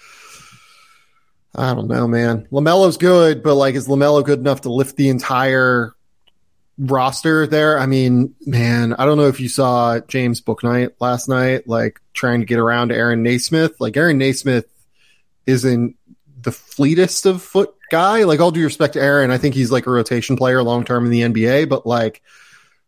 I 1.54 1.74
don't 1.74 1.88
know, 1.88 2.08
man. 2.08 2.48
LaMelo's 2.52 2.98
good, 2.98 3.44
but 3.44 3.56
like, 3.56 3.76
is 3.76 3.88
LaMelo 3.88 4.24
good 4.24 4.40
enough 4.40 4.62
to 4.62 4.72
lift 4.72 4.96
the 4.96 5.10
entire 5.10 5.94
roster 6.78 7.48
there? 7.48 7.78
I 7.78 7.86
mean, 7.86 8.34
man, 8.46 8.94
I 8.94 9.06
don't 9.06 9.18
know 9.18 9.28
if 9.28 9.42
you 9.42 9.50
saw 9.50 10.00
James 10.00 10.40
Bouknight 10.42 10.92
last 11.02 11.28
night, 11.28 11.68
like 11.68 12.00
trying 12.14 12.40
to 12.40 12.46
get 12.46 12.60
around 12.60 12.92
Aaron 12.92 13.24
Nesmith. 13.24 13.76
Like, 13.80 13.98
Aaron 13.98 14.20
Nesmith 14.20 14.68
isn't 15.46 15.98
the 16.42 16.52
fleetest 16.54 17.26
of 17.26 17.42
foot 17.42 17.74
guy. 17.92 18.24
Like, 18.24 18.40
all 18.40 18.52
due 18.52 18.64
respect 18.64 18.94
to 18.94 19.02
Aaron, 19.02 19.32
I 19.32 19.38
think 19.38 19.56
he's 19.56 19.72
like 19.72 19.86
a 19.86 19.92
rotation 19.92 20.38
player 20.38 20.64
long 20.64 20.86
term 20.86 21.06
in 21.06 21.12
the 21.12 21.22
NBA, 21.22 21.68
but 21.68 21.86
like, 21.86 22.22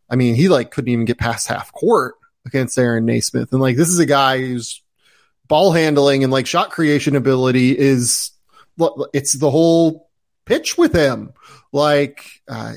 I 0.10 0.16
mean, 0.16 0.36
he 0.36 0.48
like 0.48 0.72
couldn't 0.72 0.92
even 0.92 1.06
get 1.06 1.18
past 1.18 1.48
half 1.48 1.74
court 1.74 2.16
against 2.46 2.78
Aaron 2.78 3.06
Nesmith. 3.06 3.52
And 3.52 3.62
like, 3.62 3.78
this 3.78 3.90
is 3.90 4.00
a 4.00 4.06
guy 4.06 4.40
who's 4.40 4.82
ball 5.48 5.72
handling 5.72 6.24
and 6.24 6.32
like 6.32 6.48
shot 6.48 6.72
creation 6.72 7.16
ability 7.16 7.78
is, 7.78 8.32
it's 9.14 9.34
the 9.34 9.52
whole 9.52 10.10
pitch 10.46 10.78
with 10.78 10.94
him. 10.94 11.34
Like, 11.72 12.26
uh, 12.48 12.74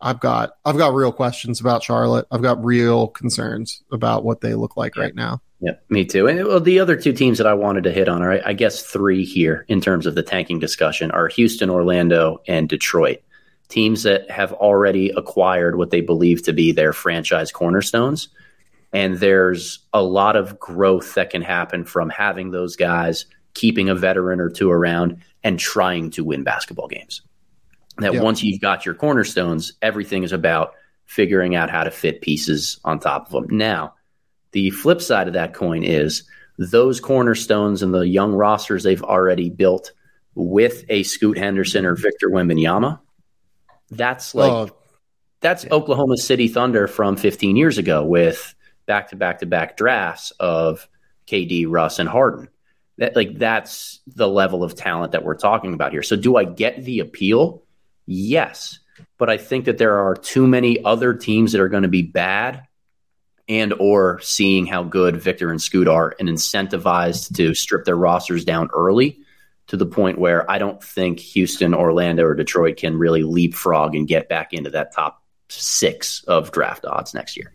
I've 0.00 0.18
got, 0.18 0.54
I've 0.64 0.78
got 0.78 0.94
real 0.94 1.12
questions 1.12 1.60
about 1.60 1.84
Charlotte. 1.84 2.26
I've 2.30 2.42
got 2.42 2.64
real 2.64 3.08
concerns 3.08 3.82
about 3.92 4.24
what 4.24 4.40
they 4.40 4.54
look 4.54 4.76
like 4.76 4.96
right 4.96 5.14
now. 5.14 5.40
Yeah, 5.60 5.74
me 5.88 6.04
too. 6.04 6.26
And 6.26 6.44
well, 6.44 6.58
the 6.58 6.80
other 6.80 6.96
two 6.96 7.12
teams 7.12 7.38
that 7.38 7.46
I 7.46 7.54
wanted 7.54 7.84
to 7.84 7.92
hit 7.92 8.08
on 8.08 8.20
are, 8.20 8.40
I 8.44 8.52
guess, 8.52 8.82
three 8.82 9.24
here 9.24 9.64
in 9.68 9.80
terms 9.80 10.06
of 10.06 10.16
the 10.16 10.22
tanking 10.24 10.58
discussion 10.58 11.12
are 11.12 11.28
Houston, 11.28 11.70
Orlando, 11.70 12.42
and 12.48 12.68
Detroit. 12.68 13.20
Teams 13.68 14.02
that 14.02 14.28
have 14.28 14.52
already 14.54 15.10
acquired 15.10 15.78
what 15.78 15.90
they 15.90 16.00
believe 16.00 16.42
to 16.42 16.52
be 16.52 16.72
their 16.72 16.92
franchise 16.92 17.52
cornerstones 17.52 18.26
and 18.92 19.18
there's 19.18 19.80
a 19.92 20.02
lot 20.02 20.36
of 20.36 20.58
growth 20.58 21.14
that 21.14 21.30
can 21.30 21.42
happen 21.42 21.84
from 21.84 22.10
having 22.10 22.50
those 22.50 22.76
guys, 22.76 23.26
keeping 23.54 23.88
a 23.88 23.94
veteran 23.94 24.40
or 24.40 24.50
two 24.50 24.70
around, 24.70 25.22
and 25.42 25.58
trying 25.58 26.10
to 26.10 26.24
win 26.24 26.44
basketball 26.44 26.88
games. 26.88 27.22
That 27.98 28.22
once 28.22 28.42
you've 28.42 28.60
got 28.60 28.86
your 28.86 28.94
cornerstones, 28.94 29.74
everything 29.82 30.22
is 30.22 30.32
about 30.32 30.74
figuring 31.04 31.54
out 31.54 31.70
how 31.70 31.84
to 31.84 31.90
fit 31.90 32.22
pieces 32.22 32.80
on 32.84 32.98
top 32.98 33.26
of 33.26 33.32
them. 33.32 33.56
Now, 33.56 33.94
the 34.52 34.70
flip 34.70 35.02
side 35.02 35.26
of 35.26 35.34
that 35.34 35.54
coin 35.54 35.82
is 35.82 36.24
those 36.58 37.00
cornerstones 37.00 37.82
and 37.82 37.92
the 37.92 38.06
young 38.06 38.32
rosters 38.32 38.82
they've 38.82 39.02
already 39.02 39.50
built 39.50 39.92
with 40.34 40.84
a 40.88 41.02
Scoot 41.02 41.36
Henderson 41.36 41.84
or 41.84 41.94
Victor 41.94 42.30
Wembanyama. 42.30 42.98
That's 43.90 44.34
like 44.34 44.52
oh, 44.52 44.70
that's 45.40 45.64
yeah. 45.64 45.72
Oklahoma 45.72 46.16
City 46.16 46.48
Thunder 46.48 46.86
from 46.86 47.16
15 47.16 47.56
years 47.56 47.76
ago 47.76 48.04
with 48.04 48.54
back 48.92 49.08
to 49.08 49.16
back 49.16 49.38
to 49.38 49.46
back 49.46 49.74
drafts 49.78 50.32
of 50.32 50.86
KD, 51.26 51.64
Russ, 51.66 51.98
and 51.98 52.06
Harden. 52.06 52.50
That 52.98 53.16
like 53.16 53.38
that's 53.38 54.00
the 54.06 54.28
level 54.28 54.62
of 54.62 54.74
talent 54.74 55.12
that 55.12 55.24
we're 55.24 55.34
talking 55.34 55.72
about 55.72 55.92
here. 55.92 56.02
So 56.02 56.14
do 56.14 56.36
I 56.36 56.44
get 56.44 56.84
the 56.84 57.00
appeal? 57.00 57.62
Yes. 58.04 58.80
But 59.16 59.30
I 59.30 59.38
think 59.38 59.64
that 59.64 59.78
there 59.78 59.98
are 59.98 60.14
too 60.14 60.46
many 60.46 60.84
other 60.84 61.14
teams 61.14 61.52
that 61.52 61.62
are 61.62 61.70
going 61.70 61.84
to 61.84 61.88
be 61.88 62.02
bad 62.02 62.66
and 63.48 63.72
or 63.78 64.20
seeing 64.20 64.66
how 64.66 64.82
good 64.82 65.16
Victor 65.16 65.50
and 65.50 65.62
Scoot 65.62 65.88
are 65.88 66.14
and 66.20 66.28
incentivized 66.28 67.34
to 67.36 67.54
strip 67.54 67.86
their 67.86 67.96
rosters 67.96 68.44
down 68.44 68.68
early 68.74 69.20
to 69.68 69.78
the 69.78 69.86
point 69.86 70.18
where 70.18 70.48
I 70.50 70.58
don't 70.58 70.84
think 70.84 71.18
Houston, 71.18 71.72
Orlando, 71.72 72.24
or 72.24 72.34
Detroit 72.34 72.76
can 72.76 72.98
really 72.98 73.22
leapfrog 73.22 73.94
and 73.94 74.06
get 74.06 74.28
back 74.28 74.52
into 74.52 74.68
that 74.70 74.92
top 74.92 75.22
six 75.48 76.22
of 76.24 76.52
draft 76.52 76.84
odds 76.84 77.14
next 77.14 77.38
year. 77.38 77.54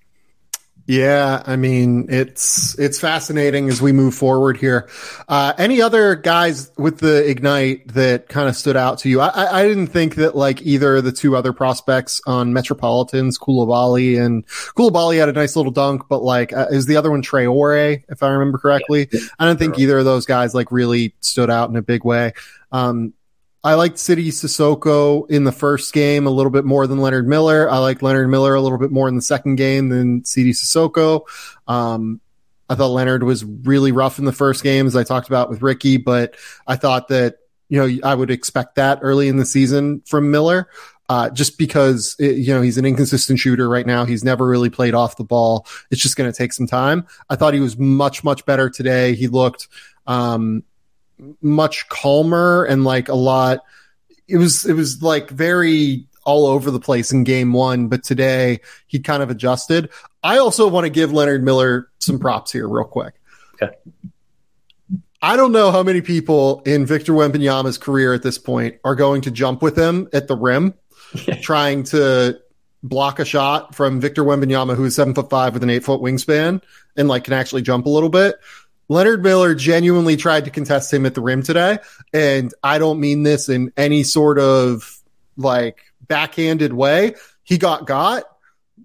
Yeah, 0.89 1.43
I 1.45 1.57
mean 1.57 2.05
it's 2.07 2.79
it's 2.79 2.97
fascinating 2.97 3.67
as 3.67 3.81
we 3.81 3.91
move 3.91 4.15
forward 4.15 4.55
here. 4.55 4.88
Uh, 5.27 5.51
any 5.57 5.81
other 5.81 6.15
guys 6.15 6.71
with 6.77 6.99
the 6.99 7.29
ignite 7.29 7.93
that 7.93 8.29
kind 8.29 8.47
of 8.47 8.55
stood 8.55 8.77
out 8.77 8.99
to 8.99 9.09
you? 9.09 9.19
I, 9.19 9.59
I 9.59 9.67
didn't 9.67 9.88
think 9.88 10.15
that 10.15 10.33
like 10.33 10.61
either 10.61 11.01
the 11.01 11.11
two 11.11 11.35
other 11.35 11.51
prospects 11.51 12.21
on 12.25 12.53
Metropolitans, 12.53 13.38
Coulibaly 13.38 14.17
and 14.17 14.47
Coulibaly 14.47 15.19
had 15.19 15.27
a 15.27 15.33
nice 15.33 15.57
little 15.57 15.73
dunk, 15.73 16.03
but 16.07 16.23
like 16.23 16.53
uh, 16.53 16.67
is 16.71 16.85
the 16.85 16.95
other 16.95 17.11
one 17.11 17.21
Traore, 17.21 18.03
if 18.07 18.23
I 18.23 18.29
remember 18.29 18.57
correctly? 18.57 19.09
I 19.38 19.43
don't 19.43 19.59
think 19.59 19.77
either 19.77 19.97
of 19.97 20.05
those 20.05 20.25
guys 20.25 20.55
like 20.55 20.71
really 20.71 21.13
stood 21.19 21.49
out 21.49 21.69
in 21.69 21.75
a 21.75 21.81
big 21.81 22.05
way. 22.05 22.31
Um, 22.71 23.13
I 23.64 23.74
liked 23.74 23.97
Sidy 23.97 24.30
Cissoko 24.30 25.30
in 25.30 25.43
the 25.43 25.51
first 25.51 25.93
game 25.93 26.28
a 26.28 26.30
little 26.30 26.51
bit 26.51 26.64
more 26.64 26.88
than 26.88 26.99
Leonard 26.99 27.28
Miller. 27.28 27.70
I 27.70 27.80
like 27.80 28.01
Leonard 28.01 28.30
Miller 28.30 28.55
a 28.55 28.62
little 28.62 28.78
bit 28.78 28.91
more 28.91 29.08
in 29.08 29.16
the 29.16 29.22
second 29.22 29.55
game 29.55 29.89
than 29.89 30.24
Sidy 30.24 30.53
Cissoko. 30.53 31.22
Um, 31.68 32.22
I 32.70 32.76
thought 32.76 32.91
Leonard 32.91 33.24
was 33.24 33.43
really 33.43 33.91
rough 33.91 34.20
in 34.20 34.26
the 34.26 34.32
first 34.32 34.64
game, 34.64 34.88
as 34.88 34.95
I 34.95 35.03
talked 35.03 35.28
about 35.28 35.49
with 35.49 35.62
Ricky, 35.62 35.97
but 35.97 36.36
I 36.68 36.76
thought 36.76 37.08
that, 37.10 37.38
you 37.70 37.80
know, 37.80 38.08
I 38.08 38.14
would 38.14 38.30
expect 38.30 38.76
that 38.76 38.99
early 39.01 39.28
in 39.28 39.38
the 39.38 39.45
season 39.45 40.01
from 40.05 40.32
Miller. 40.32 40.70
Uh, 41.10 41.30
just 41.30 41.58
because 41.58 42.18
it, 42.20 42.36
you 42.36 42.53
know 42.53 42.62
he's 42.62 42.78
an 42.78 42.84
inconsistent 42.84 43.39
shooter 43.39 43.70
right 43.70 43.86
now. 43.86 44.03
He's 44.03 44.26
never 44.26 44.45
really 44.45 44.70
played 44.70 44.93
off 44.93 45.16
the 45.16 45.24
ball. 45.24 45.66
It's 45.89 46.01
just 46.01 46.18
going 46.18 46.30
to 46.30 46.38
take 46.38 46.51
some 46.51 46.68
time. 46.68 47.08
I 47.30 47.38
thought 47.38 47.53
he 47.53 47.62
was 47.62 47.78
much 47.78 48.26
much 48.26 48.45
better 48.45 48.70
today. 48.70 49.16
He 49.16 49.28
looked 49.30 49.70
um, 50.05 50.64
much 51.41 51.88
calmer 51.89 52.63
and 52.65 52.84
like 52.84 53.09
a 53.09 53.15
lot. 53.15 53.63
It 54.28 54.38
was 54.38 54.65
it 54.65 54.74
was 54.74 55.01
like 55.01 55.30
very 55.30 56.07
all 56.24 56.45
over 56.45 56.72
the 56.72 56.80
place 56.80 57.11
in 57.11 57.24
game 57.24 57.53
one, 57.53 57.88
but 57.88 58.03
today 58.03 58.59
he 58.88 58.99
kind 58.99 59.24
of 59.24 59.30
adjusted. 59.30 59.89
I 60.24 60.39
also 60.39 60.68
want 60.68 60.84
to 60.86 60.89
give 60.89 61.13
Leonard 61.13 61.43
Miller 61.43 61.89
some 61.99 62.20
props 62.20 62.51
here, 62.51 62.68
real 62.68 62.84
quick. 62.84 63.13
Okay. 63.61 63.74
I 65.22 65.36
don't 65.36 65.51
know 65.51 65.72
how 65.72 65.84
many 65.84 66.01
people 66.01 66.61
in 66.65 66.86
Victor 66.86 67.13
Wembanyama's 67.13 67.78
career 67.78 68.13
at 68.13 68.24
this 68.24 68.38
point 68.38 68.76
are 68.84 68.93
going 68.93 69.22
to 69.22 69.32
jump 69.32 69.61
with 69.61 69.78
him 69.78 70.09
at 70.13 70.28
the 70.28 70.36
rim, 70.36 70.74
trying 71.41 71.84
to 71.84 72.39
block 72.84 73.20
a 73.20 73.26
shot 73.26 73.74
from 73.74 73.99
Victor 73.99 74.24
Wembanyama, 74.24 74.76
who 74.76 74.84
is 74.84 74.95
seven 74.95 75.13
foot 75.13 75.30
five 75.30 75.53
with 75.53 75.63
an 75.63 75.70
eight 75.70 75.84
foot 75.84 76.01
wingspan 76.01 76.61
and 76.95 77.07
like 77.07 77.24
can 77.24 77.34
actually 77.34 77.61
jump 77.61 77.86
a 77.86 77.89
little 77.89 78.09
bit. 78.09 78.36
Leonard 78.89 79.21
Miller 79.23 79.53
genuinely 79.53 80.15
tried 80.15 80.45
to 80.45 80.51
contest 80.51 80.93
him 80.93 81.05
at 81.05 81.13
the 81.13 81.21
rim 81.21 81.43
today, 81.43 81.79
and 82.13 82.53
I 82.63 82.77
don't 82.77 82.99
mean 82.99 83.23
this 83.23 83.49
in 83.49 83.71
any 83.75 84.03
sort 84.03 84.39
of 84.39 84.99
like 85.35 85.79
backhanded 86.07 86.73
way. 86.73 87.15
He 87.43 87.57
got 87.57 87.85
got, 87.85 88.23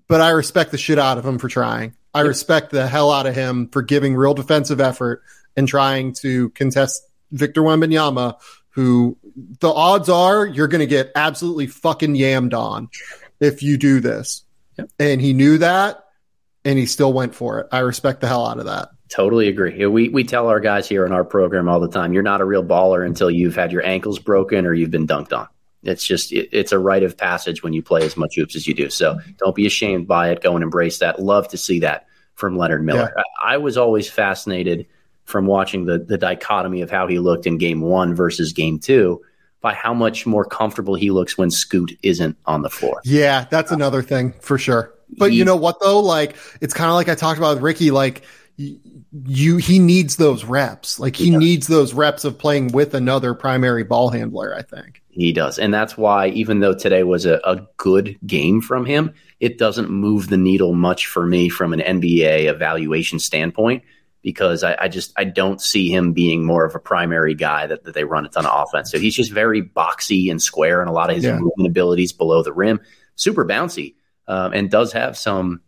but 0.09 0.21
I 0.21 0.31
respect 0.31 0.71
the 0.71 0.79
shit 0.79 0.99
out 0.99 1.19
of 1.19 1.27
him 1.27 1.39
for 1.39 1.49
trying. 1.49 1.95
I 2.15 2.21
respect 2.23 2.71
the 2.71 2.87
hell 2.87 3.11
out 3.11 3.27
of 3.27 3.35
him 3.35 3.69
for 3.69 3.83
giving 3.83 4.15
real 4.15 4.35
defensive 4.35 4.81
effort 4.81 5.23
and 5.57 5.67
trying 5.67 6.13
to 6.15 6.51
contest 6.51 7.07
Victor 7.31 7.63
Wembanyama, 7.63 8.39
who 8.71 9.17
the 9.61 9.71
odds 9.71 10.09
are 10.09 10.45
you're 10.45 10.69
going 10.69 10.81
to 10.81 10.87
get 10.87 11.13
absolutely 11.15 11.67
fucking 11.67 12.15
yammed 12.15 12.55
on 12.55 12.89
if 13.41 13.63
you 13.63 13.79
do 13.79 14.01
this. 14.01 14.45
Yep. 14.79 14.91
And 14.99 15.21
he 15.21 15.33
knew 15.33 15.59
that 15.59 16.05
and 16.65 16.79
he 16.79 16.87
still 16.87 17.13
went 17.13 17.35
for 17.35 17.61
it. 17.61 17.69
I 17.73 17.81
respect 17.81 18.21
the 18.21 18.29
hell 18.29 18.47
out 18.47 18.59
of 18.59 18.67
that. 18.67 18.91
Totally 19.13 19.49
agree. 19.49 19.85
We 19.87 20.09
we 20.09 20.25
tell 20.25 20.49
our 20.49 20.59
guys 20.61 20.89
here 20.89 21.05
in 21.05 21.13
our 21.13 21.25
program 21.25 21.69
all 21.69 21.81
the 21.81 21.89
time, 21.89 22.15
you're 22.15 22.23
not 22.23 22.41
a 22.41 22.47
real 22.47 22.65
baller 22.65 23.05
until 23.05 23.31
you've 23.31 23.55
had 23.55 23.71
your 23.71 23.85
ankles 23.85 24.19
broken 24.19 24.65
or 24.65 24.73
you've 24.73 24.91
been 24.91 25.07
dunked 25.07 25.37
on. 25.37 25.49
It's 25.83 26.03
just 26.05 26.33
it, 26.33 26.49
it's 26.51 26.73
a 26.73 26.79
rite 26.79 27.03
of 27.03 27.17
passage 27.19 27.63
when 27.63 27.75
you 27.75 27.83
play 27.83 28.03
as 28.07 28.17
much 28.17 28.37
hoops 28.37 28.57
as 28.57 28.67
you 28.67 28.73
do. 28.73 28.89
So 28.89 29.19
don't 29.37 29.55
be 29.55 29.67
ashamed 29.67 30.09
by 30.09 30.31
it. 30.31 30.41
Go 30.43 30.55
and 30.55 30.63
embrace 30.63 30.99
that. 31.01 31.21
Love 31.21 31.49
to 31.49 31.59
see 31.59 31.81
that 31.81 32.07
from 32.37 32.57
Leonard 32.57 32.85
Miller. 32.85 33.13
Yeah. 33.15 33.23
I, 33.43 33.55
I 33.55 33.57
was 33.59 33.77
always 33.77 34.09
fascinated 34.09 34.87
from 35.25 35.45
watching 35.47 35.85
the 35.85 35.99
the 35.99 36.17
dichotomy 36.17 36.81
of 36.81 36.91
how 36.91 37.07
he 37.07 37.19
looked 37.19 37.47
in 37.47 37.59
game 37.59 37.83
one 37.83 38.15
versus 38.15 38.55
game 38.55 38.79
two 38.79 39.21
by 39.61 39.75
how 39.75 39.93
much 39.93 40.25
more 40.25 40.45
comfortable 40.47 40.95
he 40.95 41.11
looks 41.11 41.37
when 41.37 41.51
Scoot 41.51 41.97
isn't 42.03 42.37
on 42.47 42.63
the 42.63 42.71
floor. 42.71 43.01
Yeah, 43.05 43.45
that's 43.51 43.71
another 43.71 44.03
thing 44.03 44.33
for 44.41 44.57
sure. 44.57 44.95
But 45.19 45.33
He- 45.33 45.37
you 45.37 45.45
know 45.45 45.57
what 45.57 45.81
though? 45.81 46.01
Like 46.01 46.37
it's 46.63 46.73
kind 46.73 46.89
of 46.89 46.95
like 46.95 47.11
I 47.11 47.15
talked 47.15 47.37
about 47.37 47.57
with 47.57 47.63
Ricky. 47.63 47.91
Like 47.91 48.23
you, 48.57 49.57
he 49.57 49.79
needs 49.79 50.17
those 50.17 50.45
reps. 50.45 50.99
Like 50.99 51.17
he 51.17 51.31
needs 51.31 51.67
those 51.67 51.95
reps 51.95 52.25
of 52.25 52.39
playing 52.39 52.69
with 52.73 52.95
another 52.95 53.35
primary 53.35 53.85
ball 53.85 54.11
handler. 54.11 54.55
I 54.55 54.63
think. 54.63 55.03
He 55.09 55.33
does. 55.33 55.59
And 55.59 55.73
that's 55.75 55.97
why, 55.97 56.29
even 56.29 56.61
though 56.61 56.75
today 56.75 57.03
was 57.03 57.27
a, 57.27 57.41
a 57.45 57.67
good 57.77 58.19
game 58.27 58.61
from 58.63 58.87
him, 58.87 59.13
it 59.41 59.59
doesn't 59.59 59.91
move 59.91 60.29
the 60.29 60.39
needle 60.39 60.75
much 60.75 61.07
for 61.07 61.27
me 61.27 61.49
from 61.49 61.73
an 61.73 61.81
NBA 61.81 62.45
evaluation 62.47 63.19
standpoint 63.19 63.83
because 64.23 64.63
I, 64.65 64.77
I 64.81 64.89
just 64.89 65.13
I 65.17 65.25
don't 65.25 65.61
see 65.61 65.93
him 65.93 66.13
being 66.13 66.45
more 66.47 66.65
of 66.65 66.75
a 66.75 66.79
primary 66.79 67.35
guy 67.35 67.67
that, 67.67 67.85
that 67.85 67.95
they 67.95 68.05
run 68.05 68.25
a 68.25 68.29
ton 68.29 68.47
of 68.47 68.67
offense. 68.69 68.91
So 68.91 68.99
he's 68.99 69.15
just 69.17 69.33
very 69.33 69.63
boxy 69.63 70.31
and 70.31 70.41
square 70.41 70.81
and 70.81 70.89
a 70.89 70.93
lot 70.93 71.11
of 71.11 71.17
his 71.17 71.25
Yeah. 71.25 71.39
movement 71.39 71.67
abilities 71.69 72.13
below 72.13 72.43
the 72.43 72.53
rim, 72.53 72.81
super 73.17 73.45
bouncy, 73.45 73.97
um, 74.29 74.53
and 74.53 74.71
does 74.71 74.93
have 74.93 75.19
some 75.19 75.61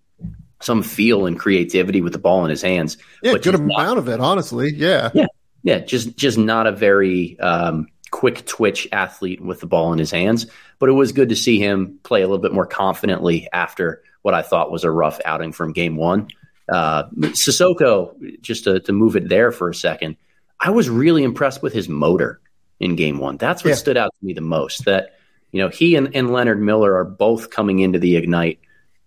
some 0.60 0.82
feel 0.82 1.26
and 1.26 1.38
creativity 1.38 2.00
with 2.00 2.12
the 2.12 2.18
ball 2.18 2.44
in 2.44 2.50
his 2.50 2.62
hands. 2.62 2.96
Yeah, 3.22 3.32
But 3.32 3.42
good 3.42 3.52
just 3.52 3.62
not- 3.64 3.80
amount 3.80 3.98
of 3.98 4.08
it, 4.08 4.20
honestly. 4.20 4.72
Yeah. 4.74 5.10
Yeah, 5.62 5.78
just 5.78 6.16
just 6.16 6.36
not 6.36 6.66
a 6.66 6.72
very 6.72 7.38
um, 7.40 7.88
quick 8.10 8.44
twitch 8.46 8.86
athlete 8.92 9.40
with 9.40 9.60
the 9.60 9.66
ball 9.66 9.92
in 9.94 9.98
his 9.98 10.10
hands. 10.10 10.46
But 10.78 10.88
it 10.90 10.92
was 10.92 11.12
good 11.12 11.30
to 11.30 11.36
see 11.36 11.58
him 11.58 11.98
play 12.02 12.20
a 12.20 12.26
little 12.26 12.42
bit 12.42 12.52
more 12.52 12.66
confidently 12.66 13.48
after 13.52 14.02
what 14.22 14.34
I 14.34 14.42
thought 14.42 14.70
was 14.70 14.84
a 14.84 14.90
rough 14.90 15.20
outing 15.24 15.52
from 15.52 15.72
game 15.72 15.96
one. 15.96 16.28
Uh, 16.70 17.04
Cissoko, 17.18 18.40
just 18.42 18.64
to, 18.64 18.80
to 18.80 18.92
move 18.92 19.16
it 19.16 19.28
there 19.28 19.52
for 19.52 19.68
a 19.68 19.74
second, 19.74 20.16
I 20.60 20.70
was 20.70 20.88
really 20.88 21.22
impressed 21.24 21.62
with 21.62 21.72
his 21.72 21.88
motor 21.88 22.40
in 22.80 22.96
game 22.96 23.18
one. 23.18 23.36
That's 23.36 23.64
what 23.64 23.70
Yeah. 23.70 23.76
stood 23.76 23.96
out 23.96 24.14
to 24.20 24.26
me 24.26 24.32
the 24.34 24.40
most. 24.40 24.84
That 24.86 25.14
you 25.52 25.60
know 25.62 25.68
he 25.68 25.94
and, 25.96 26.14
and 26.14 26.30
Leonard 26.32 26.60
Miller 26.60 26.94
are 26.96 27.04
both 27.04 27.50
coming 27.50 27.78
into 27.80 27.98
the 27.98 28.16
ignite 28.16 28.60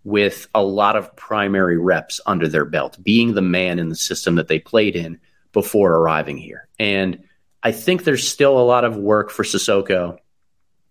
with 0.08 0.48
a 0.56 0.64
lot 0.64 0.96
of 0.96 1.14
primary 1.18 1.78
reps 1.78 2.22
under 2.26 2.48
their 2.48 2.64
belt, 2.64 2.98
being 3.04 3.34
the 3.34 3.42
man 3.42 3.78
in 3.78 3.90
the 3.90 3.96
system 3.96 4.36
that 4.36 4.48
they 4.48 4.58
played 4.58 4.96
in 4.96 5.20
before 5.52 5.92
arriving 5.92 6.38
here. 6.38 6.70
And 6.80 7.26
I 7.62 7.74
think 7.74 8.06
there's 8.06 8.26
still 8.26 8.58
a 8.58 8.64
lot 8.64 8.86
of 8.86 8.96
work 8.96 9.30
for 9.30 9.44
Cissoko 9.44 10.18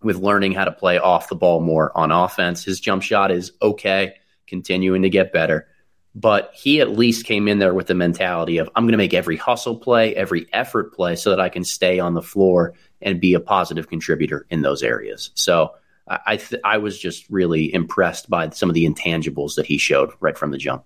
with 0.03 0.17
learning 0.17 0.53
how 0.53 0.67
to 0.67 0.71
play 0.71 0.99
off 0.99 1.31
the 1.31 1.35
ball 1.35 1.61
more 1.61 1.97
on 1.97 2.13
offense. 2.13 2.63
His 2.63 2.79
jump 2.79 3.03
shot 3.03 3.31
is 3.31 3.53
okay, 3.63 4.17
continuing 4.47 5.01
to 5.01 5.09
get 5.09 5.33
better. 5.33 5.67
But 6.15 6.51
he 6.53 6.83
at 6.83 6.91
least 6.91 7.25
came 7.25 7.49
in 7.49 7.59
there 7.59 7.73
with 7.73 7.87
the 7.87 7.95
mentality 7.95 8.59
of 8.59 8.69
I'm 8.77 8.85
going 8.85 8.93
to 8.93 8.99
make 8.99 9.15
every 9.15 9.39
hustle 9.39 9.77
play, 9.77 10.15
every 10.15 10.47
effort 10.53 10.93
play 10.93 11.17
so 11.17 11.31
that 11.31 11.41
I 11.41 11.49
can 11.49 11.65
stay 11.65 11.99
on 12.01 12.13
the 12.13 12.21
floor 12.21 12.75
and 13.01 13.19
be 13.19 13.33
a 13.33 13.41
positive 13.41 13.89
contributor 13.89 14.47
in 14.51 14.61
those 14.61 14.83
areas. 14.83 15.31
So 15.33 15.73
I 16.09 16.37
th- 16.37 16.61
I 16.65 16.79
was 16.79 16.99
just 16.99 17.29
really 17.31 17.73
impressed 17.75 18.31
by 18.31 18.51
some 18.51 18.71
of 18.71 18.75
the 18.75 18.89
intangibles 18.89 19.57
that 19.57 19.67
he 19.67 19.79
showed 19.79 20.11
right 20.21 20.39
from 20.39 20.51
the 20.51 20.59
jump. 20.59 20.85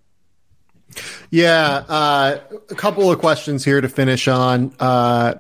Yeah, 1.31 1.85
uh, 1.89 2.39
a 2.71 2.75
couple 2.75 3.11
of 3.11 3.19
questions 3.19 3.65
here 3.65 3.81
to 3.81 3.89
finish 3.89 4.29
on. 4.29 4.75
Uh, 4.81 5.35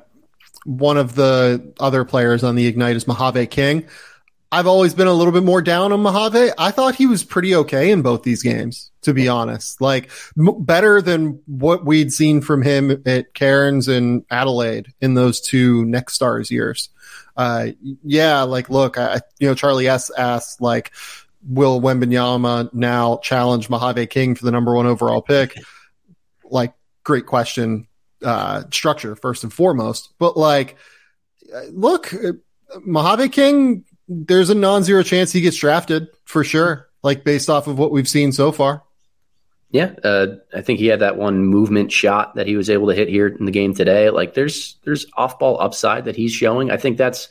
one 0.64 0.96
of 0.96 1.14
the 1.14 1.72
other 1.80 2.04
players 2.04 2.44
on 2.44 2.54
the 2.54 2.66
Ignite 2.66 2.96
is 2.96 3.06
Mojave 3.06 3.46
King. 3.46 3.86
I've 4.52 4.66
always 4.66 4.94
been 4.94 5.06
a 5.06 5.12
little 5.12 5.32
bit 5.32 5.44
more 5.44 5.62
down 5.62 5.92
on 5.92 6.00
Mojave. 6.00 6.50
I 6.58 6.72
thought 6.72 6.96
he 6.96 7.06
was 7.06 7.22
pretty 7.22 7.54
okay 7.54 7.92
in 7.92 8.02
both 8.02 8.24
these 8.24 8.42
games, 8.42 8.90
to 9.02 9.14
be 9.14 9.28
honest. 9.28 9.80
Like 9.80 10.10
m- 10.36 10.64
better 10.64 11.00
than 11.00 11.40
what 11.46 11.84
we'd 11.84 12.12
seen 12.12 12.40
from 12.40 12.62
him 12.62 13.02
at 13.06 13.32
Cairns 13.34 13.86
and 13.86 14.24
Adelaide 14.28 14.92
in 15.00 15.14
those 15.14 15.40
two 15.40 15.84
Next 15.84 16.14
Stars 16.14 16.50
years. 16.50 16.88
Uh, 17.40 17.72
yeah, 18.04 18.42
like 18.42 18.68
look, 18.68 18.98
I, 18.98 19.22
you 19.38 19.48
know, 19.48 19.54
Charlie 19.54 19.88
S 19.88 20.10
asked 20.10 20.60
like, 20.60 20.92
will 21.42 21.80
Wembanyama 21.80 22.74
now 22.74 23.16
challenge 23.22 23.70
Mojave 23.70 24.08
King 24.08 24.34
for 24.34 24.44
the 24.44 24.50
number 24.50 24.74
one 24.74 24.84
overall 24.84 25.22
pick? 25.22 25.56
Like, 26.44 26.74
great 27.02 27.24
question. 27.24 27.88
Uh, 28.22 28.64
structure 28.70 29.16
first 29.16 29.42
and 29.42 29.50
foremost, 29.50 30.12
but 30.18 30.36
like, 30.36 30.76
uh, 31.54 31.62
look, 31.70 32.12
uh, 32.12 32.32
Mojave 32.82 33.30
King, 33.30 33.86
there's 34.06 34.50
a 34.50 34.54
non-zero 34.54 35.02
chance 35.02 35.32
he 35.32 35.40
gets 35.40 35.56
drafted 35.56 36.08
for 36.26 36.44
sure. 36.44 36.90
Like 37.02 37.24
based 37.24 37.48
off 37.48 37.68
of 37.68 37.78
what 37.78 37.90
we've 37.90 38.06
seen 38.06 38.32
so 38.32 38.52
far. 38.52 38.82
Yeah, 39.72 39.92
uh, 40.02 40.26
I 40.52 40.62
think 40.62 40.80
he 40.80 40.86
had 40.86 40.98
that 41.00 41.16
one 41.16 41.44
movement 41.44 41.92
shot 41.92 42.34
that 42.34 42.48
he 42.48 42.56
was 42.56 42.68
able 42.68 42.88
to 42.88 42.94
hit 42.94 43.08
here 43.08 43.28
in 43.28 43.44
the 43.44 43.52
game 43.52 43.72
today. 43.74 44.10
Like 44.10 44.34
there's 44.34 44.76
there's 44.84 45.06
off 45.16 45.38
ball 45.38 45.60
upside 45.60 46.06
that 46.06 46.16
he's 46.16 46.32
showing. 46.32 46.70
I 46.70 46.76
think 46.76 46.96
that's 46.98 47.28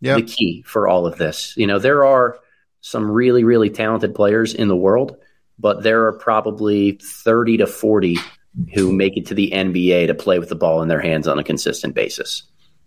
Yeah. 0.00 0.16
the 0.16 0.22
key 0.22 0.62
for 0.66 0.88
all 0.88 1.06
of 1.06 1.18
this. 1.18 1.54
You 1.56 1.66
know, 1.66 1.78
there 1.78 2.04
are 2.04 2.38
some 2.80 3.10
really 3.10 3.44
really 3.44 3.68
talented 3.70 4.14
players 4.14 4.54
in 4.54 4.68
the 4.68 4.76
world, 4.76 5.16
but 5.58 5.82
there 5.82 6.06
are 6.06 6.12
probably 6.14 6.98
30 7.02 7.58
to 7.58 7.66
40 7.66 8.16
who 8.74 8.92
make 8.92 9.16
it 9.18 9.26
to 9.26 9.34
the 9.34 9.50
NBA 9.52 10.06
to 10.06 10.14
play 10.14 10.38
with 10.38 10.48
the 10.48 10.54
ball 10.54 10.80
in 10.82 10.88
their 10.88 11.00
hands 11.00 11.28
on 11.28 11.38
a 11.38 11.44
consistent 11.44 11.94
basis. 11.94 12.42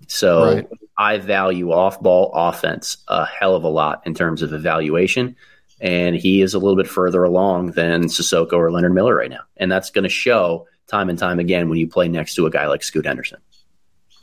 So 0.07 0.43
Right. 0.55 0.67
I 0.97 1.17
value 1.19 1.71
off 1.71 2.01
ball 2.01 2.31
offense 2.33 2.97
a 3.07 3.25
hell 3.25 3.55
of 3.55 3.63
a 3.63 3.67
lot 3.69 4.01
in 4.05 4.13
terms 4.15 4.41
of 4.41 4.51
evaluation. 4.53 5.35
And 5.79 6.15
he 6.15 6.41
is 6.41 6.53
a 6.53 6.59
little 6.59 6.77
bit 6.77 6.87
further 6.87 7.23
along 7.23 7.71
than 7.71 8.05
Cissoko 8.05 8.53
or 8.53 8.71
Leonard 8.71 8.93
Miller 8.93 9.15
right 9.15 9.29
now. 9.29 9.41
And 9.57 9.71
that's 9.71 9.89
going 9.89 10.03
to 10.03 10.09
show 10.09 10.67
time 10.87 11.09
and 11.09 11.19
time 11.19 11.39
again 11.39 11.69
when 11.69 11.77
you 11.77 11.87
play 11.87 12.07
next 12.07 12.35
to 12.35 12.45
a 12.45 12.49
guy 12.49 12.67
like 12.67 12.83
Scoot 12.83 13.05
Henderson. 13.05 13.39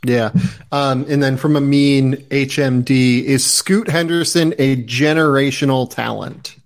Yeah. 0.05 0.31
Um, 0.71 1.05
and 1.07 1.23
then 1.23 1.37
from 1.37 1.55
a 1.55 1.61
mean 1.61 2.15
HMD, 2.29 3.23
is 3.23 3.45
Scoot 3.45 3.87
Henderson 3.87 4.53
a 4.57 4.83
generational 4.83 5.89
talent? 5.89 6.57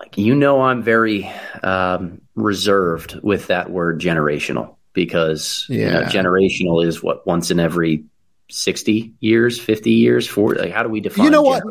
Like, 0.00 0.18
you 0.18 0.34
know, 0.34 0.62
I'm 0.62 0.82
very 0.82 1.30
um, 1.62 2.20
reserved 2.34 3.20
with 3.22 3.48
that 3.48 3.70
word 3.70 4.00
generational 4.00 4.76
because 4.92 5.66
you 5.68 5.86
know, 5.86 6.02
generational 6.04 6.84
is 6.84 7.02
what 7.02 7.26
once 7.26 7.50
in 7.50 7.60
every 7.60 8.04
60 8.50 9.12
years, 9.20 9.60
50 9.60 9.92
years, 9.92 10.26
40? 10.26 10.60
Like, 10.60 10.72
how 10.72 10.82
do 10.82 10.88
we 10.88 11.00
define? 11.00 11.26
You 11.26 11.30
know 11.30 11.42
what? 11.42 11.62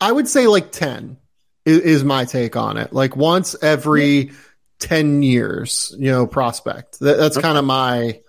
I 0.00 0.12
would 0.12 0.28
say 0.28 0.46
like 0.46 0.72
10 0.72 1.16
is, 1.64 1.78
is, 1.80 2.04
my 2.04 2.24
take 2.24 2.56
on 2.56 2.76
it. 2.76 2.92
Like 2.92 3.16
once 3.16 3.56
every 3.62 4.08
yeah. 4.08 4.32
10 4.80 5.22
years, 5.22 5.94
you 5.98 6.10
know, 6.10 6.26
prospect. 6.26 7.00
That, 7.00 7.16
that's 7.18 7.36
okay. 7.36 7.46
kind 7.46 7.58
of 7.58 7.64
my 7.64 8.20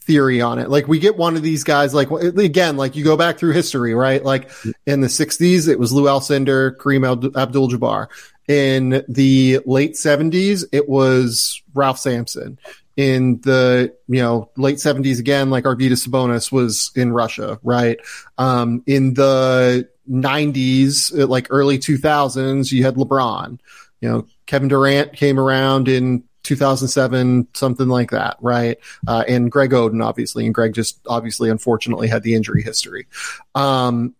theory 0.00 0.40
on 0.40 0.58
it. 0.58 0.68
Like 0.68 0.88
we 0.88 0.98
get 0.98 1.16
one 1.16 1.36
of 1.36 1.42
these 1.42 1.64
guys, 1.64 1.94
like 1.94 2.10
again, 2.10 2.76
like 2.76 2.96
you 2.96 3.04
go 3.04 3.16
back 3.16 3.38
through 3.38 3.52
history, 3.52 3.94
right? 3.94 4.22
Like 4.22 4.50
in 4.86 5.00
the 5.00 5.08
60s, 5.08 5.68
it 5.68 5.78
was 5.78 5.92
Lou 5.92 6.04
Alcindor, 6.04 6.76
Kareem 6.76 7.36
Abdul 7.36 7.68
Jabbar. 7.68 8.08
In 8.48 9.04
the 9.08 9.60
late 9.64 9.94
70s, 9.94 10.64
it 10.72 10.88
was 10.88 11.62
Ralph 11.74 11.98
Sampson. 11.98 12.58
In 12.96 13.40
the 13.40 13.94
you 14.06 14.20
know 14.20 14.50
late 14.56 14.76
70s 14.76 15.18
again, 15.18 15.48
like 15.48 15.64
Arvydas 15.64 16.06
Sabonis 16.06 16.52
was 16.52 16.90
in 16.94 17.10
Russia, 17.12 17.58
right? 17.62 17.98
Um, 18.36 18.82
in 18.86 19.14
the 19.14 19.88
90s, 20.10 21.28
like 21.28 21.46
early 21.50 21.78
2000s, 21.78 22.72
you 22.72 22.84
had 22.84 22.96
LeBron. 22.96 23.58
You 24.00 24.08
know, 24.08 24.26
Kevin 24.46 24.68
Durant 24.68 25.12
came 25.12 25.38
around 25.38 25.88
in 25.88 26.24
2007, 26.42 27.48
something 27.54 27.88
like 27.88 28.10
that, 28.10 28.36
right? 28.40 28.78
Uh, 29.06 29.24
and 29.28 29.50
Greg 29.50 29.70
Oden, 29.70 30.04
obviously, 30.04 30.44
and 30.44 30.54
Greg 30.54 30.72
just 30.74 30.98
obviously, 31.06 31.50
unfortunately, 31.50 32.08
had 32.08 32.22
the 32.22 32.34
injury 32.34 32.62
history. 32.62 33.06
Um, 33.54 34.14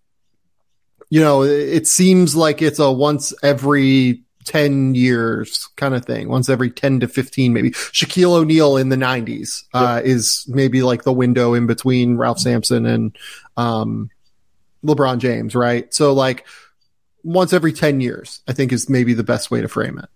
you 1.11 1.21
know, 1.21 1.43
it 1.43 1.87
seems 1.87 2.35
like 2.35 2.63
it's 2.63 2.79
a 2.79 2.91
once 2.91 3.35
every 3.43 4.23
10 4.45 4.95
years 4.95 5.69
kind 5.77 5.95
of 5.95 6.05
thing, 6.05 6.29
once 6.29 6.49
every 6.49 6.71
10 6.71 7.01
to 7.01 7.09
15, 7.09 7.53
maybe. 7.53 7.71
Shaquille 7.71 8.33
O'Neal 8.33 8.77
in 8.77 8.89
the 8.89 8.97
90s 8.97 9.65
uh, 9.75 9.97
yep. 9.97 10.05
is 10.05 10.45
maybe 10.49 10.83
like 10.83 11.05
the 11.05 11.13
window 11.13 11.55
in 11.55 11.67
between 11.67 12.17
Ralph 12.17 12.39
Sampson 12.39 12.87
and 12.87 13.17
um, 13.57 14.11
LeBron 14.85 15.19
James, 15.19 15.55
right? 15.55 15.93
So, 15.93 16.13
like, 16.13 16.47
once 17.23 17.53
every 17.53 17.73
10 17.73 18.01
years, 18.01 18.41
I 18.49 18.53
think 18.53 18.73
is 18.73 18.89
maybe 18.89 19.15
the 19.15 19.25
best 19.25 19.51
way 19.51 19.61
to 19.61 19.69
frame 19.69 19.99
it. 19.99 20.09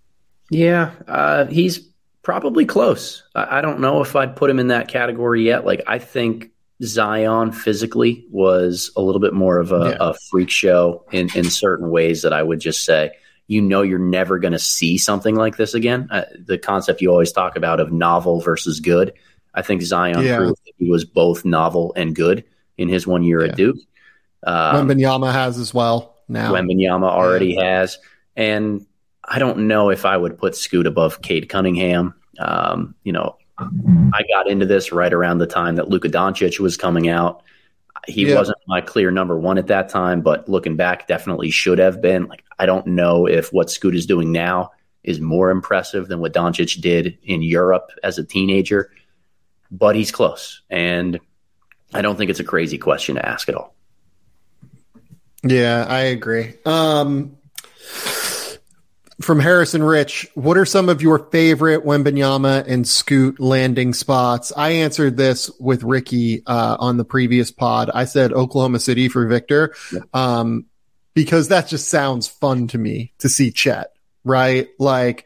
Yeah, 0.51 0.93
uh, 1.09 1.47
he's 1.47 1.89
Probably 2.27 2.67
close. 2.67 3.23
I, 3.37 3.61
don't 3.61 3.79
know 3.79 4.03
if 4.03 4.17
I'd 4.17 4.35
put 4.35 4.51
him 4.51 4.59
in 4.59 4.67
that 4.67 4.89
category 4.89 5.45
yet. 5.45 5.65
Like, 5.65 5.85
I 5.87 6.01
think 6.01 6.51
Zion 6.83 7.53
physically 7.53 8.27
was 8.33 8.91
a 8.97 9.01
little 9.01 9.21
bit 9.21 9.33
more 9.33 9.61
of 9.61 9.71
a, 9.71 9.91
yeah. 9.91 9.97
a 10.01 10.15
freak 10.29 10.51
show 10.51 11.05
in, 11.13 11.31
in 11.37 11.45
certain 11.45 11.89
ways 11.89 12.23
that 12.23 12.33
I 12.33 12.43
would 12.43 12.59
just 12.59 12.85
say, 12.85 13.13
you 13.47 13.63
know, 13.63 13.83
you're 13.83 14.01
never 14.01 14.41
going 14.41 14.55
to 14.55 14.59
see 14.59 14.99
something 14.99 15.37
like 15.37 15.57
this 15.57 15.73
again. 15.73 16.09
Uh, 16.11 16.25
the 16.37 16.59
concept 16.59 17.01
you 17.01 17.13
always 17.13 17.31
talk 17.31 17.55
about 17.55 17.79
of 17.79 17.93
novel 17.93 18.41
versus 18.41 18.81
good. 18.81 19.13
I 19.55 19.63
think 19.63 19.83
Zion 19.83 20.25
yeah. 20.25 20.39
proved 20.39 20.59
that 20.67 20.73
he 20.79 20.91
was 20.91 21.05
both 21.05 21.45
novel 21.45 21.93
and 21.95 22.13
good 22.13 22.43
in 22.77 22.89
his 22.89 23.07
one 23.07 23.23
year 23.23 23.45
yeah. 23.45 23.53
at 23.53 23.57
Duke. 23.57 23.77
Um, 24.47 24.89
Wembanyama 24.89 25.33
has 25.33 25.59
as 25.59 25.75
well 25.75 26.17
now. 26.29 26.53
Wembanyama 26.53 27.05
already 27.05 27.55
yeah. 27.55 27.81
has. 27.81 27.99
And 28.37 28.87
I 29.25 29.39
don't 29.39 29.67
know 29.67 29.91
if 29.91 30.07
I 30.07 30.17
would 30.17 30.39
put 30.39 30.57
Scoot 30.57 30.87
above 30.87 31.21
Cade 31.21 31.49
Cunningham. 31.49 32.15
Um, 32.39 32.95
you 33.03 33.13
know, 33.13 33.37
I 33.59 34.23
got 34.31 34.49
into 34.49 34.67
this 34.67 34.93
right 34.93 35.13
around 35.13 35.39
the 35.39 35.47
time 35.47 35.77
that 35.77 35.89
Luka 35.89 36.09
Doncic 36.09 36.61
was 36.61 36.77
coming 36.77 37.09
out. 37.09 37.43
He 38.07 38.29
yeah. 38.29 38.37
wasn't 38.37 38.59
my 38.69 38.81
clear 38.81 39.11
number 39.11 39.37
one 39.39 39.59
at 39.59 39.67
that 39.67 39.89
time, 39.89 40.21
but 40.21 40.49
looking 40.49 40.77
back, 40.77 41.09
definitely 41.09 41.51
should 41.51 41.79
have 41.79 42.01
been. 42.01 42.27
Like, 42.27 42.45
I 42.59 42.67
don't 42.67 42.87
know 42.87 43.27
if 43.27 43.53
what 43.53 43.71
Scoot 43.71 43.97
is 43.97 44.07
doing 44.07 44.31
now 44.31 44.71
is 45.03 45.21
more 45.21 45.51
impressive 45.51 46.09
than 46.09 46.21
what 46.21 46.33
Doncic 46.33 46.81
did 46.81 47.19
in 47.23 47.43
Europe 47.43 47.91
as 48.05 48.19
a 48.19 48.25
teenager, 48.25 48.91
but 49.71 49.97
he's 49.97 50.13
close. 50.13 50.63
And 50.71 51.19
I 51.95 52.03
don't 52.03 52.17
think 52.17 52.31
it's 52.31 52.41
a 52.41 52.45
crazy 52.45 52.79
question 52.79 53.15
to 53.15 53.27
ask 53.27 53.49
at 53.49 53.55
all. 53.55 53.76
Yeah, 55.49 55.87
I 55.89 56.01
agree. 56.03 56.55
Um, 56.65 57.37
from 59.21 59.41
Harrison 59.41 59.83
Rich, 59.83 60.29
what 60.35 60.59
are 60.59 60.67
some 60.67 60.89
of 60.89 61.01
your 61.01 61.19
favorite 61.31 61.85
Wembanyama 61.85 62.67
and 62.67 62.87
Scoot 62.87 63.41
landing 63.41 63.95
spots? 63.95 64.53
I 64.57 64.71
answered 64.71 65.17
this 65.17 65.51
with 65.59 65.83
Ricky 65.83 66.43
uh, 66.47 66.77
on 66.79 66.97
the 66.97 67.05
previous 67.05 67.51
pod. 67.51 67.91
I 67.93 68.05
said 68.05 68.33
Oklahoma 68.33 68.79
City 68.79 69.09
for 69.09 69.27
Victor, 69.27 69.75
yeah. 69.93 70.01
um, 70.13 70.67
because 71.15 71.49
that 71.49 71.69
just 71.69 71.89
sounds 71.89 72.29
fun 72.29 72.69
to 72.69 72.79
me 72.79 73.15
to 73.21 73.29
see 73.29 73.51
Chet, 73.51 73.93
right? 74.23 74.69
Like 74.79 75.25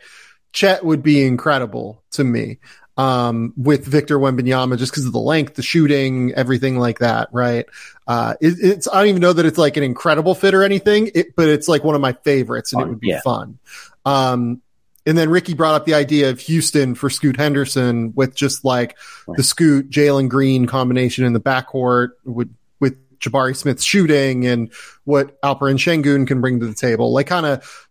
Chet 0.52 0.84
would 0.84 1.02
be 1.02 1.26
incredible 1.26 2.04
to 2.12 2.22
me 2.22 2.58
um, 2.96 3.52
with 3.56 3.86
Victor 3.86 4.18
Wembanyama 4.18 4.76
just 4.78 4.92
because 4.92 5.06
of 5.06 5.12
the 5.12 5.20
length, 5.20 5.54
the 5.54 5.62
shooting, 5.62 6.32
everything 6.34 6.78
like 6.78 6.98
that, 6.98 7.28
right? 7.32 7.66
Uh, 8.06 8.34
it, 8.40 8.54
it's 8.60 8.88
I 8.88 8.98
don't 8.98 9.08
even 9.08 9.22
know 9.22 9.32
that 9.32 9.46
it's 9.46 9.58
like 9.58 9.76
an 9.76 9.82
incredible 9.82 10.34
fit 10.34 10.54
or 10.54 10.62
anything, 10.62 11.10
it, 11.14 11.36
but 11.36 11.48
it's 11.48 11.68
like 11.68 11.84
one 11.84 11.94
of 11.94 12.00
my 12.00 12.12
favorites, 12.12 12.72
and 12.72 12.82
it 12.82 12.88
would 12.88 13.00
be 13.00 13.08
yeah. 13.08 13.20
fun. 13.20 13.58
Um, 14.04 14.62
and 15.06 15.16
then 15.16 15.30
Ricky 15.30 15.54
brought 15.54 15.74
up 15.74 15.86
the 15.86 15.94
idea 15.94 16.30
of 16.30 16.40
Houston 16.40 16.94
for 16.94 17.08
Scoot 17.08 17.36
Henderson 17.36 18.12
with 18.14 18.34
just 18.34 18.64
like 18.64 18.96
right. 19.26 19.36
the 19.36 19.42
Scoot 19.42 19.90
Jalen 19.90 20.28
Green 20.28 20.66
combination 20.66 21.24
in 21.24 21.32
the 21.32 21.40
backcourt 21.40 22.10
with 22.24 22.54
with 22.80 23.18
Jabari 23.18 23.56
Smith 23.56 23.82
shooting 23.82 24.46
and 24.46 24.72
what 25.04 25.40
Alperen 25.42 25.78
Sengun 25.78 26.26
can 26.26 26.40
bring 26.40 26.60
to 26.60 26.66
the 26.66 26.74
table. 26.74 27.12
Like 27.12 27.28
kind 27.28 27.46
of 27.46 27.88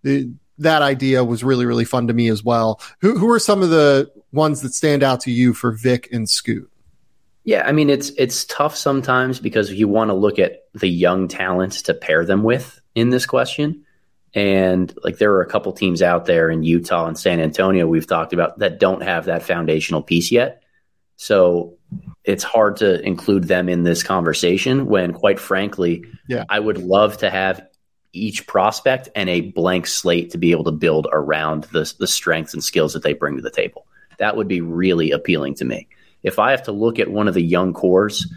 that 0.59 0.81
idea 0.81 1.23
was 1.23 1.43
really 1.43 1.65
really 1.65 1.85
fun 1.85 2.07
to 2.07 2.13
me 2.13 2.29
as 2.29 2.43
well. 2.43 2.81
Who 3.01 3.17
who 3.17 3.29
are 3.31 3.39
some 3.39 3.61
of 3.61 3.69
the 3.69 4.11
ones 4.31 4.61
that 4.61 4.73
stand 4.73 5.03
out 5.03 5.21
to 5.21 5.31
you 5.31 5.53
for 5.53 5.71
Vic 5.71 6.09
and 6.11 6.29
Scoot? 6.29 6.69
Yeah, 7.43 7.63
I 7.65 7.71
mean 7.71 7.89
it's 7.89 8.09
it's 8.11 8.45
tough 8.45 8.75
sometimes 8.75 9.39
because 9.39 9.71
you 9.71 9.87
want 9.87 10.09
to 10.09 10.13
look 10.13 10.39
at 10.39 10.65
the 10.73 10.89
young 10.89 11.27
talents 11.27 11.81
to 11.83 11.93
pair 11.93 12.25
them 12.25 12.43
with 12.43 12.79
in 12.95 13.09
this 13.09 13.25
question. 13.25 13.85
And 14.35 14.93
like 15.03 15.17
there 15.17 15.33
are 15.33 15.41
a 15.41 15.49
couple 15.49 15.71
teams 15.71 16.03
out 16.03 16.25
there 16.25 16.51
in 16.51 16.61
Utah 16.61 17.07
and 17.07 17.17
San 17.17 17.39
Antonio 17.39 17.87
we've 17.87 18.05
talked 18.05 18.33
about 18.33 18.59
that 18.59 18.79
don't 18.79 19.01
have 19.01 19.25
that 19.25 19.41
foundational 19.41 20.03
piece 20.03 20.31
yet. 20.31 20.61
So 21.15 21.77
it's 22.23 22.43
hard 22.43 22.77
to 22.77 23.01
include 23.01 23.45
them 23.45 23.69
in 23.69 23.83
this 23.83 24.03
conversation 24.03 24.85
when 24.85 25.13
quite 25.13 25.39
frankly, 25.39 26.05
yeah. 26.27 26.45
I 26.47 26.59
would 26.59 26.77
love 26.77 27.17
to 27.17 27.29
have 27.29 27.65
each 28.11 28.47
prospect 28.47 29.09
and 29.15 29.29
a 29.29 29.41
blank 29.41 29.87
slate 29.87 30.31
to 30.31 30.37
be 30.37 30.51
able 30.51 30.63
to 30.63 30.71
build 30.71 31.07
around 31.11 31.65
the, 31.65 31.91
the 31.99 32.07
strengths 32.07 32.53
and 32.53 32.63
skills 32.63 32.93
that 32.93 33.03
they 33.03 33.13
bring 33.13 33.35
to 33.35 33.41
the 33.41 33.51
table. 33.51 33.85
That 34.17 34.35
would 34.35 34.47
be 34.47 34.61
really 34.61 35.11
appealing 35.11 35.55
to 35.55 35.65
me 35.65 35.87
if 36.23 36.39
I 36.39 36.51
have 36.51 36.63
to 36.63 36.71
look 36.71 36.99
at 36.99 37.09
one 37.09 37.27
of 37.27 37.33
the 37.33 37.41
young 37.41 37.73
cores 37.73 38.31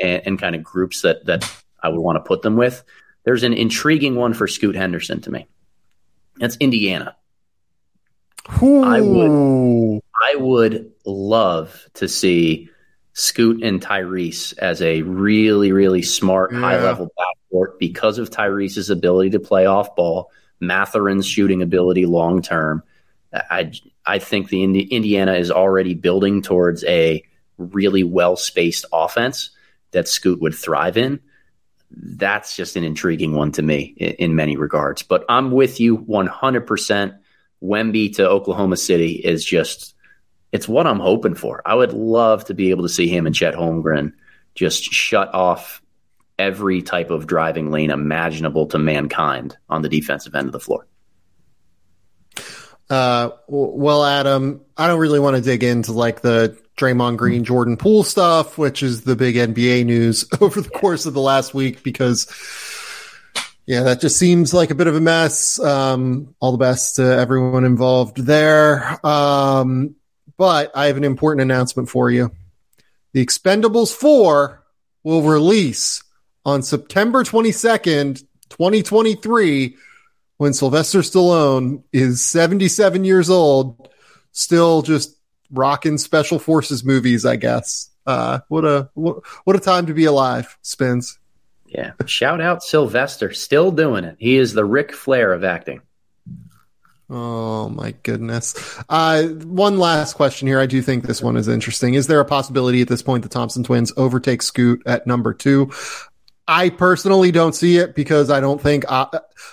and, 0.00 0.22
and 0.26 0.38
kind 0.38 0.54
of 0.54 0.62
groups 0.62 1.02
that 1.02 1.24
that 1.26 1.50
I 1.82 1.88
would 1.88 2.00
want 2.00 2.16
to 2.16 2.26
put 2.26 2.42
them 2.42 2.56
with, 2.56 2.82
there's 3.24 3.44
an 3.44 3.52
intriguing 3.52 4.16
one 4.16 4.34
for 4.34 4.46
Scoot 4.46 4.74
Henderson 4.74 5.20
to 5.22 5.30
me. 5.30 5.46
That's 6.36 6.56
Indiana. 6.56 7.16
Ooh. 8.62 8.82
I 8.82 9.00
would 9.00 10.02
I 10.22 10.36
would 10.36 10.92
love 11.04 11.86
to 11.94 12.08
see 12.08 12.70
Scoot 13.12 13.62
and 13.62 13.80
Tyrese 13.80 14.56
as 14.58 14.80
a 14.82 15.02
really, 15.02 15.72
really 15.72 16.02
smart, 16.02 16.52
yeah. 16.52 16.60
high 16.60 16.82
level 16.82 17.10
backcourt 17.52 17.78
because 17.78 18.18
of 18.18 18.30
Tyrese's 18.30 18.90
ability 18.90 19.30
to 19.30 19.40
play 19.40 19.66
off 19.66 19.94
ball, 19.94 20.30
Mathurin's 20.60 21.26
shooting 21.26 21.62
ability 21.62 22.06
long 22.06 22.42
term. 22.42 22.82
I 23.32 23.72
I 24.04 24.18
think 24.18 24.48
the 24.48 24.62
Indi- 24.62 24.84
Indiana 24.84 25.34
is 25.34 25.50
already 25.50 25.94
building 25.94 26.42
towards 26.42 26.82
a 26.84 27.22
really 27.58 28.04
well 28.04 28.36
spaced 28.36 28.86
offense 28.92 29.50
that 29.90 30.08
Scoot 30.08 30.40
would 30.40 30.54
thrive 30.54 30.96
in. 30.96 31.20
That's 31.90 32.56
just 32.56 32.76
an 32.76 32.84
intriguing 32.84 33.34
one 33.34 33.52
to 33.52 33.62
me 33.62 33.94
in, 33.96 34.12
in 34.12 34.36
many 34.36 34.56
regards. 34.56 35.02
But 35.02 35.24
I'm 35.28 35.50
with 35.50 35.80
you 35.80 35.98
100%. 35.98 37.18
Wemby 37.62 38.14
to 38.14 38.28
Oklahoma 38.28 38.76
City 38.76 39.12
is 39.12 39.44
just, 39.44 39.94
it's 40.52 40.68
what 40.68 40.86
I'm 40.86 41.00
hoping 41.00 41.34
for. 41.34 41.60
I 41.66 41.74
would 41.74 41.92
love 41.92 42.44
to 42.46 42.54
be 42.54 42.70
able 42.70 42.84
to 42.84 42.88
see 42.88 43.08
him 43.08 43.26
and 43.26 43.34
Chet 43.34 43.54
Holmgren 43.54 44.12
just 44.54 44.84
shut 44.84 45.34
off 45.34 45.82
every 46.38 46.82
type 46.82 47.10
of 47.10 47.26
driving 47.26 47.70
lane 47.70 47.90
imaginable 47.90 48.66
to 48.66 48.78
mankind 48.78 49.56
on 49.68 49.82
the 49.82 49.88
defensive 49.88 50.34
end 50.34 50.46
of 50.46 50.52
the 50.52 50.60
floor. 50.60 50.86
Uh, 52.90 53.30
well, 53.48 54.04
Adam, 54.04 54.62
I 54.76 54.86
don't 54.86 55.00
really 55.00 55.20
want 55.20 55.36
to 55.36 55.42
dig 55.42 55.62
into 55.62 55.92
like 55.92 56.22
the 56.22 56.58
Draymond 56.78 57.18
Green, 57.18 57.44
Jordan 57.44 57.76
Poole 57.76 58.02
stuff, 58.02 58.56
which 58.56 58.82
is 58.82 59.02
the 59.02 59.16
big 59.16 59.34
NBA 59.34 59.84
news 59.84 60.24
over 60.40 60.60
the 60.60 60.70
course 60.70 61.04
of 61.04 61.14
the 61.14 61.20
last 61.20 61.52
week 61.52 61.82
because 61.82 62.26
yeah, 63.66 63.82
that 63.82 64.00
just 64.00 64.18
seems 64.18 64.54
like 64.54 64.70
a 64.70 64.74
bit 64.74 64.86
of 64.86 64.96
a 64.96 65.00
mess. 65.00 65.60
Um, 65.60 66.34
all 66.40 66.52
the 66.52 66.58
best 66.58 66.96
to 66.96 67.02
everyone 67.02 67.64
involved 67.64 68.16
there. 68.16 69.04
Um, 69.04 69.96
but 70.38 70.70
I 70.74 70.86
have 70.86 70.96
an 70.96 71.04
important 71.04 71.42
announcement 71.42 71.90
for 71.90 72.10
you. 72.10 72.30
The 73.12 73.24
Expendables 73.24 73.94
4 73.94 74.64
will 75.02 75.22
release 75.22 76.02
on 76.48 76.62
September 76.62 77.22
22nd, 77.24 78.24
2023 78.48 79.76
when 80.38 80.52
Sylvester 80.54 81.00
Stallone 81.00 81.82
is 81.92 82.24
77 82.24 83.04
years 83.04 83.28
old, 83.28 83.88
still 84.32 84.82
just 84.82 85.16
rocking 85.50 85.98
special 85.98 86.38
forces 86.38 86.84
movies, 86.84 87.26
I 87.26 87.36
guess. 87.36 87.90
Uh, 88.06 88.40
what 88.48 88.64
a 88.64 88.88
what, 88.94 89.26
what 89.44 89.56
a 89.56 89.60
time 89.60 89.86
to 89.86 89.94
be 89.94 90.06
alive, 90.06 90.56
Spins. 90.62 91.18
Yeah. 91.66 91.92
Shout 92.06 92.40
out 92.40 92.62
Sylvester, 92.62 93.34
still 93.34 93.70
doing 93.70 94.04
it. 94.04 94.16
He 94.18 94.38
is 94.38 94.54
the 94.54 94.64
Ric 94.64 94.94
Flair 94.94 95.34
of 95.34 95.44
acting. 95.44 95.82
Oh 97.10 97.68
my 97.68 97.92
goodness. 98.02 98.54
Uh, 98.88 99.24
one 99.24 99.78
last 99.78 100.14
question 100.14 100.46
here. 100.46 100.60
I 100.60 100.66
do 100.66 100.80
think 100.80 101.04
this 101.04 101.22
one 101.22 101.36
is 101.36 101.48
interesting. 101.48 101.94
Is 101.94 102.06
there 102.06 102.20
a 102.20 102.24
possibility 102.24 102.80
at 102.80 102.88
this 102.88 103.02
point 103.02 103.22
the 103.22 103.28
Thompson 103.28 103.64
twins 103.64 103.92
overtake 103.96 104.40
Scoot 104.40 104.82
at 104.86 105.06
number 105.06 105.34
two? 105.34 105.70
I 106.48 106.70
personally 106.70 107.30
don't 107.30 107.54
see 107.54 107.76
it 107.76 107.94
because 107.94 108.30
I 108.30 108.40
don't 108.40 108.60
think 108.60 108.86
uh, 108.88 109.06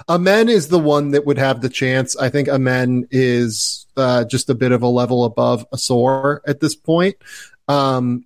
Amen 0.07 0.47
is 0.47 0.69
the 0.69 0.79
one 0.79 1.11
that 1.11 1.25
would 1.25 1.37
have 1.37 1.59
the 1.59 1.67
chance. 1.67 2.15
I 2.15 2.29
think 2.29 2.47
Amen 2.47 3.05
is 3.11 3.85
uh, 3.97 4.23
just 4.23 4.49
a 4.49 4.55
bit 4.55 4.71
of 4.71 4.81
a 4.81 4.87
level 4.87 5.25
above 5.25 5.69
Ausar 5.71 6.39
at 6.47 6.61
this 6.61 6.73
point. 6.73 7.17
Um, 7.67 8.25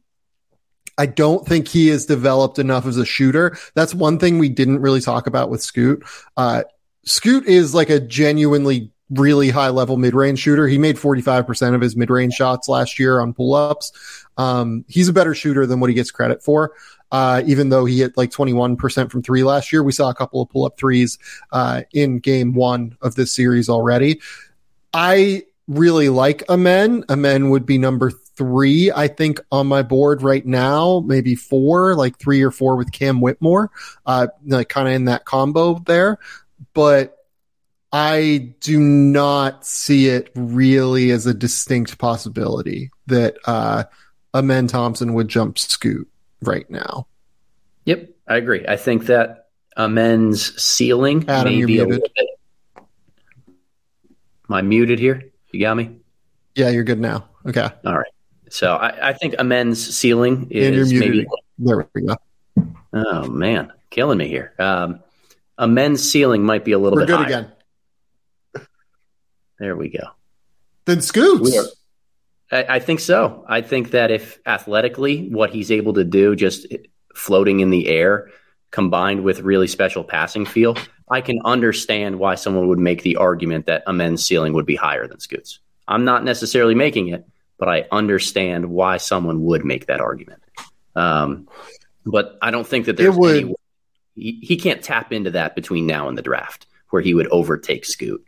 I 1.00 1.08
don't 1.08 1.48
think 1.48 1.68
he 1.68 1.88
has 1.88 2.06
developed 2.06 2.60
enough 2.60 2.86
as 2.86 2.98
a 2.98 3.06
shooter. 3.06 3.58
That's 3.74 3.96
one 3.96 4.20
thing 4.20 4.38
we 4.38 4.50
didn't 4.50 4.82
really 4.82 5.02
talk 5.02 5.26
about 5.26 5.50
with 5.50 5.64
Scoot. 5.64 6.04
Uh, 6.38 6.64
Scoot 7.06 7.48
is 7.48 7.74
like 7.74 7.90
a 7.90 8.00
genuinely 8.00 8.92
really 9.10 9.50
high 9.50 9.70
level 9.70 9.98
mid 9.98 10.14
range 10.14 10.40
shooter. 10.40 10.68
He 10.68 10.78
made 10.78 10.98
45% 10.98 11.76
of 11.76 11.82
his 11.82 11.96
mid 11.96 12.10
range 12.10 12.34
shots 12.34 12.70
last 12.70 13.00
year 13.00 13.20
on 13.20 13.34
pull 13.34 13.54
ups. 13.54 14.26
Um, 14.38 14.86
he's 14.88 15.10
a 15.10 15.14
better 15.14 15.34
shooter 15.34 15.66
than 15.66 15.80
what 15.80 15.90
he 15.90 15.94
gets 15.94 16.12
credit 16.12 16.44
for. 16.44 16.74
Uh, 17.12 17.42
even 17.46 17.70
though 17.70 17.86
he 17.86 18.00
hit 18.00 18.16
like 18.18 18.30
21% 18.30 19.10
from 19.10 19.24
three 19.24 19.44
last 19.44 19.74
year, 19.74 19.84
we 19.84 19.92
saw 19.92 20.10
a 20.10 20.16
couple 20.16 20.42
of 20.42 20.50
pull 20.50 20.66
up 20.66 20.78
threes, 20.78 21.18
uh, 21.52 21.82
in 21.92 22.20
game 22.20 22.54
one 22.54 22.96
of 23.02 23.16
this 23.16 23.34
series 23.34 23.68
already. 23.68 24.22
I 24.94 25.46
really 25.68 26.10
like 26.10 26.44
Amen. 26.50 27.04
Amen 27.10 27.50
would 27.50 27.66
be 27.66 27.78
number 27.78 28.12
three, 28.12 28.92
I 28.92 29.08
think, 29.08 29.42
on 29.52 29.68
my 29.68 29.82
board 29.82 30.22
right 30.22 30.46
now, 30.46 31.04
maybe 31.06 31.36
four, 31.36 31.96
like 31.96 32.18
three 32.20 32.42
or 32.42 32.52
four 32.52 32.78
with 32.78 32.92
Cam 32.92 33.22
Whitmore, 33.22 33.70
uh, 34.06 34.28
like 34.46 34.70
kind 34.70 34.88
of 34.88 34.94
in 34.94 35.06
that 35.06 35.26
combo 35.26 35.80
there. 35.80 36.20
But 36.74 37.19
I 37.92 38.54
do 38.60 38.80
not 38.80 39.66
see 39.66 40.08
it 40.08 40.30
really 40.36 41.12
as 41.12 41.26
a 41.26 41.34
distinct 41.34 41.98
possibility 41.98 42.92
that 43.08 43.36
uh, 43.46 43.86
Amen 44.34 44.68
Thompson 44.68 45.14
would 45.14 45.28
jump 45.28 45.58
Scoot 45.58 46.08
right 46.42 46.70
now. 46.70 47.08
Yep, 47.86 48.10
I 48.28 48.38
agree. 48.38 48.64
I 48.68 48.76
think 48.76 49.08
that 49.08 49.48
Amen's 49.76 50.62
ceiling 50.62 51.28
Adam, 51.28 51.52
may 51.52 51.58
you're 51.58 51.68
be 51.68 51.80
a 51.80 51.86
little 51.86 52.08
bit. 52.16 52.28
Am 52.78 54.54
I 54.56 54.62
muted 54.62 55.00
here? 55.00 55.24
You 55.52 55.60
got 55.60 55.76
me? 55.76 55.98
Yeah, 56.56 56.70
you're 56.70 56.84
good 56.84 57.00
now. 57.00 57.28
Okay. 57.48 57.68
All 57.86 57.98
right. 57.98 58.12
So 58.50 58.76
I, 58.76 59.10
I 59.10 59.14
think 59.14 59.36
Amen's 59.40 59.96
ceiling 59.96 60.48
is 60.52 60.94
maybe. 60.94 61.26
There 61.58 61.88
we 61.94 62.02
go. 62.04 62.16
Oh 62.94 63.28
man, 63.28 63.72
killing 63.90 64.18
me 64.18 64.28
here. 64.28 64.54
Um, 64.60 65.02
Amen's 65.58 66.08
ceiling 66.08 66.44
might 66.44 66.66
be 66.66 66.72
a 66.72 66.80
little 66.80 66.98
We're 66.98 67.06
bit 67.06 67.08
good 67.08 67.18
higher. 67.18 67.26
again. 67.26 67.52
There 69.60 69.76
we 69.76 69.90
go. 69.90 70.10
Then 70.86 71.02
Scoots. 71.02 71.58
Are- 71.58 71.66
I, 72.52 72.76
I 72.76 72.80
think 72.80 73.00
so. 73.00 73.46
I 73.48 73.62
think 73.62 73.92
that 73.92 74.10
if 74.10 74.40
athletically, 74.46 75.30
what 75.30 75.52
he's 75.52 75.72
able 75.72 75.94
to 75.94 76.04
do, 76.04 76.36
just 76.36 76.66
floating 77.16 77.60
in 77.60 77.70
the 77.70 77.88
air, 77.88 78.32
combined 78.72 79.24
with 79.24 79.42
really 79.42 79.68
special 79.68 80.04
passing 80.04 80.46
feel, 80.46 80.76
I 81.10 81.22
can 81.22 81.40
understand 81.46 82.18
why 82.18 82.36
someone 82.36 82.68
would 82.70 82.80
make 82.80 83.04
the 83.04 83.18
argument 83.18 83.66
that 83.68 83.84
Amen's 83.88 84.26
ceiling 84.26 84.54
would 84.54 84.66
be 84.66 84.76
higher 84.76 85.08
than 85.08 85.20
Scoots. 85.20 85.60
I'm 85.88 86.06
not 86.06 86.24
necessarily 86.24 86.76
making 86.76 87.10
it, 87.10 87.26
but 87.58 87.68
I 87.68 87.88
understand 87.92 88.70
why 88.70 88.98
someone 88.98 89.44
would 89.44 89.66
make 89.66 89.88
that 89.88 90.02
argument. 90.02 90.42
Um, 90.96 91.48
but 92.06 92.38
I 92.42 92.52
don't 92.52 92.66
think 92.66 92.86
that 92.86 92.98
there's 92.98 93.16
would- 93.16 93.44
any. 93.44 93.56
He, 94.16 94.40
he 94.42 94.58
can't 94.58 94.84
tap 94.84 95.14
into 95.14 95.32
that 95.32 95.56
between 95.56 95.86
now 95.88 96.10
and 96.10 96.18
the 96.18 96.22
draft 96.22 96.66
where 96.90 97.02
he 97.02 97.14
would 97.14 97.28
overtake 97.28 97.86
Scoot. 97.86 98.26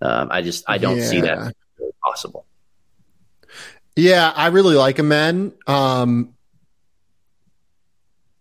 Um, 0.00 0.28
I 0.30 0.42
just 0.42 0.64
I 0.68 0.78
don't 0.78 1.00
see 1.00 1.16
Yeah. 1.16 1.22
that 1.22 1.54
possible. 2.02 2.46
Yeah, 3.96 4.32
I 4.34 4.46
really 4.48 4.76
like 4.76 4.98
Amen. 4.98 5.52
Um, 5.66 6.34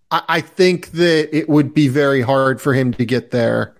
I, 0.09 0.21
I 0.29 0.41
think 0.41 0.91
that 0.91 1.35
it 1.35 1.49
would 1.49 1.73
be 1.73 1.87
very 1.87 2.21
hard 2.21 2.61
for 2.61 2.73
him 2.73 2.93
to 2.93 3.05
get 3.05 3.31
there 3.31 3.75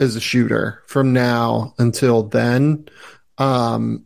as 0.00 0.16
a 0.16 0.20
shooter 0.20 0.82
from 0.86 1.12
now 1.12 1.74
until 1.78 2.22
then. 2.22 2.88
Um, 3.38 4.05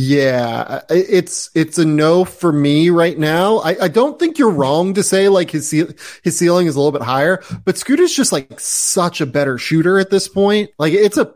yeah, 0.00 0.82
it's 0.90 1.50
it's 1.56 1.76
a 1.76 1.84
no 1.84 2.24
for 2.24 2.52
me 2.52 2.88
right 2.88 3.18
now. 3.18 3.58
I, 3.58 3.84
I 3.84 3.88
don't 3.88 4.16
think 4.16 4.38
you're 4.38 4.50
wrong 4.52 4.94
to 4.94 5.02
say 5.02 5.28
like 5.28 5.50
his 5.50 5.68
ceil- 5.72 5.92
his 6.22 6.38
ceiling 6.38 6.68
is 6.68 6.76
a 6.76 6.78
little 6.78 6.92
bit 6.92 7.02
higher, 7.02 7.42
but 7.64 7.76
Scooter's 7.76 8.14
just 8.14 8.30
like 8.30 8.60
such 8.60 9.20
a 9.20 9.26
better 9.26 9.58
shooter 9.58 9.98
at 9.98 10.08
this 10.10 10.28
point. 10.28 10.70
Like 10.78 10.92
it's 10.92 11.16
a 11.16 11.34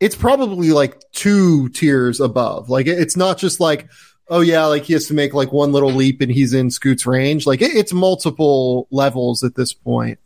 it's 0.00 0.16
probably 0.16 0.70
like 0.70 1.02
two 1.12 1.68
tiers 1.68 2.18
above. 2.18 2.70
Like 2.70 2.86
it's 2.86 3.16
not 3.16 3.36
just 3.36 3.60
like, 3.60 3.90
oh 4.28 4.40
yeah, 4.40 4.64
like 4.64 4.84
he 4.84 4.94
has 4.94 5.06
to 5.08 5.14
make 5.14 5.34
like 5.34 5.52
one 5.52 5.72
little 5.72 5.90
leap 5.92 6.22
and 6.22 6.32
he's 6.32 6.54
in 6.54 6.70
Scoot's 6.70 7.04
range. 7.06 7.46
Like 7.46 7.60
it, 7.60 7.76
it's 7.76 7.92
multiple 7.92 8.88
levels 8.90 9.44
at 9.44 9.54
this 9.54 9.74
point. 9.74 10.18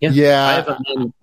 Yeah. 0.00 0.10
Yeah. 0.10 0.44
I 0.46 0.52
have 0.52 0.68
I 0.68 0.74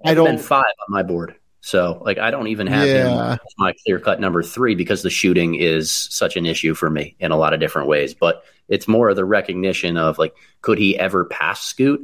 I 0.06 0.14
don't- 0.16 0.26
don't 0.26 0.40
five 0.42 0.64
on 0.64 0.88
my 0.90 1.04
board. 1.04 1.36
So 1.62 2.02
like 2.04 2.18
I 2.18 2.32
don't 2.32 2.48
even 2.48 2.68
have 2.68 2.88
Yeah. 2.88 3.34
him 3.34 3.40
my 3.58 3.74
clear 3.84 4.00
cut 4.00 4.20
number 4.20 4.44
three 4.44 4.76
because 4.76 5.04
the 5.04 5.10
shooting 5.10 5.56
is 5.56 5.92
such 5.92 6.36
an 6.36 6.46
issue 6.46 6.74
for 6.74 6.90
me 6.90 7.16
in 7.20 7.32
a 7.32 7.38
lot 7.38 7.54
of 7.54 7.60
different 7.60 7.88
ways. 7.88 8.14
But 8.14 8.44
it's 8.68 8.88
more 8.88 9.10
of 9.10 9.16
the 9.16 9.26
recognition 9.26 9.98
of 9.98 10.18
like, 10.18 10.34
could 10.62 10.78
he 10.78 10.98
ever 10.98 11.26
pass 11.26 11.64
Scoot? 11.64 12.02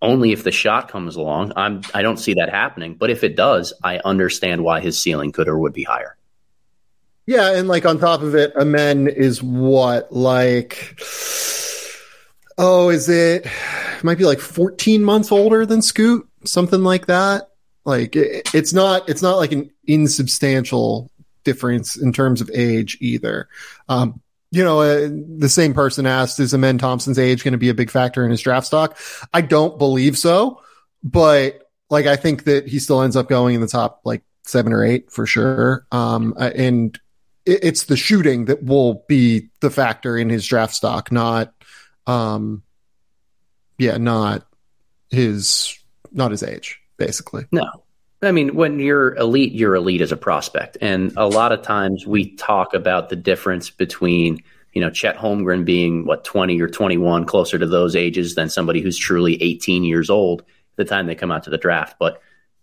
Only 0.00 0.32
if 0.32 0.44
the 0.44 0.52
shot 0.52 0.88
comes 0.88 1.16
along. 1.16 1.52
I'm 1.56 1.82
I 1.94 2.02
don't 2.02 2.18
see 2.18 2.34
that 2.34 2.50
happening. 2.50 2.94
But 2.94 3.10
if 3.10 3.24
it 3.24 3.34
does, 3.34 3.72
I 3.82 3.98
understand 4.04 4.62
why 4.62 4.80
his 4.80 4.98
ceiling 4.98 5.32
could 5.32 5.48
or 5.48 5.58
would 5.58 5.72
be 5.72 5.84
higher. 5.84 6.16
Yeah, 7.26 7.52
and 7.52 7.66
like 7.68 7.84
on 7.84 7.98
top 7.98 8.22
of 8.22 8.34
it, 8.34 8.52
Amen 8.56 9.08
is 9.08 9.42
what 9.42 10.12
like 10.12 10.98
oh, 12.58 12.90
is 12.90 13.08
it, 13.08 13.46
it 13.46 14.04
might 14.04 14.18
be 14.18 14.24
like 14.24 14.40
14 14.40 15.02
months 15.02 15.32
older 15.32 15.64
than 15.64 15.80
Scoot, 15.80 16.28
something 16.44 16.82
like 16.82 17.06
that. 17.06 17.47
Like 17.88 18.14
it, 18.14 18.54
it's 18.54 18.74
not 18.74 19.08
it's 19.08 19.22
not 19.22 19.38
like 19.38 19.52
an 19.52 19.70
insubstantial 19.86 21.10
difference 21.42 21.96
in 21.96 22.12
terms 22.12 22.42
of 22.42 22.50
age 22.52 22.98
either. 23.00 23.48
Um, 23.88 24.20
you 24.50 24.62
know, 24.62 24.80
uh, 24.80 25.08
the 25.10 25.48
same 25.48 25.72
person 25.72 26.04
asked, 26.04 26.38
is 26.38 26.52
Amen 26.52 26.76
Thompson's 26.76 27.18
age 27.18 27.42
going 27.42 27.52
to 27.52 27.58
be 27.58 27.70
a 27.70 27.74
big 27.74 27.90
factor 27.90 28.24
in 28.24 28.30
his 28.30 28.42
draft 28.42 28.66
stock? 28.66 28.98
I 29.32 29.40
don't 29.40 29.78
believe 29.78 30.18
so, 30.18 30.62
but 31.02 31.62
like 31.88 32.06
I 32.06 32.16
think 32.16 32.44
that 32.44 32.68
he 32.68 32.78
still 32.78 33.00
ends 33.00 33.16
up 33.16 33.28
going 33.28 33.54
in 33.54 33.62
the 33.62 33.66
top 33.66 34.02
like 34.04 34.22
seven 34.44 34.74
or 34.74 34.84
eight 34.84 35.10
for 35.10 35.24
sure. 35.24 35.86
Um, 35.90 36.34
uh, 36.36 36.50
and 36.54 36.98
it, 37.46 37.64
it's 37.64 37.84
the 37.84 37.96
shooting 37.96 38.46
that 38.46 38.62
will 38.62 39.04
be 39.08 39.48
the 39.60 39.70
factor 39.70 40.16
in 40.18 40.28
his 40.28 40.46
draft 40.46 40.74
stock, 40.74 41.10
not, 41.10 41.54
um, 42.06 42.62
yeah, 43.78 43.96
not 43.96 44.46
his, 45.10 45.78
not 46.12 46.32
his 46.32 46.42
age, 46.42 46.80
basically. 46.98 47.46
No. 47.50 47.84
I 48.20 48.32
mean, 48.32 48.54
when 48.54 48.80
you're 48.80 49.14
elite, 49.14 49.52
you're 49.52 49.76
elite 49.76 50.00
as 50.00 50.12
a 50.12 50.16
prospect. 50.16 50.76
And 50.80 51.12
a 51.16 51.26
lot 51.26 51.52
of 51.52 51.62
times 51.62 52.06
we 52.06 52.34
talk 52.34 52.74
about 52.74 53.08
the 53.08 53.16
difference 53.16 53.70
between, 53.70 54.42
you 54.72 54.80
know, 54.80 54.90
Chet 54.90 55.16
Holmgren 55.16 55.64
being 55.64 56.04
what, 56.04 56.24
20 56.24 56.60
or 56.60 56.68
21, 56.68 57.26
closer 57.26 57.58
to 57.58 57.66
those 57.66 57.94
ages 57.94 58.34
than 58.34 58.50
somebody 58.50 58.80
who's 58.80 58.98
truly 58.98 59.40
18 59.40 59.84
years 59.84 60.10
old 60.10 60.42
the 60.76 60.84
time 60.84 61.06
they 61.06 61.14
come 61.14 61.30
out 61.30 61.44
to 61.44 61.50
the 61.50 61.58
draft. 61.58 61.96
But 62.00 62.20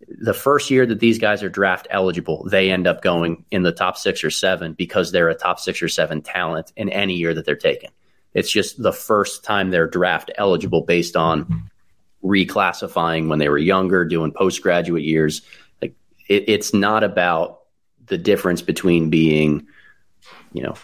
the 0.07 0.33
first 0.33 0.69
year 0.69 0.85
that 0.85 0.99
these 0.99 1.19
guys 1.19 1.41
are 1.41 1.49
draft 1.49 1.87
eligible, 1.89 2.45
they 2.49 2.69
end 2.69 2.85
up 2.85 3.01
going 3.01 3.45
in 3.49 3.63
the 3.63 3.71
top 3.71 3.97
six 3.97 4.25
or 4.25 4.29
seven 4.31 4.73
because 4.73 5.11
they're 5.11 5.29
a 5.29 5.35
top 5.35 5.59
six 5.59 5.81
or 5.81 5.87
seven 5.87 6.21
talent 6.21 6.73
in 6.75 6.89
any 6.89 7.15
year 7.15 7.33
that 7.33 7.45
they're 7.45 7.55
taken. 7.55 7.91
It's 8.33 8.51
just 8.51 8.81
the 8.81 8.91
first 8.91 9.45
time 9.45 9.71
they're 9.71 9.87
draft 9.87 10.31
eligible 10.37 10.81
based 10.81 11.15
on 11.15 11.69
reclassifying 12.25 13.29
when 13.29 13.39
they 13.39 13.49
were 13.49 13.57
younger, 13.57 14.03
doing 14.03 14.31
postgraduate 14.31 15.03
years. 15.03 15.41
Like 15.81 15.93
it, 16.27 16.45
it's 16.47 16.73
not 16.73 17.03
about 17.03 17.61
the 18.07 18.17
difference 18.17 18.61
between 18.61 19.09
being, 19.09 19.67
you 20.51 20.63
know, 20.63 20.75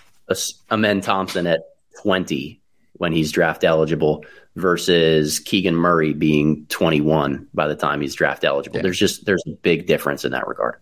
a, 0.69 0.77
Men 0.77 1.01
Thompson 1.01 1.47
at 1.47 1.61
20 2.01 2.61
when 2.93 3.11
he's 3.11 3.31
draft 3.31 3.63
eligible 3.63 4.23
versus 4.55 5.39
Keegan 5.39 5.75
Murray 5.75 6.13
being 6.13 6.65
21 6.67 7.47
by 7.53 7.67
the 7.67 7.75
time 7.75 8.01
he's 8.01 8.15
draft 8.15 8.43
eligible. 8.43 8.77
Yeah. 8.77 8.83
There's 8.83 8.99
just 8.99 9.25
there's 9.25 9.43
a 9.47 9.51
big 9.51 9.87
difference 9.87 10.23
in 10.23 10.31
that 10.31 10.47
regard. 10.47 10.75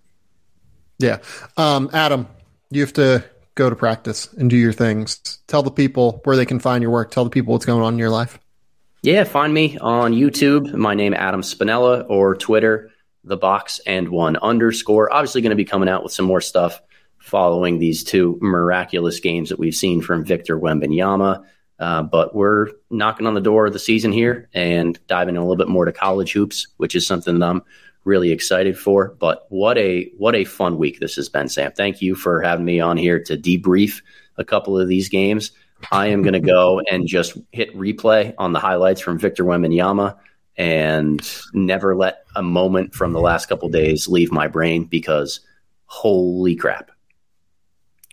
Yeah. 0.97 1.19
Um, 1.55 1.89
Adam, 1.93 2.27
you 2.69 2.81
have 2.81 2.93
to 2.93 3.23
go 3.55 3.69
to 3.69 3.75
practice 3.75 4.31
and 4.33 4.49
do 4.49 4.57
your 4.57 4.73
things. 4.73 5.39
Tell 5.47 5.63
the 5.63 5.71
people 5.71 6.21
where 6.23 6.35
they 6.35 6.45
can 6.45 6.59
find 6.59 6.81
your 6.81 6.91
work. 6.91 7.11
Tell 7.11 7.23
the 7.23 7.29
people 7.29 7.53
what's 7.53 7.65
going 7.65 7.81
on 7.81 7.93
in 7.93 7.99
your 7.99 8.09
life. 8.09 8.39
Yeah, 9.01 9.23
find 9.23 9.53
me 9.53 9.77
on 9.77 10.13
YouTube. 10.13 10.73
My 10.73 10.93
name 10.93 11.13
Adam 11.13 11.41
Spinella 11.41 12.05
or 12.09 12.35
Twitter, 12.35 12.91
the 13.23 13.37
box 13.37 13.79
and 13.87 14.09
one 14.09 14.35
underscore. 14.35 15.13
Obviously, 15.13 15.41
going 15.41 15.51
to 15.51 15.55
be 15.55 15.63
coming 15.63 15.87
out 15.87 16.03
with 16.03 16.11
some 16.11 16.25
more 16.25 16.41
stuff 16.41 16.81
following 17.17 17.79
these 17.79 18.03
two 18.03 18.37
miraculous 18.41 19.21
games 19.21 19.49
that 19.49 19.59
we've 19.59 19.75
seen 19.75 20.01
from 20.01 20.25
Victor 20.25 20.59
Wembanyama. 20.59 21.45
Uh, 21.79 22.03
but 22.03 22.35
we're 22.35 22.67
knocking 22.89 23.25
on 23.25 23.35
the 23.35 23.39
door 23.39 23.67
of 23.67 23.71
the 23.73 23.79
season 23.79 24.11
here 24.11 24.49
and 24.53 24.99
diving 25.07 25.37
a 25.37 25.39
little 25.39 25.55
bit 25.55 25.69
more 25.69 25.85
to 25.85 25.93
college 25.93 26.33
hoops, 26.33 26.67
which 26.75 26.93
is 26.93 27.07
something 27.07 27.39
that 27.39 27.49
I'm 27.49 27.61
really 28.03 28.31
excited 28.31 28.77
for. 28.77 29.15
But 29.17 29.45
what 29.47 29.77
a 29.77 30.11
what 30.17 30.35
a 30.35 30.43
fun 30.43 30.77
week 30.77 30.99
this 30.99 31.15
has 31.15 31.29
been, 31.29 31.47
Sam. 31.47 31.71
Thank 31.71 32.01
you 32.01 32.15
for 32.15 32.41
having 32.41 32.65
me 32.65 32.81
on 32.81 32.97
here 32.97 33.23
to 33.23 33.37
debrief 33.37 34.01
a 34.35 34.43
couple 34.43 34.77
of 34.77 34.89
these 34.89 35.07
games. 35.07 35.51
I 35.91 36.07
am 36.07 36.21
going 36.21 36.33
to 36.33 36.39
go 36.39 36.81
and 36.91 37.07
just 37.07 37.37
hit 37.51 37.75
replay 37.75 38.33
on 38.37 38.53
the 38.53 38.59
highlights 38.59 39.01
from 39.01 39.17
Victor 39.17 39.43
Wembanyama 39.43 40.17
and 40.57 41.21
never 41.53 41.95
let 41.95 42.25
a 42.35 42.43
moment 42.43 42.93
from 42.93 43.13
the 43.13 43.21
last 43.21 43.47
couple 43.47 43.69
days 43.69 44.07
leave 44.07 44.31
my 44.31 44.47
brain 44.47 44.83
because 44.83 45.39
holy 45.85 46.55
crap 46.55 46.91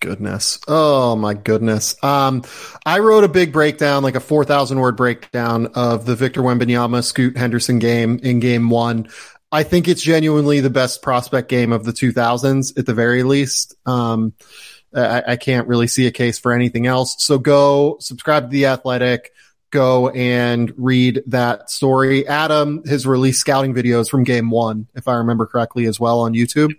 goodness. 0.00 0.58
Oh 0.68 1.16
my 1.16 1.34
goodness. 1.34 2.02
Um, 2.02 2.44
I 2.84 3.00
wrote 3.00 3.24
a 3.24 3.28
big 3.28 3.52
breakdown, 3.52 4.02
like 4.02 4.14
a 4.14 4.20
4,000 4.20 4.78
word 4.78 4.96
breakdown 4.96 5.66
of 5.74 6.06
the 6.06 6.14
Victor 6.14 6.42
Wembanyama 6.42 7.02
Scoot 7.02 7.36
Henderson 7.36 7.78
game 7.78 8.20
in 8.22 8.40
game 8.40 8.70
one. 8.70 9.08
I 9.50 9.62
think 9.62 9.88
it's 9.88 10.02
genuinely 10.02 10.60
the 10.60 10.70
best 10.70 11.02
prospect 11.02 11.48
game 11.48 11.72
of 11.72 11.84
the 11.84 11.92
2000s 11.92 12.78
at 12.78 12.86
the 12.86 12.94
very 12.94 13.22
least. 13.22 13.74
Um, 13.86 14.34
I, 14.96 15.32
I 15.32 15.36
can't 15.36 15.68
really 15.68 15.86
see 15.86 16.06
a 16.06 16.12
case 16.12 16.38
for 16.38 16.52
anything 16.52 16.86
else. 16.86 17.16
So 17.18 17.38
go 17.38 17.98
subscribe 18.00 18.44
to 18.44 18.48
the 18.48 18.66
athletic 18.66 19.32
go 19.70 20.08
and 20.08 20.72
read 20.76 21.22
that 21.26 21.70
story. 21.70 22.26
Adam 22.26 22.82
has 22.86 23.06
released 23.06 23.40
scouting 23.40 23.74
videos 23.74 24.08
from 24.08 24.24
game 24.24 24.50
one, 24.50 24.86
if 24.94 25.08
I 25.08 25.16
remember 25.16 25.46
correctly, 25.46 25.86
as 25.86 25.98
well 25.98 26.20
on 26.20 26.32
YouTube. 26.32 26.72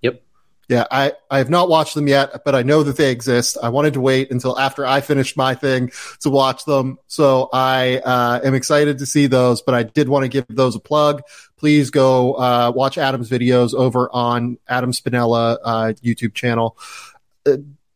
Yep. 0.00 0.22
Yeah, 0.68 0.86
I, 0.90 1.12
I 1.30 1.38
have 1.38 1.50
not 1.50 1.68
watched 1.68 1.94
them 1.94 2.06
yet, 2.06 2.44
but 2.44 2.54
I 2.54 2.62
know 2.62 2.82
that 2.82 2.96
they 2.96 3.10
exist. 3.10 3.58
I 3.62 3.70
wanted 3.70 3.94
to 3.94 4.00
wait 4.00 4.30
until 4.30 4.58
after 4.58 4.86
I 4.86 5.00
finished 5.00 5.36
my 5.36 5.54
thing 5.54 5.90
to 6.20 6.30
watch 6.30 6.64
them. 6.64 6.98
So 7.08 7.48
I 7.52 7.98
uh, 7.98 8.40
am 8.44 8.54
excited 8.54 8.98
to 8.98 9.06
see 9.06 9.26
those, 9.26 9.62
but 9.62 9.74
I 9.74 9.82
did 9.82 10.08
want 10.08 10.22
to 10.22 10.28
give 10.28 10.46
those 10.48 10.76
a 10.76 10.80
plug. 10.80 11.22
Please 11.56 11.90
go 11.90 12.34
uh, 12.34 12.72
watch 12.74 12.96
Adam's 12.96 13.28
videos 13.28 13.74
over 13.74 14.08
on 14.12 14.58
Adam 14.68 14.92
Spinella 14.92 15.58
uh, 15.62 15.92
YouTube 16.02 16.34
channel. 16.34 16.78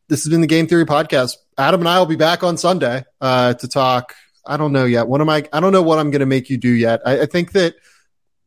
This 0.09 0.25
has 0.25 0.31
been 0.31 0.41
the 0.41 0.47
Game 0.47 0.67
Theory 0.67 0.87
Podcast. 0.87 1.37
Adam 1.57 1.81
and 1.81 1.89
I 1.89 1.99
will 1.99 2.07
be 2.07 2.17
back 2.17 2.43
on 2.43 2.57
Sunday 2.57 3.05
uh, 3.21 3.55
to 3.55 3.69
talk. 3.69 4.15
I 4.47 4.57
don't 4.57 4.73
know 4.73 4.85
yet. 4.85 5.09
What 5.09 5.21
am 5.21 5.31
I? 5.31 5.49
I 5.53 5.61
don't 5.61 5.73
know 5.73 5.83
what 5.83 5.99
I'm 5.99 6.11
going 6.11 6.21
to 6.21 6.27
make 6.27 6.51
you 6.51 6.59
do 6.59 6.71
yet. 6.71 7.01
I, 7.07 7.23
I 7.23 7.27
think 7.27 7.53
that– 7.53 7.75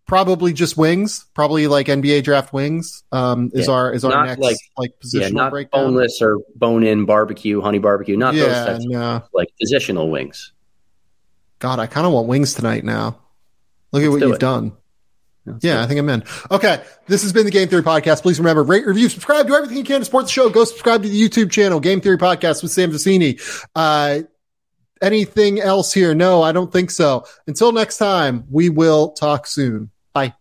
probably 0.07 0.53
just 0.53 0.77
wings, 0.77 1.25
probably 1.33 1.67
like 1.67 1.87
NBA 1.87 2.23
draft 2.23 2.53
wings. 2.53 3.03
Um, 3.11 3.51
is 3.53 3.67
yeah. 3.67 3.73
our 3.73 3.93
is 3.93 4.03
our 4.03 4.11
not 4.11 4.25
next 4.25 4.39
like, 4.39 4.57
like 4.77 4.91
positional 5.03 5.21
yeah, 5.21 5.29
not 5.29 5.51
breakdown. 5.51 5.85
boneless 5.85 6.19
or 6.21 6.39
bone 6.55 6.83
in 6.83 7.05
barbecue, 7.05 7.61
honey 7.61 7.79
barbecue, 7.79 8.17
not 8.17 8.33
yeah, 8.33 8.45
those 8.45 8.65
types 8.65 8.85
no. 8.85 9.23
like 9.33 9.49
positional 9.61 10.09
wings. 10.09 10.53
God, 11.59 11.79
I 11.79 11.87
kind 11.87 12.07
of 12.07 12.13
want 12.13 12.27
wings 12.27 12.53
tonight 12.53 12.83
now. 12.83 13.19
Look 13.91 14.03
Let's 14.03 14.05
at 14.05 14.11
what 14.11 14.21
you've 14.21 14.35
it. 14.35 14.39
done. 14.39 14.73
Yeah, 15.61 15.81
I 15.81 15.87
think 15.87 15.99
I'm 15.99 16.09
in. 16.09 16.23
Okay, 16.51 16.83
this 17.07 17.23
has 17.23 17.33
been 17.33 17.45
the 17.45 17.51
Game 17.51 17.67
Theory 17.67 17.83
Podcast. 17.83 18.21
Please 18.21 18.39
remember, 18.39 18.63
rate, 18.63 18.85
review, 18.85 19.09
subscribe, 19.09 19.47
do 19.47 19.55
everything 19.55 19.77
you 19.77 19.83
can 19.83 19.99
to 19.99 20.05
support 20.05 20.25
the 20.25 20.31
show. 20.31 20.49
Go 20.49 20.65
subscribe 20.65 21.03
to 21.03 21.09
the 21.09 21.21
YouTube 21.21 21.51
channel, 21.51 21.79
Game 21.79 22.01
Theory 22.01 22.17
Podcast 22.17 22.61
with 22.61 22.71
Sam 22.71 22.91
Vecenie. 22.91 23.39
Uh, 23.75 24.23
anything 25.01 25.59
else 25.59 25.93
here? 25.93 26.13
No, 26.13 26.41
I 26.41 26.51
don't 26.51 26.71
think 26.71 26.91
so. 26.91 27.25
Until 27.45 27.71
next 27.71 27.97
time, 27.97 28.45
we 28.49 28.69
will 28.69 29.11
talk 29.11 29.47
soon. 29.47 29.91
Bye. 30.13 30.33